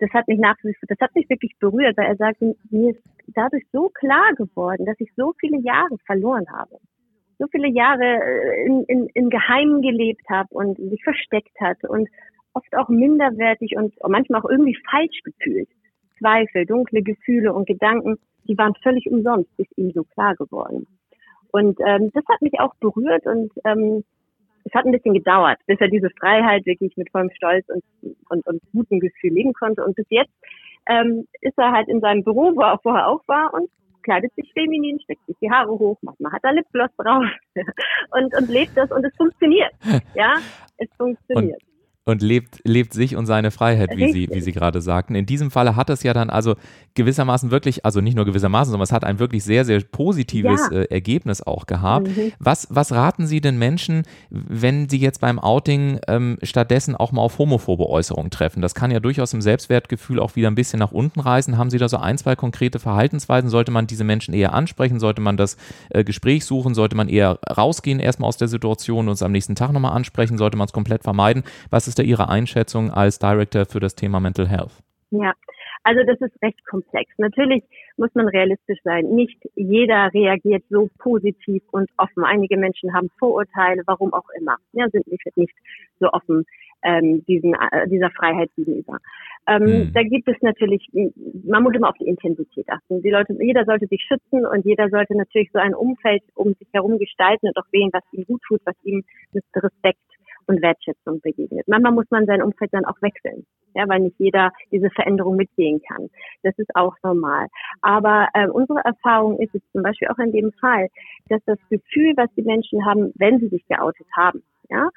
das 0.00 0.10
hat 0.12 0.28
mich 0.28 0.38
nach, 0.38 0.56
das 0.62 0.98
hat 1.00 1.14
mich 1.14 1.28
wirklich 1.28 1.52
berührt, 1.58 1.96
weil 1.96 2.06
er 2.06 2.16
sagte, 2.16 2.56
mir 2.70 2.90
ist 2.90 3.02
dadurch 3.28 3.64
so 3.72 3.88
klar 3.90 4.34
geworden, 4.34 4.86
dass 4.86 4.98
ich 4.98 5.10
so 5.16 5.32
viele 5.38 5.58
Jahre 5.60 5.96
verloren 6.06 6.46
habe. 6.50 6.76
So 7.38 7.46
viele 7.50 7.68
Jahre 7.68 8.04
äh, 8.04 8.66
in, 8.66 8.84
in, 8.84 9.06
in 9.14 9.30
Geheimen 9.30 9.82
gelebt 9.82 10.28
habe 10.28 10.48
und 10.50 10.76
sich 10.78 11.02
versteckt 11.02 11.58
hat 11.60 11.82
und 11.84 12.08
oft 12.54 12.76
auch 12.76 12.88
minderwertig 12.88 13.76
und 13.76 13.94
manchmal 14.08 14.40
auch 14.40 14.50
irgendwie 14.50 14.76
falsch 14.90 15.20
gefühlt. 15.24 15.68
Zweifel, 16.18 16.66
dunkle 16.66 17.02
Gefühle 17.02 17.54
und 17.54 17.66
Gedanken, 17.66 18.18
die 18.44 18.58
waren 18.58 18.74
völlig 18.82 19.10
umsonst, 19.10 19.48
ist 19.58 19.76
ihm 19.76 19.90
so 19.92 20.04
klar 20.04 20.34
geworden. 20.34 20.86
Und 21.52 21.78
ähm, 21.86 22.10
das 22.12 22.24
hat 22.28 22.42
mich 22.42 22.58
auch 22.60 22.74
berührt 22.76 23.26
und 23.26 23.52
ähm, 23.64 24.04
es 24.64 24.74
hat 24.74 24.84
ein 24.84 24.92
bisschen 24.92 25.14
gedauert, 25.14 25.58
bis 25.66 25.80
er 25.80 25.88
diese 25.88 26.10
Freiheit 26.18 26.66
wirklich 26.66 26.96
mit 26.96 27.10
vollem 27.10 27.30
Stolz 27.30 27.66
und, 27.68 27.82
und, 28.28 28.46
und 28.46 28.62
gutem 28.72 29.00
Gefühl 29.00 29.32
leben 29.32 29.52
konnte. 29.52 29.84
Und 29.84 29.96
bis 29.96 30.06
jetzt 30.10 30.32
ähm, 30.88 31.26
ist 31.40 31.58
er 31.58 31.72
halt 31.72 31.88
in 31.88 32.00
seinem 32.00 32.24
Büro, 32.24 32.54
wo 32.54 32.60
er 32.60 32.74
auch 32.74 32.82
vorher 32.82 33.08
auch 33.08 33.26
war 33.26 33.52
und 33.54 33.70
kleidet 34.02 34.34
sich 34.34 34.50
feminin, 34.52 34.98
steckt 35.00 35.24
sich 35.26 35.36
die 35.40 35.50
Haare 35.50 35.70
hoch, 35.70 35.98
manchmal 36.02 36.32
hat 36.32 36.42
er 36.42 36.54
Lipgloss 36.54 36.90
drauf 36.96 37.24
und, 38.12 38.34
und 38.36 38.48
lebt 38.48 38.76
das 38.76 38.90
und 38.90 39.04
es 39.04 39.14
funktioniert. 39.16 39.72
Ja, 40.14 40.38
es 40.78 40.88
funktioniert. 40.96 41.62
Und 41.62 41.69
und 42.06 42.22
lebt, 42.22 42.60
lebt 42.64 42.94
sich 42.94 43.14
und 43.14 43.26
seine 43.26 43.50
Freiheit, 43.50 43.90
wie 43.94 44.12
Sie, 44.12 44.28
wie 44.32 44.40
Sie 44.40 44.52
gerade 44.52 44.80
sagten. 44.80 45.14
In 45.14 45.26
diesem 45.26 45.50
Falle 45.50 45.76
hat 45.76 45.90
es 45.90 46.02
ja 46.02 46.14
dann 46.14 46.30
also 46.30 46.56
gewissermaßen 46.94 47.50
wirklich, 47.50 47.84
also 47.84 48.00
nicht 48.00 48.16
nur 48.16 48.24
gewissermaßen, 48.24 48.70
sondern 48.70 48.84
es 48.84 48.92
hat 48.92 49.04
ein 49.04 49.18
wirklich 49.18 49.44
sehr, 49.44 49.64
sehr 49.64 49.80
positives 49.80 50.60
ja. 50.70 50.78
äh, 50.78 50.84
Ergebnis 50.84 51.42
auch 51.42 51.66
gehabt. 51.66 52.08
Mhm. 52.08 52.32
Was, 52.38 52.66
was 52.70 52.92
raten 52.92 53.26
Sie 53.26 53.40
den 53.40 53.58
Menschen, 53.58 54.04
wenn 54.30 54.88
sie 54.88 54.98
jetzt 54.98 55.20
beim 55.20 55.38
Outing 55.38 56.00
ähm, 56.08 56.38
stattdessen 56.42 56.96
auch 56.96 57.12
mal 57.12 57.22
auf 57.22 57.38
homophobe 57.38 57.88
Äußerungen 57.88 58.30
treffen? 58.30 58.62
Das 58.62 58.74
kann 58.74 58.90
ja 58.90 59.00
durchaus 59.00 59.34
im 59.34 59.42
Selbstwertgefühl 59.42 60.18
auch 60.20 60.36
wieder 60.36 60.48
ein 60.48 60.54
bisschen 60.54 60.78
nach 60.78 60.92
unten 60.92 61.20
reißen. 61.20 61.58
Haben 61.58 61.70
Sie 61.70 61.78
da 61.78 61.88
so 61.88 61.98
ein, 61.98 62.16
zwei 62.16 62.34
konkrete 62.34 62.78
Verhaltensweisen? 62.78 63.50
Sollte 63.50 63.70
man 63.70 63.86
diese 63.86 64.04
Menschen 64.04 64.32
eher 64.32 64.54
ansprechen? 64.54 65.00
Sollte 65.00 65.20
man 65.20 65.36
das 65.36 65.58
äh, 65.90 66.02
Gespräch 66.02 66.46
suchen? 66.46 66.74
Sollte 66.74 66.96
man 66.96 67.08
eher 67.08 67.38
rausgehen 67.48 68.00
erstmal 68.00 68.28
aus 68.28 68.38
der 68.38 68.48
Situation 68.48 69.06
und 69.06 69.14
es 69.14 69.22
am 69.22 69.32
nächsten 69.32 69.54
Tag 69.54 69.72
nochmal 69.72 69.92
ansprechen? 69.92 70.38
Sollte 70.38 70.56
man 70.56 70.66
es 70.66 70.72
komplett 70.72 71.04
vermeiden? 71.04 71.44
Was 71.68 71.89
ist 71.90 71.98
da 71.98 72.02
Ihre 72.02 72.28
Einschätzung 72.28 72.90
als 72.90 73.18
Director 73.18 73.66
für 73.66 73.80
das 73.80 73.94
Thema 73.94 74.20
Mental 74.20 74.48
Health? 74.48 74.82
Ja, 75.10 75.32
also 75.82 76.02
das 76.04 76.20
ist 76.20 76.42
recht 76.42 76.64
komplex. 76.66 77.10
Natürlich 77.18 77.62
muss 77.96 78.10
man 78.14 78.28
realistisch 78.28 78.78
sein. 78.84 79.06
Nicht 79.06 79.38
jeder 79.56 80.10
reagiert 80.14 80.62
so 80.70 80.88
positiv 80.98 81.62
und 81.72 81.90
offen. 81.96 82.24
Einige 82.24 82.56
Menschen 82.56 82.94
haben 82.94 83.10
Vorurteile, 83.18 83.82
warum 83.86 84.12
auch 84.12 84.28
immer. 84.38 84.56
Ja, 84.72 84.88
sind 84.90 85.06
nicht, 85.08 85.24
nicht 85.36 85.54
so 85.98 86.10
offen 86.12 86.44
ähm, 86.82 87.24
diesen, 87.26 87.54
äh, 87.54 87.88
dieser 87.88 88.10
Freiheit 88.10 88.50
gegenüber. 88.56 88.98
Ähm, 89.46 89.62
mhm. 89.62 89.92
Da 89.92 90.02
gibt 90.02 90.28
es 90.28 90.36
natürlich, 90.42 90.86
man 91.44 91.62
muss 91.62 91.74
immer 91.74 91.88
auf 91.88 91.98
die 91.98 92.06
Intensität 92.06 92.68
achten. 92.68 93.02
Die 93.02 93.10
Leute, 93.10 93.36
jeder 93.40 93.64
sollte 93.64 93.86
sich 93.86 94.02
schützen 94.06 94.46
und 94.46 94.64
jeder 94.64 94.88
sollte 94.90 95.16
natürlich 95.16 95.50
so 95.52 95.58
ein 95.58 95.74
Umfeld 95.74 96.22
um 96.34 96.54
sich 96.54 96.68
herum 96.72 96.98
gestalten 96.98 97.48
und 97.48 97.56
auch 97.56 97.72
wählen, 97.72 97.90
was 97.92 98.04
ihm 98.12 98.24
gut 98.26 98.42
tut, 98.46 98.60
was 98.64 98.76
ihm 98.84 99.02
mit 99.32 99.44
Respekt 99.56 99.98
und 100.46 100.62
Wertschätzung 100.62 101.20
begegnet. 101.20 101.66
Manchmal 101.68 101.92
muss 101.92 102.10
man 102.10 102.26
sein 102.26 102.42
Umfeld 102.42 102.72
dann 102.72 102.84
auch 102.84 103.00
wechseln, 103.00 103.46
ja, 103.74 103.88
weil 103.88 104.00
nicht 104.00 104.16
jeder 104.18 104.52
diese 104.70 104.90
Veränderung 104.90 105.36
mitgehen 105.36 105.80
kann. 105.88 106.08
Das 106.42 106.58
ist 106.58 106.74
auch 106.74 106.94
normal. 107.02 107.46
Aber 107.82 108.28
äh, 108.34 108.48
unsere 108.48 108.80
Erfahrung 108.84 109.38
ist 109.38 109.54
es 109.54 109.62
zum 109.72 109.82
Beispiel 109.82 110.08
auch 110.08 110.18
in 110.18 110.32
dem 110.32 110.52
Fall, 110.60 110.88
dass 111.28 111.42
das 111.46 111.58
Gefühl, 111.68 112.14
was 112.16 112.28
die 112.36 112.42
Menschen 112.42 112.84
haben, 112.84 113.12
wenn 113.16 113.38
sie 113.38 113.48
sich 113.48 113.66
geoutet 113.68 114.06
haben, 114.16 114.42
ja, 114.68 114.88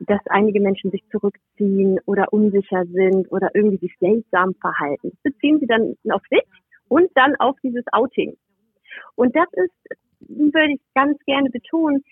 dass 0.00 0.20
einige 0.26 0.60
Menschen 0.60 0.90
sich 0.90 1.02
zurückziehen 1.10 1.98
oder 2.06 2.32
unsicher 2.32 2.84
sind 2.86 3.30
oder 3.32 3.50
irgendwie 3.54 3.78
sich 3.78 3.96
seltsam 3.98 4.54
verhalten. 4.60 5.12
Beziehen 5.22 5.58
sie 5.58 5.66
dann 5.66 5.96
auf 6.10 6.22
sich 6.30 6.44
und 6.88 7.10
dann 7.14 7.34
auf 7.36 7.56
dieses 7.62 7.84
Outing. 7.92 8.36
Und 9.16 9.34
das 9.34 9.48
ist, 9.52 9.98
würde 10.20 10.72
ich 10.74 10.80
ganz 10.94 11.18
gerne 11.24 11.50
betonen, 11.50 12.04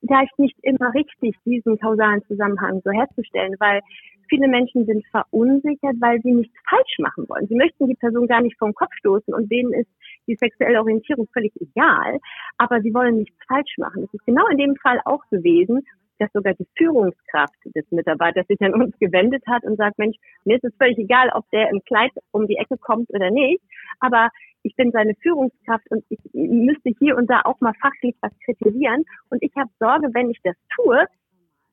vielleicht 0.00 0.38
nicht 0.38 0.56
immer 0.62 0.92
richtig, 0.94 1.36
diesen 1.44 1.78
kausalen 1.78 2.22
Zusammenhang 2.26 2.80
so 2.84 2.90
herzustellen, 2.90 3.54
weil 3.58 3.80
viele 4.28 4.48
Menschen 4.48 4.86
sind 4.86 5.04
verunsichert, 5.08 5.96
weil 6.00 6.20
sie 6.22 6.32
nichts 6.32 6.56
falsch 6.68 6.98
machen 6.98 7.28
wollen. 7.28 7.46
Sie 7.48 7.56
möchten 7.56 7.86
die 7.86 7.96
Person 7.96 8.26
gar 8.26 8.40
nicht 8.40 8.58
vom 8.58 8.74
Kopf 8.74 8.92
stoßen 8.94 9.34
und 9.34 9.50
denen 9.50 9.72
ist 9.72 9.90
die 10.26 10.36
sexuelle 10.36 10.80
Orientierung 10.80 11.28
völlig 11.32 11.52
egal, 11.60 12.18
aber 12.58 12.80
sie 12.80 12.94
wollen 12.94 13.18
nichts 13.18 13.36
falsch 13.48 13.76
machen. 13.78 14.04
Es 14.04 14.14
ist 14.14 14.26
genau 14.26 14.46
in 14.48 14.58
dem 14.58 14.76
Fall 14.76 15.00
auch 15.04 15.22
gewesen, 15.30 15.84
dass 16.20 16.30
sogar 16.32 16.54
die 16.54 16.66
Führungskraft 16.76 17.56
des 17.64 17.90
Mitarbeiters 17.90 18.46
sich 18.46 18.60
an 18.60 18.74
uns 18.74 18.96
gewendet 18.98 19.42
hat 19.46 19.64
und 19.64 19.76
sagt, 19.76 19.98
Mensch, 19.98 20.16
mir 20.44 20.56
ist 20.56 20.64
es 20.64 20.76
völlig 20.76 20.98
egal, 20.98 21.30
ob 21.34 21.50
der 21.50 21.70
im 21.70 21.82
Kleid 21.84 22.12
um 22.30 22.46
die 22.46 22.56
Ecke 22.56 22.76
kommt 22.76 23.08
oder 23.10 23.30
nicht, 23.30 23.62
aber 24.00 24.28
ich 24.62 24.74
bin 24.76 24.90
seine 24.92 25.14
Führungskraft 25.14 25.90
und 25.90 26.04
ich 26.08 26.18
müsste 26.32 26.90
hier 26.98 27.16
und 27.16 27.28
da 27.28 27.42
auch 27.44 27.60
mal 27.60 27.74
fachlich 27.80 28.16
was 28.20 28.32
kritisieren. 28.44 29.04
Und 29.30 29.42
ich 29.42 29.52
habe 29.56 29.70
Sorge, 29.78 30.08
wenn 30.12 30.30
ich 30.30 30.40
das 30.42 30.56
tue, 30.74 31.06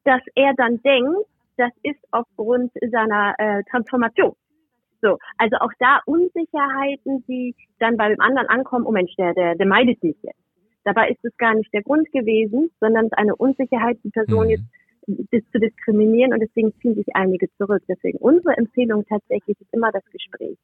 dass 0.03 0.21
er 0.35 0.53
dann 0.55 0.81
denkt, 0.81 1.27
das 1.57 1.71
ist 1.83 1.99
aufgrund 2.11 2.71
seiner 2.91 3.35
äh, 3.37 3.63
Transformation. 3.69 4.33
So, 5.01 5.17
also 5.37 5.57
auch 5.57 5.71
da 5.79 6.01
Unsicherheiten, 6.05 7.23
die 7.27 7.55
dann 7.79 7.97
bei 7.97 8.09
dem 8.09 8.21
anderen 8.21 8.47
ankommen, 8.47 8.85
oh 8.85 8.91
Mensch, 8.91 9.13
der, 9.15 9.33
der, 9.33 9.55
der 9.55 9.67
meidet 9.67 10.01
mich 10.03 10.15
jetzt. 10.21 10.39
Dabei 10.83 11.09
ist 11.09 11.23
es 11.23 11.35
gar 11.37 11.53
nicht 11.53 11.71
der 11.73 11.83
Grund 11.83 12.09
gewesen, 12.11 12.71
sondern 12.79 13.11
eine 13.11 13.35
Unsicherheit, 13.35 13.97
die 14.03 14.09
Person 14.09 14.45
mhm. 14.45 14.51
jetzt 14.51 14.63
zu 15.07 15.59
diskriminieren 15.59 16.33
und 16.33 16.41
deswegen 16.41 16.73
ziehen 16.81 16.95
sich 16.95 17.07
einige 17.13 17.47
zurück. 17.57 17.81
Deswegen 17.87 18.17
unsere 18.17 18.57
Empfehlung 18.57 19.05
tatsächlich 19.07 19.59
ist 19.59 19.73
immer 19.73 19.91
das 19.91 20.03
Gespräch. 20.11 20.57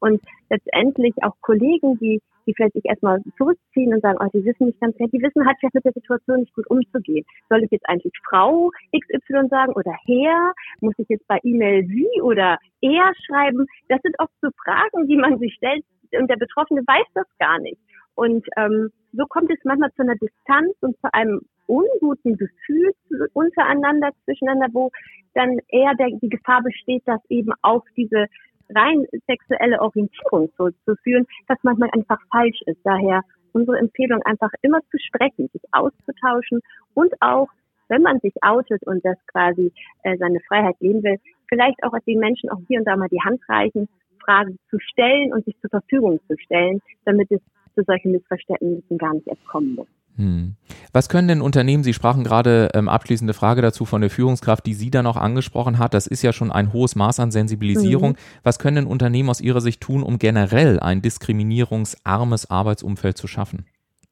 Und 0.00 0.20
letztendlich 0.50 1.14
auch 1.22 1.34
Kollegen, 1.40 1.98
die, 1.98 2.20
die 2.46 2.54
vielleicht 2.54 2.74
sich 2.74 2.84
erstmal 2.84 3.22
zurückziehen 3.38 3.94
und 3.94 4.02
sagen, 4.02 4.18
oh, 4.20 4.28
die 4.34 4.44
wissen 4.44 4.66
nicht 4.66 4.80
ganz, 4.80 4.96
die 4.96 5.22
wissen 5.22 5.46
halt 5.46 5.56
vielleicht 5.58 5.74
mit 5.74 5.84
der 5.84 5.92
Situation 5.92 6.40
nicht 6.40 6.54
gut 6.54 6.68
umzugehen. 6.68 7.24
Soll 7.48 7.64
ich 7.64 7.70
jetzt 7.70 7.88
eigentlich 7.88 8.12
Frau 8.28 8.70
XY 8.92 9.48
sagen 9.48 9.72
oder 9.72 9.92
Herr? 10.06 10.52
Muss 10.80 10.94
ich 10.98 11.08
jetzt 11.08 11.26
bei 11.26 11.38
E-Mail 11.42 11.86
sie 11.86 12.20
oder 12.22 12.58
er 12.82 13.12
schreiben? 13.26 13.66
Das 13.88 14.02
sind 14.02 14.14
oft 14.18 14.32
so 14.42 14.50
Fragen, 14.62 15.06
die 15.08 15.16
man 15.16 15.38
sich 15.38 15.54
stellt 15.54 15.84
und 16.12 16.30
der 16.30 16.36
Betroffene 16.36 16.82
weiß 16.86 17.06
das 17.14 17.26
gar 17.38 17.58
nicht. 17.60 17.80
Und 18.14 18.46
ähm, 18.56 18.90
so 19.12 19.24
kommt 19.26 19.50
es 19.50 19.58
manchmal 19.64 19.92
zu 19.92 20.02
einer 20.02 20.16
Distanz 20.16 20.74
und 20.80 20.96
zu 21.00 21.12
einem 21.12 21.40
unguten 21.66 22.36
Gefühl 22.36 22.92
untereinander, 23.32 24.10
zwischeneinander, 24.24 24.68
wo 24.72 24.90
dann 25.34 25.58
eher 25.68 25.94
der, 25.94 26.08
die 26.20 26.28
Gefahr 26.28 26.62
besteht, 26.62 27.02
dass 27.06 27.20
eben 27.28 27.52
auf 27.62 27.82
diese 27.96 28.26
rein 28.74 29.06
sexuelle 29.26 29.80
Orientierung 29.80 30.50
zurückzuführen, 30.56 31.26
was 31.46 31.58
manchmal 31.62 31.90
einfach 31.92 32.18
falsch 32.30 32.60
ist. 32.66 32.80
Daher 32.84 33.22
unsere 33.52 33.78
Empfehlung 33.78 34.22
einfach 34.22 34.50
immer 34.62 34.80
zu 34.90 34.98
sprechen, 34.98 35.48
sich 35.52 35.62
auszutauschen 35.72 36.60
und 36.94 37.14
auch, 37.20 37.48
wenn 37.88 38.02
man 38.02 38.18
sich 38.20 38.34
outet 38.42 38.82
und 38.86 39.04
das 39.04 39.16
quasi 39.26 39.72
äh, 40.02 40.16
seine 40.18 40.40
Freiheit 40.40 40.76
leben 40.80 41.02
will, 41.04 41.18
vielleicht 41.48 41.82
auch 41.84 41.92
den 42.06 42.18
Menschen 42.18 42.50
auch 42.50 42.60
hier 42.66 42.80
und 42.80 42.84
da 42.84 42.96
mal 42.96 43.08
die 43.08 43.22
Hand 43.22 43.40
reichen, 43.48 43.88
Fragen 44.24 44.58
zu 44.70 44.78
stellen 44.80 45.32
und 45.32 45.44
sich 45.44 45.56
zur 45.60 45.70
Verfügung 45.70 46.18
zu 46.26 46.36
stellen, 46.38 46.80
damit 47.04 47.30
es 47.30 47.40
zu 47.74 47.84
solchen 47.84 48.12
Missverständnissen 48.12 48.98
gar 48.98 49.14
nicht 49.14 49.28
erst 49.28 49.46
kommen 49.46 49.76
muss. 49.76 49.88
Hm. 50.16 50.56
Was 50.92 51.10
können 51.10 51.28
denn 51.28 51.42
Unternehmen, 51.42 51.82
Sie 51.82 51.92
sprachen 51.92 52.24
gerade 52.24 52.70
ähm, 52.74 52.88
abschließende 52.88 53.34
Frage 53.34 53.60
dazu 53.60 53.84
von 53.84 54.00
der 54.00 54.08
Führungskraft, 54.08 54.64
die 54.64 54.72
Sie 54.72 54.90
dann 54.90 55.06
auch 55.06 55.16
angesprochen 55.16 55.78
hat, 55.78 55.92
das 55.92 56.06
ist 56.06 56.22
ja 56.22 56.32
schon 56.32 56.50
ein 56.50 56.72
hohes 56.72 56.96
Maß 56.96 57.20
an 57.20 57.30
Sensibilisierung. 57.30 58.12
Mhm. 58.12 58.40
Was 58.42 58.58
können 58.58 58.76
denn 58.76 58.86
Unternehmen 58.86 59.28
aus 59.28 59.42
Ihrer 59.42 59.60
Sicht 59.60 59.82
tun, 59.82 60.02
um 60.02 60.18
generell 60.18 60.80
ein 60.80 61.02
diskriminierungsarmes 61.02 62.50
Arbeitsumfeld 62.50 63.18
zu 63.18 63.26
schaffen? 63.26 63.66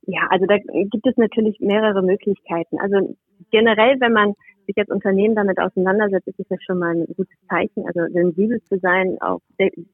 Ja, 0.07 0.27
also 0.29 0.45
da 0.45 0.59
gibt 0.59 1.07
es 1.07 1.17
natürlich 1.17 1.59
mehrere 1.61 2.03
Möglichkeiten. 2.03 2.79
Also 2.81 3.17
generell, 3.51 3.99
wenn 4.01 4.13
man 4.13 4.35
sich 4.67 4.77
als 4.77 4.91
Unternehmen 4.91 5.35
damit 5.35 5.59
auseinandersetzt, 5.59 6.29
ist 6.29 6.51
das 6.51 6.63
schon 6.63 6.79
mal 6.79 6.95
ein 6.95 7.07
gutes 7.17 7.37
Zeichen. 7.49 7.87
Also 7.87 8.13
sensibel 8.13 8.63
zu 8.65 8.79
sein 8.79 9.17
auf 9.21 9.41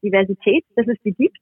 Diversität, 0.03 0.65
dass 0.75 0.87
es 0.87 0.97
sie 1.03 1.13
gibt 1.13 1.37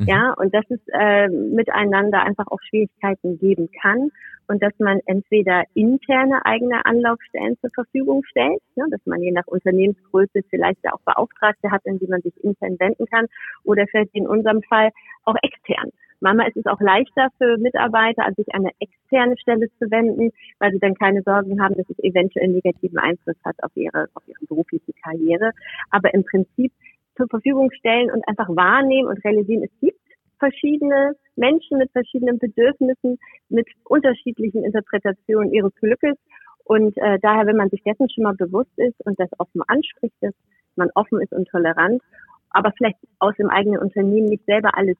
Mhm. 0.00 0.06
Ja, 0.06 0.34
und 0.38 0.54
dass 0.54 0.64
es 0.70 0.80
äh, 0.92 1.28
miteinander 1.28 2.22
einfach 2.22 2.46
auch 2.48 2.60
Schwierigkeiten 2.68 3.38
geben 3.38 3.68
kann 3.82 4.10
und 4.48 4.62
dass 4.62 4.72
man 4.78 5.00
entweder 5.04 5.64
interne 5.74 6.44
eigene 6.46 6.84
Anlaufstellen 6.86 7.58
zur 7.60 7.70
Verfügung 7.70 8.24
stellt, 8.24 8.60
ne, 8.76 8.86
dass 8.90 9.04
man 9.04 9.20
je 9.20 9.30
nach 9.30 9.46
Unternehmensgröße 9.46 10.40
vielleicht 10.48 10.90
auch 10.90 11.00
Beauftragte 11.04 11.70
hat, 11.70 11.86
an 11.86 11.98
die 11.98 12.06
man 12.06 12.22
sich 12.22 12.32
intern 12.42 12.76
wenden 12.80 13.06
kann, 13.06 13.26
oder 13.64 13.86
vielleicht 13.86 14.14
in 14.14 14.26
unserem 14.26 14.62
Fall 14.62 14.90
auch 15.24 15.36
extern. 15.42 15.90
Manchmal 16.20 16.48
ist 16.48 16.56
es 16.56 16.66
auch 16.66 16.80
leichter 16.80 17.28
für 17.38 17.56
Mitarbeiter, 17.58 18.26
an 18.26 18.34
sich 18.34 18.46
eine 18.54 18.70
externe 18.78 19.38
Stelle 19.38 19.68
zu 19.78 19.90
wenden, 19.90 20.32
weil 20.58 20.72
sie 20.72 20.78
dann 20.78 20.94
keine 20.94 21.22
Sorgen 21.22 21.62
haben, 21.62 21.76
dass 21.76 21.88
es 21.88 21.98
eventuell 21.98 22.48
negativen 22.48 22.98
Einfluss 22.98 23.36
hat 23.44 23.56
auf 23.62 23.70
ihre, 23.74 24.08
auf 24.14 24.22
ihre 24.26 24.44
berufliche 24.46 24.92
Karriere. 25.02 25.52
Aber 25.90 26.12
im 26.12 26.24
Prinzip 26.24 26.72
zur 27.20 27.28
Verfügung 27.28 27.70
stellen 27.72 28.10
und 28.10 28.26
einfach 28.26 28.48
wahrnehmen 28.48 29.08
und 29.08 29.22
realisieren, 29.22 29.64
es 29.64 29.80
gibt 29.80 30.00
verschiedene 30.38 31.14
Menschen 31.36 31.76
mit 31.76 31.92
verschiedenen 31.92 32.38
Bedürfnissen, 32.38 33.18
mit 33.50 33.68
unterschiedlichen 33.84 34.64
Interpretationen 34.64 35.52
ihres 35.52 35.74
Glückes. 35.76 36.16
Und 36.64 36.96
äh, 36.96 37.18
daher, 37.20 37.46
wenn 37.46 37.56
man 37.56 37.68
sich 37.68 37.82
dessen 37.82 38.08
schon 38.08 38.24
mal 38.24 38.34
bewusst 38.34 38.72
ist 38.76 38.98
und 39.04 39.20
das 39.20 39.28
offen 39.38 39.60
anspricht, 39.66 40.14
dass 40.22 40.32
man 40.76 40.88
offen 40.94 41.20
ist 41.20 41.32
und 41.32 41.46
tolerant, 41.48 42.00
aber 42.48 42.72
vielleicht 42.72 42.96
aus 43.18 43.36
dem 43.36 43.50
eigenen 43.50 43.80
Unternehmen 43.80 44.28
nicht 44.28 44.46
selber 44.46 44.76
alles 44.78 44.96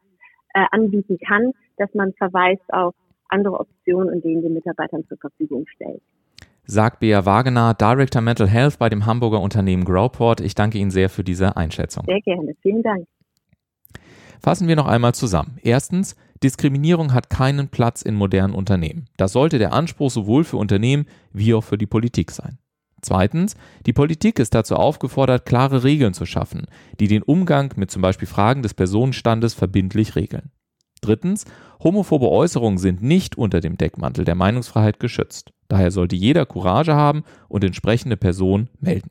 äh, 0.52 0.66
anbieten 0.72 1.18
kann, 1.26 1.52
dass 1.78 1.92
man 1.94 2.12
verweist 2.14 2.62
auf 2.68 2.94
andere 3.28 3.58
Optionen 3.60 4.12
und 4.12 4.24
denen 4.24 4.42
den 4.42 4.52
Mitarbeitern 4.52 5.06
zur 5.08 5.16
Verfügung 5.16 5.66
stellt. 5.68 6.02
Sagt 6.70 7.00
Bea 7.00 7.26
Wagener, 7.26 7.74
Director 7.74 8.22
Mental 8.22 8.48
Health 8.48 8.78
bei 8.78 8.88
dem 8.88 9.04
Hamburger 9.04 9.40
Unternehmen 9.40 9.84
Growport. 9.84 10.40
Ich 10.40 10.54
danke 10.54 10.78
Ihnen 10.78 10.90
sehr 10.90 11.10
für 11.10 11.24
diese 11.24 11.56
Einschätzung. 11.56 12.04
Sehr 12.06 12.20
gerne, 12.20 12.54
vielen 12.62 12.82
Dank. 12.82 13.06
Fassen 14.42 14.68
wir 14.68 14.76
noch 14.76 14.86
einmal 14.86 15.14
zusammen. 15.14 15.58
Erstens, 15.62 16.16
Diskriminierung 16.42 17.12
hat 17.12 17.28
keinen 17.28 17.68
Platz 17.68 18.00
in 18.00 18.14
modernen 18.14 18.54
Unternehmen. 18.54 19.06
Das 19.16 19.32
sollte 19.32 19.58
der 19.58 19.72
Anspruch 19.72 20.10
sowohl 20.10 20.44
für 20.44 20.56
Unternehmen 20.56 21.06
wie 21.32 21.52
auch 21.52 21.64
für 21.64 21.76
die 21.76 21.86
Politik 21.86 22.30
sein. 22.30 22.58
Zweitens, 23.02 23.56
die 23.86 23.92
Politik 23.92 24.38
ist 24.38 24.54
dazu 24.54 24.76
aufgefordert, 24.76 25.46
klare 25.46 25.84
Regeln 25.84 26.14
zu 26.14 26.24
schaffen, 26.24 26.66
die 27.00 27.08
den 27.08 27.22
Umgang 27.22 27.72
mit 27.76 27.90
zum 27.90 28.02
Beispiel 28.02 28.28
Fragen 28.28 28.62
des 28.62 28.74
Personenstandes 28.74 29.54
verbindlich 29.54 30.16
regeln. 30.16 30.50
Drittens, 31.00 31.44
homophobe 31.82 32.30
Äußerungen 32.30 32.78
sind 32.78 33.02
nicht 33.02 33.36
unter 33.38 33.60
dem 33.60 33.78
Deckmantel 33.78 34.24
der 34.24 34.34
Meinungsfreiheit 34.34 35.00
geschützt. 35.00 35.52
Daher 35.68 35.90
sollte 35.90 36.16
jeder 36.16 36.46
Courage 36.46 36.94
haben 36.94 37.24
und 37.48 37.64
entsprechende 37.64 38.16
Person 38.16 38.68
melden. 38.80 39.10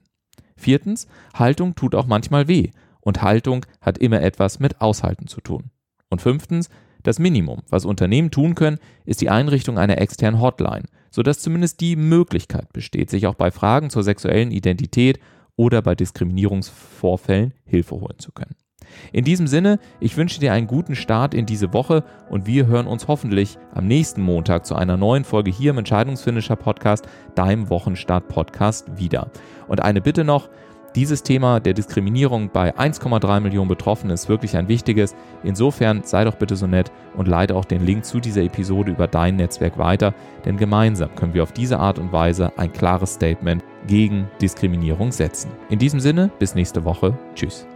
Viertens, 0.55 1.07
Haltung 1.33 1.75
tut 1.75 1.95
auch 1.95 2.05
manchmal 2.05 2.47
weh 2.47 2.71
und 3.01 3.21
Haltung 3.21 3.65
hat 3.81 3.97
immer 3.97 4.21
etwas 4.21 4.59
mit 4.59 4.81
Aushalten 4.81 5.27
zu 5.27 5.41
tun. 5.41 5.71
Und 6.09 6.21
fünftens, 6.21 6.69
das 7.03 7.17
Minimum, 7.17 7.61
was 7.69 7.85
Unternehmen 7.85 8.29
tun 8.29 8.55
können, 8.55 8.79
ist 9.05 9.21
die 9.21 9.29
Einrichtung 9.29 9.77
einer 9.77 9.99
externen 9.99 10.41
Hotline, 10.41 10.83
sodass 11.11 11.39
zumindest 11.39 11.79
die 11.79 11.95
Möglichkeit 11.95 12.73
besteht, 12.73 13.09
sich 13.09 13.25
auch 13.25 13.35
bei 13.35 13.51
Fragen 13.51 13.89
zur 13.89 14.03
sexuellen 14.03 14.51
Identität 14.51 15.19
oder 15.55 15.81
bei 15.81 15.95
Diskriminierungsvorfällen 15.95 17.53
Hilfe 17.65 17.95
holen 17.95 18.19
zu 18.19 18.31
können. 18.31 18.55
In 19.11 19.25
diesem 19.25 19.47
Sinne, 19.47 19.79
ich 19.99 20.17
wünsche 20.17 20.39
dir 20.39 20.53
einen 20.53 20.67
guten 20.67 20.95
Start 20.95 21.33
in 21.33 21.45
diese 21.45 21.73
Woche 21.73 22.03
und 22.29 22.45
wir 22.45 22.67
hören 22.67 22.87
uns 22.87 23.07
hoffentlich 23.07 23.57
am 23.73 23.87
nächsten 23.87 24.21
Montag 24.21 24.65
zu 24.65 24.75
einer 24.75 24.97
neuen 24.97 25.23
Folge 25.23 25.51
hier 25.51 25.71
im 25.71 25.77
Entscheidungsfinisher 25.77 26.55
Podcast, 26.55 27.07
deinem 27.35 27.69
Wochenstart 27.69 28.27
Podcast 28.27 28.97
wieder. 28.97 29.31
Und 29.67 29.81
eine 29.81 30.01
Bitte 30.01 30.23
noch, 30.23 30.49
dieses 30.95 31.21
Thema 31.21 31.59
der 31.59 31.73
Diskriminierung 31.73 32.49
bei 32.51 32.75
1,3 32.75 33.39
Millionen 33.41 33.69
Betroffenen 33.69 34.13
ist 34.13 34.27
wirklich 34.27 34.57
ein 34.57 34.67
wichtiges. 34.67 35.15
Insofern 35.43 36.03
sei 36.03 36.23
doch 36.23 36.35
bitte 36.35 36.55
so 36.55 36.65
nett 36.65 36.91
und 37.15 37.27
leite 37.27 37.55
auch 37.55 37.65
den 37.65 37.85
Link 37.85 38.05
zu 38.05 38.19
dieser 38.19 38.41
Episode 38.41 38.91
über 38.91 39.07
dein 39.07 39.35
Netzwerk 39.35 39.77
weiter, 39.77 40.13
denn 40.45 40.57
gemeinsam 40.57 41.13
können 41.15 41.33
wir 41.33 41.43
auf 41.43 41.51
diese 41.51 41.79
Art 41.79 41.99
und 41.99 42.11
Weise 42.11 42.51
ein 42.57 42.73
klares 42.73 43.13
Statement 43.13 43.63
gegen 43.87 44.27
Diskriminierung 44.41 45.11
setzen. 45.11 45.51
In 45.69 45.79
diesem 45.79 45.99
Sinne, 45.99 46.31
bis 46.39 46.55
nächste 46.55 46.83
Woche. 46.83 47.17
Tschüss. 47.35 47.67